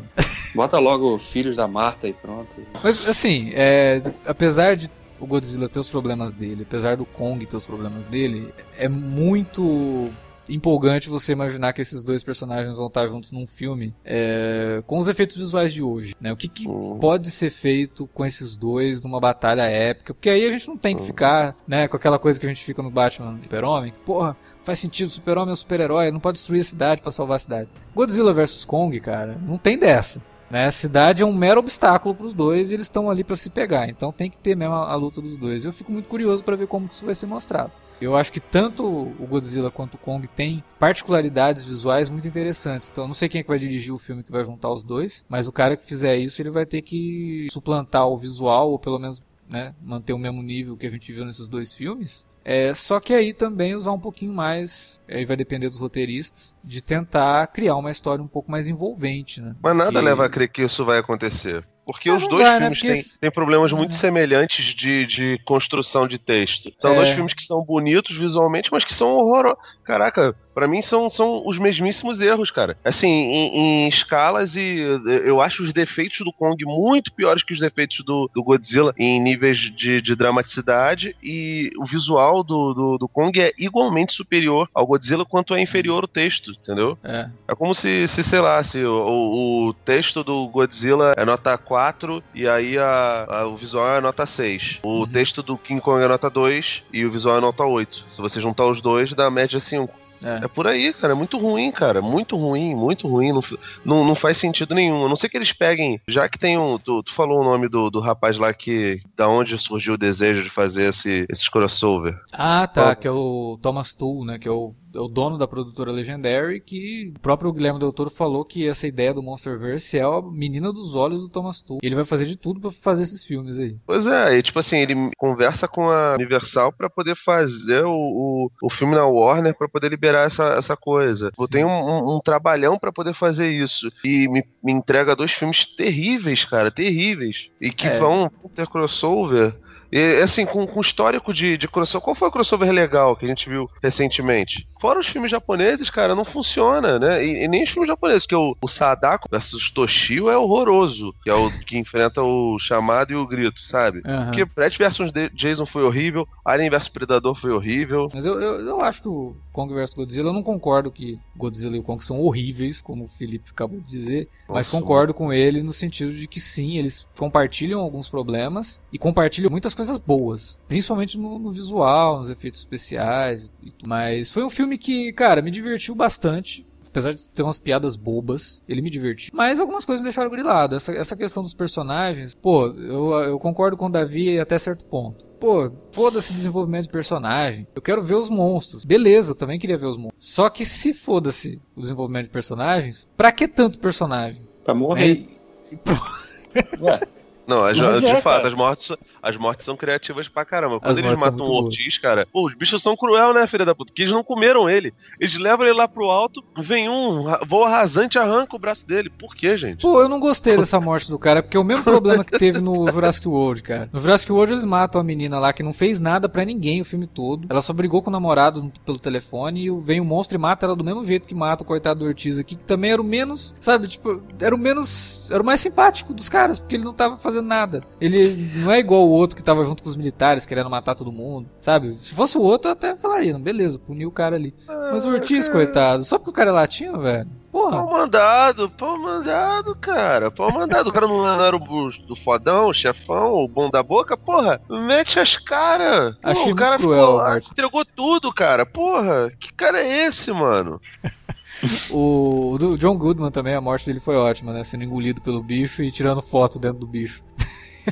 bota 0.55 0.79
logo 0.79 1.19
Filhos 1.19 1.57
da 1.57 1.66
Marta 1.66 2.09
e 2.09 2.12
pronto. 2.12 2.55
Mas, 2.83 3.09
assim, 3.09 3.51
é, 3.55 4.03
apesar 4.27 4.77
de 4.77 4.90
o 5.19 5.27
Godzilla 5.27 5.69
ter 5.69 5.79
os 5.79 5.88
problemas 5.88 6.35
dele, 6.35 6.64
apesar 6.69 6.97
do 6.97 7.07
Kong 7.07 7.45
ter 7.47 7.57
os 7.57 7.64
problemas 7.64 8.05
dele, 8.05 8.53
é 8.79 8.88
muito 8.88 10.11
empolgante 10.48 11.09
você 11.09 11.32
imaginar 11.32 11.72
que 11.72 11.80
esses 11.80 12.02
dois 12.02 12.22
personagens 12.22 12.76
vão 12.76 12.87
estar 12.87 13.06
juntos 13.06 13.32
num 13.32 13.46
filme 13.46 13.94
é, 14.04 14.82
com 14.87 14.98
os 14.98 15.09
efeitos 15.09 15.37
visuais 15.37 15.72
de 15.72 15.82
hoje. 15.82 16.14
Né? 16.20 16.32
O 16.32 16.37
que, 16.37 16.48
que 16.48 16.68
uhum. 16.68 16.98
pode 16.98 17.30
ser 17.30 17.50
feito 17.50 18.06
com 18.09 18.24
esses 18.24 18.56
dois 18.56 19.02
numa 19.02 19.20
batalha 19.20 19.62
épica? 19.62 20.14
Porque 20.14 20.30
aí 20.30 20.46
a 20.46 20.50
gente 20.50 20.68
não 20.68 20.76
tem 20.76 20.94
que 20.94 21.02
uhum. 21.02 21.06
ficar 21.06 21.56
né, 21.66 21.88
com 21.88 21.96
aquela 21.96 22.18
coisa 22.18 22.38
que 22.38 22.46
a 22.46 22.48
gente 22.48 22.64
fica 22.64 22.82
no 22.82 22.90
Batman 22.90 23.38
Super-Homem. 23.42 23.92
Porra, 24.04 24.37
faz 24.62 24.78
sentido, 24.78 25.11
Super-Homem 25.11 25.50
é 25.50 25.52
um 25.52 25.56
super-herói, 25.56 26.11
não 26.11 26.20
pode 26.20 26.38
destruir 26.38 26.61
a 26.61 26.64
cidade 26.64 27.02
para 27.02 27.12
salvar 27.12 27.37
a 27.37 27.40
cidade. 27.40 27.68
Godzilla 27.94 28.32
vs 28.32 28.64
Kong, 28.64 28.98
cara, 29.00 29.38
não 29.46 29.59
tem 29.59 29.78
dessa. 29.78 30.22
Né? 30.50 30.66
A 30.66 30.70
cidade 30.70 31.22
é 31.22 31.26
um 31.26 31.32
mero 31.32 31.61
obstáculo 31.61 32.14
para 32.14 32.26
os 32.26 32.35
dois 32.35 32.70
e 32.70 32.74
eles 32.74 32.87
estão 32.87 33.11
ali 33.11 33.24
para 33.24 33.37
se 33.37 33.50
pegar. 33.50 33.88
Então 33.88 34.12
tem 34.12 34.30
que 34.30 34.38
ter 34.38 34.56
mesmo 34.56 34.74
a, 34.74 34.92
a 34.92 34.94
luta 34.94 35.20
dos 35.20 35.37
dois. 35.37 35.64
Eu 35.64 35.72
fico 35.72 35.90
muito 35.90 36.09
curioso 36.09 36.44
para 36.44 36.56
ver 36.56 36.66
como 36.66 36.88
isso 36.90 37.04
vai 37.04 37.14
ser 37.14 37.26
mostrado. 37.26 37.72
Eu 38.00 38.16
acho 38.16 38.32
que 38.32 38.40
tanto 38.40 38.85
o 38.85 39.26
Godzilla 39.26 39.70
quanto 39.70 39.94
o 39.94 39.98
Kong 39.98 40.26
têm 40.28 40.62
particularidades 40.78 41.64
visuais 41.64 42.09
muito 42.09 42.28
interessantes. 42.28 42.88
Então, 42.90 43.06
não 43.06 43.14
sei 43.14 43.28
quem 43.28 43.40
é 43.40 43.42
que 43.42 43.48
vai 43.48 43.59
dirigir 43.59 43.92
o 43.92 43.98
filme 43.98 44.22
que 44.22 44.32
vai 44.32 44.44
juntar 44.44 44.70
os 44.70 44.82
dois, 44.82 45.24
mas 45.28 45.46
o 45.46 45.52
cara 45.52 45.76
que 45.76 45.85
fizer 45.85 46.16
isso, 46.16 46.40
ele 46.42 46.50
vai 46.50 46.66
ter 46.66 46.82
que 46.82 47.46
suplantar 47.50 48.06
o 48.06 48.18
visual, 48.18 48.70
ou 48.70 48.78
pelo 48.78 48.98
menos 48.98 49.22
né, 49.48 49.74
manter 49.82 50.12
o 50.12 50.18
mesmo 50.18 50.42
nível 50.42 50.76
que 50.76 50.87
a 50.87 50.90
gente 50.90 51.12
viu 51.12 51.24
nesses 51.24 51.48
dois 51.48 51.72
filmes. 51.72 52.26
É, 52.44 52.72
só 52.74 53.00
que 53.00 53.12
aí 53.12 53.32
também 53.32 53.74
usar 53.74 53.90
um 53.90 53.98
pouquinho 53.98 54.32
mais, 54.32 55.00
aí 55.09 55.24
vai 55.24 55.37
depender 55.37 55.68
dos 55.68 55.80
roteiristas, 55.80 56.54
de 56.62 56.80
tentar 56.80 57.44
criar 57.48 57.74
uma 57.74 57.90
história 57.90 58.22
um 58.22 58.28
pouco 58.28 58.50
mais 58.52 58.68
envolvente, 58.68 59.40
né? 59.40 59.56
Mas 59.61 59.76
nada 59.76 59.98
que... 59.98 60.04
leva 60.04 60.26
a 60.26 60.28
crer 60.28 60.48
que 60.48 60.62
isso 60.62 60.85
vai 60.85 60.98
acontecer. 60.98 61.66
Porque 61.87 62.11
os 62.11 62.27
dois 62.27 62.42
vai, 62.42 62.59
né? 62.59 62.75
filmes 62.75 62.83
né? 62.83 62.92
têm, 62.94 63.18
têm, 63.20 63.31
problemas 63.31 63.72
muito 63.72 63.94
é. 63.94 63.96
semelhantes 63.96 64.75
de, 64.75 65.07
de 65.07 65.40
construção 65.44 66.09
de 66.09 66.18
texto. 66.18 66.72
São 66.81 66.90
é. 66.90 66.96
dois 66.96 67.11
filmes 67.11 67.33
que 67.33 67.44
são 67.44 67.62
bonitos 67.62 68.18
visualmente, 68.18 68.70
mas 68.72 68.85
que 68.85 68.92
são 68.92 69.14
horrorosos. 69.14 69.59
Caraca, 69.85 70.35
para 70.53 70.66
mim 70.66 70.83
são, 70.83 71.09
são 71.09 71.46
os 71.46 71.59
mesmíssimos 71.59 72.20
erros, 72.20 72.51
cara. 72.51 72.77
Assim, 72.85 73.07
em, 73.07 73.59
em, 73.59 73.88
escalas 73.88 74.57
e 74.57 74.79
eu 75.25 75.40
acho 75.40 75.62
os 75.62 75.72
defeitos 75.72 76.18
do 76.20 76.33
Kong 76.33 76.64
muito 76.64 77.12
piores 77.12 77.44
que 77.44 77.53
os 77.53 77.61
defeitos 77.61 78.05
do, 78.05 78.29
do 78.35 78.42
Godzilla 78.42 78.92
em 78.99 79.20
níveis 79.20 79.59
de, 79.59 80.03
de 80.03 80.16
dramaticidade 80.16 81.14
e 81.22 81.70
o 81.79 81.85
visual 81.85 82.42
do, 82.42 82.75
do, 82.75 82.99
do, 82.99 83.07
Kong 83.07 83.40
é 83.40 83.53
igualmente 83.57 84.12
superior 84.12 84.68
ao 84.75 84.87
Godzilla 84.87 85.25
quanto 85.25 85.55
é 85.55 85.61
inferior 85.61 86.03
o 86.03 86.09
texto, 86.09 86.51
entendeu? 86.51 86.99
É, 87.05 87.29
é 87.46 87.55
como 87.55 87.72
se, 87.72 88.09
se 88.09 88.25
sei 88.25 88.40
lá, 88.40 88.61
se 88.62 88.83
o, 88.83 89.68
o 89.68 89.75
texto 89.85 90.25
do 90.25 90.49
Godzilla 90.49 91.14
é 91.16 91.25
nota 91.25 91.57
4 91.57 91.76
4 91.77 92.25
e 92.35 92.49
aí 92.49 92.79
a, 92.79 93.27
a, 93.29 93.47
o 93.47 93.55
visual 93.55 93.87
é 93.97 94.01
nota 94.01 94.25
6. 94.25 94.79
O 94.83 95.01
uhum. 95.01 95.07
texto 95.07 95.43
do 95.43 95.59
King 95.59 95.79
Kong 95.79 96.03
é 96.03 96.09
nota 96.09 96.31
2 96.31 96.85
e 96.91 97.05
o 97.05 97.11
visual 97.11 97.37
é 97.37 97.41
nota 97.43 97.65
8. 97.65 98.07
Se 98.09 98.19
você 98.19 98.41
juntar 98.41 98.65
os 98.65 98.81
dois, 98.81 99.12
dá 99.12 99.27
a 99.27 99.31
média 99.31 99.61
5. 99.61 99.93
É. 100.25 100.47
é. 100.47 100.49
por 100.49 100.67
aí, 100.67 100.95
cara. 100.95 101.12
É 101.12 101.15
muito 101.15 101.37
ruim, 101.37 101.71
cara. 101.71 102.01
Muito 102.01 102.35
ruim, 102.35 102.75
muito 102.75 103.07
ruim. 103.07 103.31
Não, 103.31 103.43
não, 103.85 104.05
não 104.07 104.15
faz 104.15 104.39
sentido 104.39 104.75
nenhum. 104.75 105.05
A 105.05 105.09
não 105.11 105.17
sei 105.17 105.29
que 105.29 105.37
eles 105.37 105.53
peguem. 105.53 106.01
Já 106.09 106.27
que 106.31 106.39
tem 106.39 106.57
um. 106.57 106.79
Tu, 106.79 107.03
tu, 107.03 107.15
falou 107.15 107.43
o 107.43 107.45
nome 107.45 107.69
do, 107.69 107.91
do 107.91 108.01
rapaz 108.01 108.39
lá 108.39 108.55
que. 108.55 108.99
Da 109.15 109.29
onde 109.29 109.59
surgiu 109.59 109.93
o 109.93 109.99
desejo 109.99 110.43
de 110.43 110.49
fazer 110.49 110.89
esse, 110.89 111.27
esses 111.29 111.47
crossover. 111.51 112.19
Ah, 112.33 112.67
tá. 112.67 112.97
Que 112.97 113.07
é 113.07 113.11
o 113.11 113.59
Thomas 113.61 113.93
Tull, 113.93 114.25
né? 114.25 114.39
Que 114.39 114.49
é 114.49 114.51
o 114.51 114.75
o 114.94 115.09
dono 115.09 115.38
da 115.38 115.46
produtora 115.46 115.92
Legendary, 115.92 116.61
que 116.61 117.12
o 117.16 117.20
próprio 117.20 117.53
Guilherme 117.53 117.79
Del 117.79 117.92
Toro 117.92 118.11
falou 118.11 118.44
que 118.44 118.68
essa 118.68 118.87
ideia 118.87 119.12
do 119.12 119.22
Monsterverse 119.22 119.99
é 119.99 120.03
a 120.03 120.22
menina 120.22 120.72
dos 120.72 120.94
olhos 120.94 121.20
do 121.20 121.29
Thomas 121.29 121.62
Tull. 121.62 121.79
Ele 121.83 121.94
vai 121.94 122.05
fazer 122.05 122.25
de 122.27 122.37
tudo 122.37 122.61
para 122.61 122.70
fazer 122.70 123.03
esses 123.03 123.25
filmes 123.25 123.59
aí. 123.59 123.77
Pois 123.87 124.07
é, 124.07 124.38
e 124.38 124.42
tipo 124.42 124.59
assim, 124.59 124.79
ele 124.79 125.11
conversa 125.16 125.68
com 125.68 125.90
a 125.90 126.14
Universal 126.14 126.72
para 126.72 126.88
poder 126.88 127.16
fazer 127.16 127.85
o, 127.85 127.90
o, 127.92 128.51
o, 128.62 128.70
filme 128.70 128.94
na 128.94 129.07
Warner 129.07 129.55
para 129.55 129.68
poder 129.68 129.88
liberar 129.88 130.27
essa, 130.27 130.55
essa 130.55 130.77
coisa. 130.77 131.31
Sim. 131.38 131.46
Tem 131.51 131.64
um, 131.64 131.68
um, 131.70 132.16
um, 132.16 132.20
trabalhão 132.20 132.79
para 132.79 132.92
poder 132.92 133.14
fazer 133.14 133.49
isso. 133.49 133.90
E 134.05 134.29
me, 134.29 134.44
me 134.62 134.72
entrega 134.72 135.16
dois 135.16 135.33
filmes 135.33 135.66
terríveis, 135.66 136.44
cara, 136.44 136.70
terríveis. 136.70 137.49
E 137.61 137.70
que 137.70 137.88
é. 137.88 137.99
vão 137.99 138.31
ter 138.55 138.66
crossover 138.66 139.55
e, 139.90 140.20
assim, 140.22 140.44
com, 140.44 140.66
com 140.66 140.81
histórico 140.81 141.33
de, 141.33 141.57
de 141.57 141.68
crossover. 141.68 142.05
Qual 142.05 142.16
foi 142.16 142.29
o 142.29 142.33
crossover 142.33 142.70
legal 142.70 143.16
que 143.16 143.25
a 143.25 143.29
gente 143.29 143.49
viu 143.49 143.68
recentemente? 143.83 144.66
Fora 144.81 145.01
os 145.01 145.07
filmes 145.07 145.31
japoneses, 145.31 145.90
cara, 145.90 146.14
não 146.14 146.25
funciona, 146.25 146.99
né? 146.99 147.25
E, 147.25 147.44
e 147.44 147.49
nem 147.49 147.64
os 147.64 147.70
filmes 147.70 147.88
japoneses, 147.88 148.27
que 148.27 148.35
é 148.35 148.38
o, 148.38 148.57
o 148.61 148.68
Sadako 148.68 149.29
versus 149.31 149.70
Toshio 149.70 150.31
é 150.31 150.37
horroroso. 150.37 151.14
Que 151.22 151.31
é 151.31 151.35
o 151.35 151.51
que 151.64 151.79
enfrenta 151.79 152.22
o 152.22 152.59
chamado 152.59 153.12
e 153.12 153.16
o 153.16 153.27
grito, 153.27 153.64
sabe? 153.64 154.03
Uhum. 154.05 154.25
Porque 154.27 154.44
Brett 154.44 154.79
versus 154.79 155.11
Jason 155.35 155.66
foi 155.66 155.85
horrível, 155.85 156.27
Alien 156.44 156.70
versus 156.70 156.88
Predador 156.88 157.35
foi 157.35 157.51
horrível. 157.51 158.09
Mas 158.12 158.27
eu, 158.27 158.40
eu, 158.40 158.61
eu 158.61 158.81
acho 158.81 159.03
que 159.03 159.09
o 159.09 159.37
Kong 159.53 159.72
vs 159.72 159.94
Godzilla, 159.94 160.29
eu 160.29 160.35
não 160.35 160.42
concordo 160.42 160.90
que 160.90 161.18
Godzilla 161.35 161.77
e 161.77 161.79
o 161.81 161.83
Kong 161.83 162.03
são 162.03 162.20
horríveis, 162.20 162.81
como 162.81 163.05
o 163.05 163.09
Felipe 163.09 163.51
acabou 163.51 163.81
de 163.81 163.87
dizer. 163.87 164.29
Nossa, 164.49 164.53
mas 164.53 164.68
concordo 164.68 165.14
com 165.14 165.33
ele 165.33 165.62
no 165.62 165.72
sentido 165.72 166.12
de 166.12 166.29
que 166.29 166.40
sim, 166.40 166.77
eles 166.77 167.07
compartilham 167.18 167.81
alguns 167.81 168.09
problemas 168.09 168.83
e 168.92 168.99
compartilham 168.99 169.51
muitas 169.51 169.75
coisas 169.77 169.99
boas, 169.99 170.61
principalmente 170.67 171.19
no, 171.19 171.39
no 171.39 171.51
visual, 171.53 172.19
nos 172.19 172.31
efeitos 172.31 172.61
especiais. 172.61 173.53
Mas 173.85 174.31
foi 174.31 174.43
um 174.45 174.51
filme 174.51 174.77
que, 174.79 175.12
cara, 175.12 175.43
me 175.43 175.51
divertiu 175.51 175.95
bastante 175.95 176.67
apesar 176.97 177.12
de 177.12 177.29
ter 177.29 177.43
umas 177.43 177.61
piadas 177.61 177.95
bobas, 177.95 178.62
ele 178.67 178.81
me 178.81 178.89
divertiu. 178.89 179.31
Mas 179.35 179.61
algumas 179.61 179.85
coisas 179.85 180.01
me 180.01 180.05
deixaram 180.05 180.31
grilado. 180.31 180.75
Essa, 180.75 180.93
essa 180.93 181.15
questão 181.15 181.43
dos 181.43 181.53
personagens, 181.53 182.35
pô, 182.35 182.69
eu, 182.69 183.12
eu 183.21 183.39
concordo 183.39 183.77
com 183.77 183.87
o 183.87 183.91
Davi 183.91 184.41
até 184.41 184.59
certo 184.59 184.85
ponto. 184.87 185.27
Pô, 185.39 185.71
foda-se 185.93 186.33
desenvolvimento 186.33 186.85
de 186.85 186.93
personagem. 186.93 187.67
Eu 187.75 187.83
quero 187.83 188.03
ver 188.03 188.15
os 188.15 188.31
monstros. 188.31 188.85
Beleza, 188.85 189.33
eu 189.33 189.37
também 189.37 189.59
queria 189.59 189.77
ver 189.77 189.87
os 189.87 189.99
monstros. 189.99 190.25
Só 190.27 190.49
que 190.49 190.65
se 190.65 190.95
foda-se 190.95 191.61
o 191.77 191.81
desenvolvimento 191.81 192.25
de 192.25 192.31
personagens, 192.31 193.07
pra 193.15 193.31
que 193.31 193.47
tanto 193.47 193.79
personagem? 193.79 194.43
Pra 194.65 194.75
morrer. 194.75 195.27
É, 195.71 196.81
Ué. 196.81 197.01
Não, 197.47 197.65
as, 197.65 198.01
de 198.01 198.07
é, 198.07 198.21
fato, 198.21 198.47
as 198.47 198.55
mortes, 198.55 198.91
as 199.27 199.37
mortes 199.37 199.67
são 199.67 199.77
criativas 199.77 200.29
pra 200.29 200.45
caramba. 200.45 200.79
Quando 200.79 200.93
as 200.93 200.99
eles 200.99 201.19
matam 201.19 201.45
o 201.45 201.65
Ortiz, 201.65 201.99
cara, 201.99 202.27
pô, 202.33 202.47
os 202.47 202.55
bichos 202.55 202.81
são 202.81 202.97
cruel, 202.97 203.35
né, 203.35 203.45
filha 203.49 203.65
da 203.65 203.75
puta? 203.75 203.91
Porque 203.91 204.03
eles 204.03 204.15
não 204.15 204.23
comeram 204.23 204.71
ele. 204.71 204.95
Eles 205.19 205.37
levam 205.37 205.67
ele 205.67 205.77
lá 205.77 205.89
pro 205.89 206.11
alto, 206.11 206.45
vem 206.59 206.89
um, 206.89 207.25
voa 207.47 207.69
rasante 207.69 208.19
arranca 208.19 208.55
o 208.55 208.59
braço 208.59 208.87
dele. 208.87 209.11
Por 209.11 209.35
quê, 209.35 209.57
gente? 209.57 209.83
Pô, 209.83 210.01
eu 210.01 210.09
não 210.09 210.21
gostei 210.21 210.57
dessa 210.57 210.81
morte 210.81 211.11
do 211.11 211.19
cara, 211.19 211.43
porque 211.43 211.57
é 211.57 211.61
o 211.61 211.65
mesmo 211.65 211.83
problema 211.83 212.25
que 212.25 212.39
teve 212.39 212.61
no 212.61 212.87
Jurassic 212.93 213.27
World, 213.27 213.62
cara. 213.65 213.91
No 213.93 213.99
Jurassic 213.99 214.31
World 214.31 214.53
eles 214.53 214.65
matam 214.65 215.01
a 215.01 215.05
menina 215.05 215.41
lá 215.41 215.53
que 215.53 215.62
não 215.62 215.73
fez 215.73 215.99
nada 215.99 216.29
para 216.29 216.45
ninguém 216.45 216.81
o 216.81 216.85
filme 216.85 217.09
todo. 217.09 217.49
Ela 217.51 217.62
só 217.62 217.73
brigou 217.73 218.03
com 218.03 218.11
o 218.11 218.12
namorado 218.12 218.71
pelo 218.85 218.99
telefone 218.99 219.67
e 219.67 219.81
vem 219.81 219.99
o 219.99 220.05
um 220.05 220.07
monstro 220.07 220.37
e 220.37 220.41
mata 220.41 220.67
ela 220.67 220.77
do 220.77 220.85
mesmo 220.85 221.03
jeito 221.03 221.27
que 221.27 221.35
mata 221.35 221.65
o 221.65 221.67
coitado 221.67 222.01
do 222.01 222.07
Ortiz 222.07 222.39
aqui, 222.39 222.55
que 222.55 222.65
também 222.65 222.93
era 222.93 223.03
o 223.03 223.05
menos, 223.05 223.57
sabe, 223.59 223.89
tipo, 223.89 224.23
era 224.41 224.55
o 224.55 224.59
menos, 224.59 225.29
era 225.33 225.43
o 225.43 225.47
mais 225.47 225.61
simpático 225.61 226.15
dos 226.15 226.29
caras, 226.29 226.61
porque 226.61 226.77
ele 226.77 226.85
não 226.85 226.93
tava 226.93 227.17
fazendo 227.17 227.47
nada. 227.47 227.81
Ele 228.01 228.37
não 228.57 228.71
é 228.71 228.79
igual 228.79 229.09
o 229.09 229.15
outro 229.16 229.37
que 229.37 229.42
tava 229.42 229.64
junto 229.64 229.83
com 229.83 229.88
os 229.88 229.96
militares 229.96 230.46
querendo 230.46 230.70
matar 230.70 230.94
todo 230.94 231.12
mundo, 231.12 231.48
sabe? 231.61 231.94
Se 231.94 232.14
fosse 232.14 232.37
o 232.38 232.42
outro, 232.42 232.68
eu 232.68 232.72
até 232.72 232.96
falaria, 232.96 233.38
beleza, 233.38 233.79
puniu 233.79 234.09
o 234.09 234.12
cara 234.12 234.37
ali. 234.37 234.55
Mas 234.66 235.05
o 235.05 235.11
Ortiz, 235.11 235.48
coitado, 235.48 236.05
só 236.05 236.18
porque 236.18 236.31
o 236.31 236.33
cara 236.33 236.50
é 236.50 236.52
latino, 236.52 237.00
velho. 237.00 237.29
Porra. 237.57 237.70
Pau 237.70 237.90
mandado, 237.90 238.70
pau 238.70 238.98
mandado, 238.98 239.74
cara. 239.76 240.31
Pau 240.31 240.52
mandado. 240.52 240.90
O 240.90 240.92
cara 240.92 241.07
não 241.07 241.42
era 241.42 241.57
o 241.57 241.90
do 242.07 242.14
fodão, 242.22 242.68
o 242.68 242.74
chefão, 242.74 243.33
o 243.33 243.48
bom 243.48 243.70
da 243.70 243.83
boca, 243.83 244.14
porra. 244.14 244.61
Mete 244.68 245.18
as 245.18 245.38
caras. 245.38 246.14
Achei 246.22 246.52
o 246.52 246.57
cara 246.57 246.76
cruel, 246.76 247.12
lá, 247.14 247.38
entregou 247.38 247.83
tudo, 247.83 248.31
cara. 248.31 248.66
Porra, 248.66 249.33
que 249.40 249.55
cara 249.55 249.81
é 249.81 250.07
esse, 250.07 250.31
mano? 250.33 250.79
o 251.90 252.59
do 252.61 252.76
John 252.76 252.96
Goodman 252.98 253.31
também, 253.31 253.55
a 253.55 253.61
morte 253.61 253.87
dele 253.87 254.00
foi 254.00 254.16
ótima, 254.16 254.52
né? 254.52 254.62
Sendo 254.62 254.85
engolido 254.85 255.22
pelo 255.22 255.42
bicho 255.42 255.83
e 255.83 255.90
tirando 255.90 256.20
foto 256.20 256.59
dentro 256.59 256.81
do 256.81 256.87
bicho. 256.87 257.22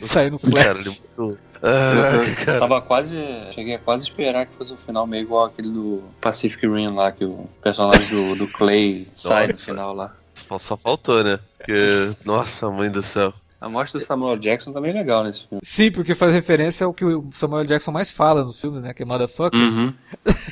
Saindo 0.02 0.38
flash. 0.38 0.64
Cara, 0.64 0.78
ele 0.78 0.90
muito... 0.90 1.38
Ah, 1.66 2.52
eu 2.52 2.58
tava 2.58 2.82
quase. 2.82 3.16
Cheguei 3.52 3.74
a 3.74 3.78
quase 3.78 4.04
esperar 4.04 4.44
que 4.44 4.54
fosse 4.54 4.74
um 4.74 4.76
final 4.76 5.06
meio 5.06 5.22
igual 5.22 5.46
aquele 5.46 5.70
do 5.70 6.02
Pacific 6.20 6.66
Rim 6.66 6.88
lá, 6.88 7.10
que 7.10 7.24
o 7.24 7.48
personagem 7.62 8.06
do, 8.10 8.36
do 8.36 8.48
Clay 8.52 9.08
sai 9.14 9.48
no 9.48 9.56
final 9.56 9.94
lá. 9.94 10.14
Só 10.60 10.76
faltou, 10.76 11.24
né? 11.24 11.38
Porque, 11.56 12.12
nossa, 12.24 12.70
mãe 12.70 12.90
do 12.90 13.02
céu. 13.02 13.32
A 13.64 13.68
morte 13.68 13.94
do 13.94 14.00
Samuel 14.00 14.36
Jackson 14.36 14.74
também 14.74 14.90
é 14.90 14.94
legal 14.94 15.24
nesse 15.24 15.46
filme. 15.46 15.62
Sim, 15.64 15.90
porque 15.90 16.14
faz 16.14 16.34
referência 16.34 16.84
ao 16.84 16.92
que 16.92 17.02
o 17.02 17.26
Samuel 17.32 17.64
Jackson 17.64 17.92
mais 17.92 18.10
fala 18.10 18.44
nos 18.44 18.60
filmes, 18.60 18.82
né? 18.82 18.92
Que 18.92 19.04
é 19.04 19.06
motherfucker. 19.06 19.58
Uhum. 19.58 19.94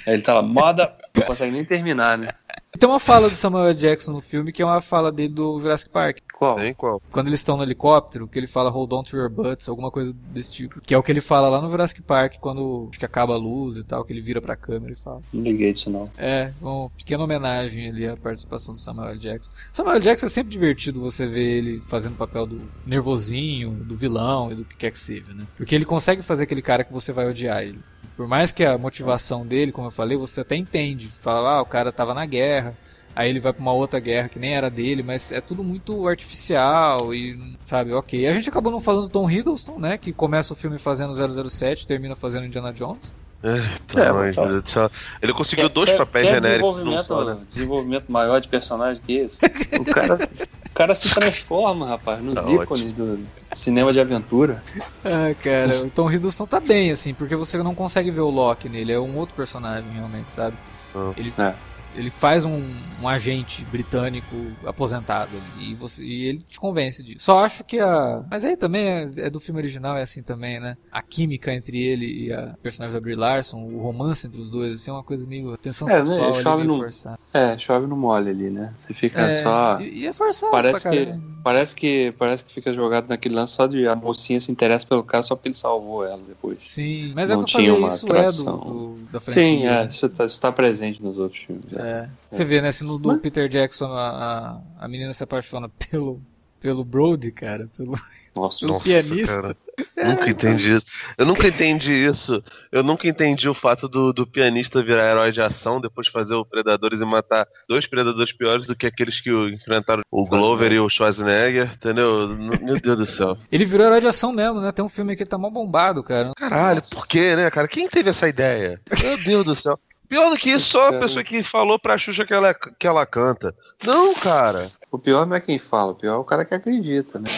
Ele 0.06 0.22
tá 0.22 0.32
lá, 0.32 0.40
moda, 0.40 0.90
não 1.14 1.26
consegue 1.26 1.52
nem 1.52 1.62
terminar, 1.62 2.16
né? 2.16 2.30
Tem 2.78 2.88
uma 2.88 2.98
fala 2.98 3.28
do 3.28 3.36
Samuel 3.36 3.74
Jackson 3.74 4.12
no 4.12 4.20
filme 4.20 4.50
que 4.50 4.62
é 4.62 4.64
uma 4.64 4.80
fala 4.80 5.12
dele 5.12 5.34
do 5.34 5.60
Jurassic 5.60 5.90
Park. 5.90 6.18
Qual? 6.32 6.56
Tem 6.56 6.72
qual? 6.72 7.00
Quando 7.12 7.28
eles 7.28 7.40
estão 7.40 7.56
no 7.56 7.62
helicóptero, 7.62 8.26
que 8.26 8.38
ele 8.38 8.46
fala 8.46 8.70
hold 8.70 8.92
on 8.92 9.02
to 9.02 9.16
your 9.16 9.28
butts, 9.28 9.68
alguma 9.68 9.90
coisa 9.90 10.12
desse 10.12 10.52
tipo. 10.52 10.80
Que 10.80 10.94
é 10.94 10.98
o 10.98 11.02
que 11.02 11.12
ele 11.12 11.20
fala 11.20 11.48
lá 11.48 11.60
no 11.60 11.68
Jurassic 11.68 12.02
Park, 12.02 12.36
quando 12.40 12.88
acho 12.90 12.98
que 12.98 13.04
acaba 13.04 13.34
a 13.34 13.36
luz 13.36 13.76
e 13.76 13.84
tal, 13.84 14.04
que 14.04 14.12
ele 14.12 14.22
vira 14.22 14.40
pra 14.40 14.56
câmera 14.56 14.92
e 14.92 14.96
fala. 14.96 15.20
Não 15.32 15.42
liguei 15.42 15.72
disso 15.72 15.90
não. 15.90 16.10
É, 16.16 16.52
uma 16.60 16.90
pequena 16.90 17.22
homenagem 17.22 17.88
ali 17.88 18.08
à 18.08 18.16
participação 18.16 18.74
do 18.74 18.80
Samuel 18.80 19.16
Jackson. 19.16 19.52
Samuel 19.72 20.00
Jackson 20.00 20.26
é 20.26 20.30
sempre 20.30 20.50
divertido 20.50 21.00
você 21.00 21.26
ver 21.26 21.58
ele 21.58 21.80
fazendo 21.80 22.14
o 22.14 22.18
papel 22.18 22.46
do 22.46 22.62
nervosinho, 22.86 23.70
do 23.70 23.94
vilão 23.94 24.50
e 24.50 24.54
do 24.54 24.64
que 24.64 24.76
quer 24.76 24.90
que 24.90 24.98
seja, 24.98 25.32
né? 25.34 25.46
Porque 25.56 25.74
ele 25.74 25.84
consegue 25.84 26.22
fazer 26.22 26.44
aquele 26.44 26.62
cara 26.62 26.82
que 26.82 26.92
você 26.92 27.12
vai 27.12 27.28
odiar 27.28 27.62
ele 27.62 27.80
Por 28.16 28.26
mais 28.26 28.52
que 28.52 28.64
a 28.64 28.76
motivação 28.76 29.46
dele, 29.46 29.72
como 29.72 29.88
eu 29.88 29.90
falei, 29.90 30.16
você 30.16 30.42
até 30.42 30.56
entende. 30.56 31.08
Fala, 31.08 31.54
ah, 31.54 31.62
o 31.62 31.66
cara 31.66 31.90
tava 31.90 32.14
na 32.14 32.26
guerra, 32.26 32.76
aí 33.16 33.28
ele 33.28 33.40
vai 33.40 33.52
pra 33.52 33.62
uma 33.62 33.72
outra 33.72 33.98
guerra 34.00 34.28
que 34.28 34.38
nem 34.38 34.54
era 34.54 34.70
dele, 34.70 35.02
mas 35.02 35.32
é 35.32 35.40
tudo 35.40 35.64
muito 35.64 36.06
artificial 36.06 37.14
e, 37.14 37.56
sabe, 37.64 37.92
ok. 37.92 38.26
A 38.26 38.32
gente 38.32 38.48
acabou 38.48 38.70
não 38.70 38.80
falando 38.80 39.04
do 39.04 39.08
Tom 39.08 39.30
Hiddleston, 39.30 39.78
né, 39.78 39.98
que 39.98 40.12
começa 40.12 40.52
o 40.52 40.56
filme 40.56 40.78
fazendo 40.78 41.12
007, 41.14 41.86
termina 41.86 42.14
fazendo 42.14 42.46
Indiana 42.46 42.72
Jones. 42.72 43.16
É, 43.42 44.12
mas, 44.12 44.36
tá. 44.36 44.46
Deus 44.46 44.62
do 44.62 44.70
céu. 44.70 44.90
Ele 45.20 45.32
conseguiu 45.32 45.68
dois 45.68 45.90
quer, 45.90 45.98
papéis 45.98 46.28
quer 46.28 46.34
genéricos. 46.40 46.76
Desenvolvimento, 46.76 47.06
só, 47.06 47.24
né? 47.24 47.38
desenvolvimento 47.48 48.12
maior 48.12 48.40
de 48.40 48.48
personagem 48.48 49.02
que 49.04 49.14
esse. 49.14 49.40
o, 49.80 49.84
cara, 49.84 50.18
cara 50.82 50.94
se 50.96 51.08
transforma, 51.14 51.86
rapaz, 51.86 52.20
nos 52.20 52.34
tá 52.34 52.50
ícones 52.50 52.92
ótimo. 52.92 53.16
do 53.16 53.26
cinema 53.52 53.92
de 53.92 54.00
aventura. 54.00 54.62
Ah, 55.04 55.34
cara, 55.40 55.84
o 55.84 55.90
Tom 55.90 56.10
Hiddleston 56.10 56.46
tá 56.46 56.58
bem, 56.58 56.90
assim, 56.90 57.14
porque 57.14 57.36
você 57.36 57.62
não 57.62 57.74
consegue 57.74 58.10
ver 58.10 58.20
o 58.20 58.30
Loki 58.30 58.68
nele, 58.68 58.92
é 58.92 58.98
um 58.98 59.16
outro 59.16 59.34
personagem, 59.34 59.90
realmente, 59.92 60.32
sabe? 60.32 60.56
Ah. 60.94 61.12
Ele, 61.16 61.32
é 61.38 61.54
ele 61.94 62.10
faz 62.10 62.44
um, 62.44 62.62
um, 63.00 63.08
agente 63.08 63.64
britânico 63.66 64.34
aposentado 64.64 65.30
e, 65.58 65.74
você, 65.74 66.02
e 66.04 66.24
ele 66.24 66.38
te 66.38 66.58
convence 66.58 67.02
disso. 67.02 67.24
Só 67.24 67.44
acho 67.44 67.64
que 67.64 67.78
a. 67.78 68.24
Mas 68.30 68.44
aí 68.44 68.56
também 68.56 68.88
é, 68.88 69.10
é, 69.16 69.30
do 69.30 69.40
filme 69.40 69.60
original, 69.60 69.96
é 69.96 70.02
assim 70.02 70.22
também, 70.22 70.58
né? 70.58 70.76
A 70.90 71.02
química 71.02 71.52
entre 71.52 71.82
ele 71.82 72.26
e 72.26 72.32
a 72.32 72.54
personagem 72.62 72.94
da 72.94 73.00
Brie 73.00 73.14
Larson, 73.14 73.58
o 73.58 73.78
romance 73.80 74.26
entre 74.26 74.40
os 74.40 74.48
dois, 74.48 74.74
assim, 74.74 74.90
é 74.90 74.94
uma 74.94 75.04
coisa 75.04 75.26
meio. 75.26 75.56
tensão 75.58 75.88
é, 75.88 76.04
sexual 76.04 76.32
né? 76.32 76.42
chove 76.42 76.56
meio 76.58 76.68
no, 76.68 76.78
forçada. 76.78 77.18
É, 77.32 77.58
chove 77.58 77.86
no 77.86 77.96
mole 77.96 78.30
ali, 78.30 78.50
né? 78.50 78.72
Você 78.86 78.94
fica 78.94 79.20
é, 79.20 79.42
só. 79.42 79.80
E, 79.80 80.00
e, 80.00 80.06
é 80.06 80.12
forçado, 80.12 80.52
parece 80.52 80.88
que 80.88 81.31
Parece 81.42 81.74
que, 81.74 82.12
parece 82.18 82.44
que 82.44 82.52
fica 82.52 82.72
jogado 82.72 83.08
naquele 83.08 83.34
lance 83.34 83.54
só 83.54 83.66
de 83.66 83.86
a 83.86 83.96
mocinha 83.96 84.40
se 84.40 84.52
interessa 84.52 84.86
pelo 84.86 85.02
cara 85.02 85.22
só 85.22 85.34
porque 85.34 85.48
ele 85.48 85.56
salvou 85.56 86.04
ela 86.04 86.20
depois. 86.26 86.58
Sim, 86.60 87.12
mas 87.14 87.30
é 87.30 87.34
Não 87.34 87.42
é 87.42 87.44
que 87.44 87.50
eu 87.50 87.56
tinha 87.56 87.68
falei, 87.70 87.84
uma 87.84 87.88
isso 87.88 88.06
atração. 88.06 88.54
é 88.54 88.58
do, 88.58 88.70
do, 88.70 89.12
da 89.12 89.20
franquia. 89.20 89.42
Sim, 89.42 89.66
é, 89.66 89.86
isso 89.86 90.06
está 90.06 90.26
tá 90.26 90.52
presente 90.52 91.02
nos 91.02 91.18
outros 91.18 91.42
filmes. 91.42 91.64
É. 91.74 91.80
é. 91.80 92.10
Você 92.30 92.44
vê, 92.44 92.62
né, 92.62 92.70
se 92.70 92.84
no 92.84 92.98
do 92.98 93.08
mas... 93.08 93.20
Peter 93.20 93.48
Jackson 93.48 93.86
a, 93.86 94.60
a, 94.78 94.84
a 94.84 94.88
menina 94.88 95.12
se 95.12 95.24
apaixona 95.24 95.68
pelo, 95.90 96.20
pelo 96.60 96.84
Brody, 96.84 97.32
cara, 97.32 97.68
pelo, 97.76 97.92
nossa, 98.34 98.60
pelo 98.60 98.72
nossa, 98.74 98.84
pianista. 98.84 99.42
Cara. 99.42 99.56
É, 99.96 100.04
nunca 100.04 100.28
entendi 100.28 100.76
isso. 100.76 100.86
Eu 101.16 101.26
nunca 101.26 101.48
entendi 101.48 101.94
isso. 101.94 102.42
Eu 102.70 102.82
nunca 102.82 103.08
entendi 103.08 103.48
o 103.48 103.54
fato 103.54 103.88
do, 103.88 104.12
do 104.12 104.26
pianista 104.26 104.82
virar 104.82 105.10
herói 105.10 105.32
de 105.32 105.40
ação 105.40 105.80
depois 105.80 106.06
de 106.06 106.12
fazer 106.12 106.34
o 106.34 106.44
Predadores 106.44 107.00
e 107.00 107.04
matar 107.04 107.46
dois 107.68 107.86
predadores 107.86 108.32
piores 108.32 108.66
do 108.66 108.76
que 108.76 108.86
aqueles 108.86 109.20
que 109.20 109.30
enfrentaram 109.30 110.02
o 110.10 110.24
Glover 110.24 110.72
e 110.72 110.80
o 110.80 110.88
Schwarzenegger, 110.88 111.72
entendeu? 111.74 112.28
Meu 112.60 112.80
Deus 112.80 112.98
do 112.98 113.06
céu. 113.06 113.36
Ele 113.50 113.64
virou 113.64 113.86
herói 113.86 114.00
de 114.00 114.08
ação 114.08 114.32
mesmo, 114.32 114.60
né? 114.60 114.72
Tem 114.72 114.84
um 114.84 114.88
filme 114.88 115.16
que 115.16 115.24
tá 115.24 115.38
mal 115.38 115.50
bombado, 115.50 116.02
cara. 116.02 116.32
Caralho, 116.36 116.82
por 116.90 117.06
quê, 117.06 117.34
né, 117.36 117.50
cara? 117.50 117.68
Quem 117.68 117.88
teve 117.88 118.10
essa 118.10 118.28
ideia? 118.28 118.80
Meu 119.02 119.16
Deus 119.24 119.44
do 119.44 119.56
céu. 119.56 119.78
Pior 120.08 120.28
do 120.28 120.36
que 120.36 120.50
isso, 120.50 120.66
só 120.66 120.88
a 120.88 120.98
pessoa 120.98 121.24
que 121.24 121.42
falou 121.42 121.78
pra 121.78 121.96
Xuxa 121.96 122.26
que 122.26 122.34
ela, 122.34 122.52
que 122.52 122.86
ela 122.86 123.06
canta. 123.06 123.54
Não, 123.82 124.14
cara. 124.14 124.66
O 124.90 124.98
pior 124.98 125.26
não 125.26 125.34
é 125.34 125.40
quem 125.40 125.58
fala, 125.58 125.92
o 125.92 125.94
pior 125.94 126.16
é 126.16 126.18
o 126.18 126.24
cara 126.24 126.44
que 126.44 126.54
acredita, 126.54 127.18
né? 127.18 127.30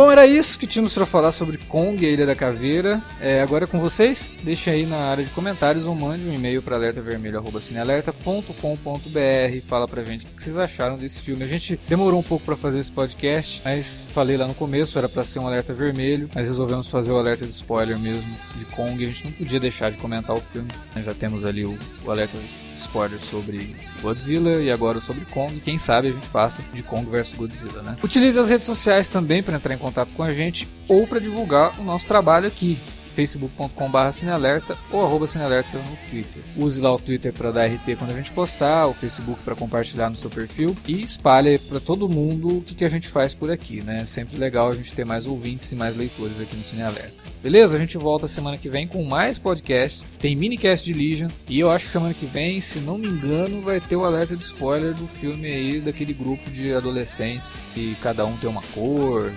Bom, 0.00 0.10
era 0.10 0.26
isso 0.26 0.58
que 0.58 0.66
tínhamos 0.66 0.94
para 0.94 1.04
falar 1.04 1.30
sobre 1.30 1.58
Kong 1.58 2.02
e 2.02 2.08
a 2.08 2.10
Ilha 2.10 2.24
da 2.24 2.34
Caveira. 2.34 3.02
É, 3.20 3.42
agora 3.42 3.64
é 3.64 3.66
com 3.66 3.78
vocês. 3.78 4.34
Deixe 4.42 4.70
aí 4.70 4.86
na 4.86 4.96
área 4.96 5.22
de 5.22 5.30
comentários 5.30 5.84
ou 5.84 5.94
mande 5.94 6.26
um 6.26 6.32
e-mail 6.32 6.62
para 6.62 6.76
alertavermelho.cinealerta.com.br 6.76 9.60
Fala 9.68 9.86
pra 9.86 10.02
gente 10.02 10.24
o 10.24 10.30
que 10.30 10.42
vocês 10.42 10.56
acharam 10.56 10.96
desse 10.96 11.20
filme. 11.20 11.44
A 11.44 11.46
gente 11.46 11.78
demorou 11.86 12.18
um 12.18 12.22
pouco 12.22 12.46
para 12.46 12.56
fazer 12.56 12.78
esse 12.78 12.90
podcast, 12.90 13.60
mas 13.62 14.06
falei 14.10 14.38
lá 14.38 14.46
no 14.46 14.54
começo, 14.54 14.96
era 14.96 15.06
para 15.06 15.22
ser 15.22 15.38
um 15.38 15.46
alerta 15.46 15.74
vermelho, 15.74 16.30
mas 16.34 16.48
resolvemos 16.48 16.88
fazer 16.88 17.12
o 17.12 17.18
alerta 17.18 17.44
de 17.44 17.52
spoiler 17.52 17.98
mesmo 17.98 18.34
de 18.56 18.64
Kong. 18.64 19.04
A 19.04 19.06
gente 19.06 19.26
não 19.26 19.32
podia 19.32 19.60
deixar 19.60 19.90
de 19.90 19.98
comentar 19.98 20.34
o 20.34 20.40
filme. 20.40 20.70
Já 20.96 21.12
temos 21.12 21.44
ali 21.44 21.66
o, 21.66 21.78
o 22.06 22.10
alerta 22.10 22.38
spoilers 22.80 23.22
sobre 23.22 23.76
Godzilla 24.00 24.62
e 24.62 24.70
agora 24.70 25.00
sobre 25.00 25.24
Kong. 25.26 25.60
Quem 25.60 25.78
sabe 25.78 26.08
a 26.08 26.12
gente 26.12 26.26
faça 26.26 26.62
de 26.72 26.82
Kong 26.82 27.08
versus 27.10 27.34
Godzilla, 27.34 27.82
né? 27.82 27.96
Utilize 28.02 28.38
as 28.38 28.50
redes 28.50 28.66
sociais 28.66 29.08
também 29.08 29.42
para 29.42 29.56
entrar 29.56 29.74
em 29.74 29.78
contato 29.78 30.14
com 30.14 30.22
a 30.22 30.32
gente 30.32 30.68
ou 30.88 31.06
para 31.06 31.20
divulgar 31.20 31.78
o 31.80 31.84
nosso 31.84 32.06
trabalho 32.06 32.46
aqui 32.46 32.78
facebook.com.br 33.14 34.12
cinealerta 34.12 34.76
ou 34.90 35.04
arroba 35.04 35.26
cinealerta 35.26 35.76
no 35.78 35.96
Twitter. 36.08 36.42
Use 36.56 36.80
lá 36.80 36.94
o 36.94 36.98
Twitter 36.98 37.32
para 37.32 37.50
dar 37.50 37.66
RT 37.66 37.96
quando 37.98 38.12
a 38.12 38.16
gente 38.16 38.32
postar, 38.32 38.86
o 38.86 38.94
Facebook 38.94 39.40
para 39.44 39.54
compartilhar 39.54 40.08
no 40.08 40.16
seu 40.16 40.30
perfil 40.30 40.76
e 40.86 41.02
espalhe 41.02 41.58
para 41.58 41.80
todo 41.80 42.08
mundo 42.08 42.58
o 42.58 42.62
que, 42.62 42.74
que 42.74 42.84
a 42.84 42.88
gente 42.88 43.08
faz 43.08 43.34
por 43.34 43.50
aqui, 43.50 43.82
né? 43.82 44.04
Sempre 44.04 44.38
legal 44.38 44.70
a 44.70 44.74
gente 44.74 44.94
ter 44.94 45.04
mais 45.04 45.26
ouvintes 45.26 45.70
e 45.72 45.76
mais 45.76 45.96
leitores 45.96 46.40
aqui 46.40 46.56
no 46.56 46.62
Cinealerta. 46.62 47.19
Beleza? 47.42 47.76
A 47.76 47.80
gente 47.80 47.96
volta 47.96 48.28
semana 48.28 48.58
que 48.58 48.68
vem 48.68 48.86
com 48.86 49.02
mais 49.02 49.38
podcasts. 49.38 50.06
Tem 50.18 50.36
minicast 50.36 50.84
de 50.84 50.92
Legion. 50.92 51.28
E 51.48 51.58
eu 51.58 51.70
acho 51.70 51.86
que 51.86 51.90
semana 51.90 52.12
que 52.12 52.26
vem, 52.26 52.60
se 52.60 52.80
não 52.80 52.98
me 52.98 53.08
engano, 53.08 53.62
vai 53.62 53.80
ter 53.80 53.96
o 53.96 54.04
alerta 54.04 54.36
de 54.36 54.44
spoiler 54.44 54.92
do 54.94 55.06
filme 55.06 55.46
aí, 55.46 55.80
daquele 55.80 56.12
grupo 56.12 56.50
de 56.50 56.72
adolescentes 56.74 57.62
que 57.72 57.96
cada 58.02 58.26
um 58.26 58.36
tem 58.36 58.48
uma 58.48 58.62
cor, 58.74 59.32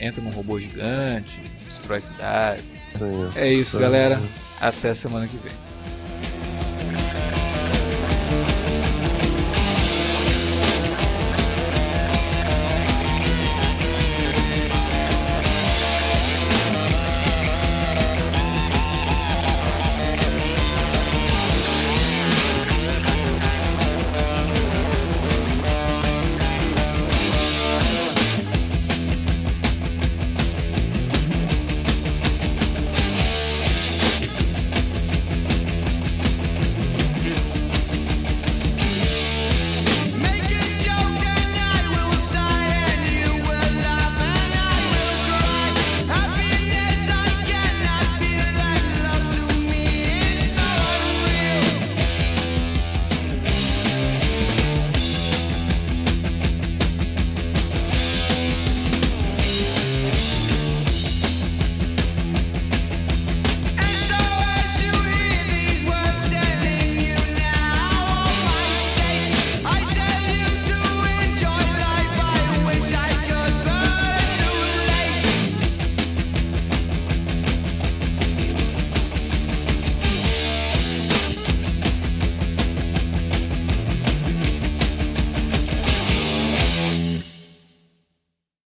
entra 0.00 0.22
num 0.22 0.30
robô 0.30 0.58
gigante, 0.58 1.40
destrói 1.64 1.98
a 1.98 2.00
cidade. 2.00 2.62
É 3.34 3.52
isso, 3.52 3.78
galera. 3.78 4.20
Até 4.60 4.94
semana 4.94 5.26
que 5.26 5.36
vem. 5.36 5.67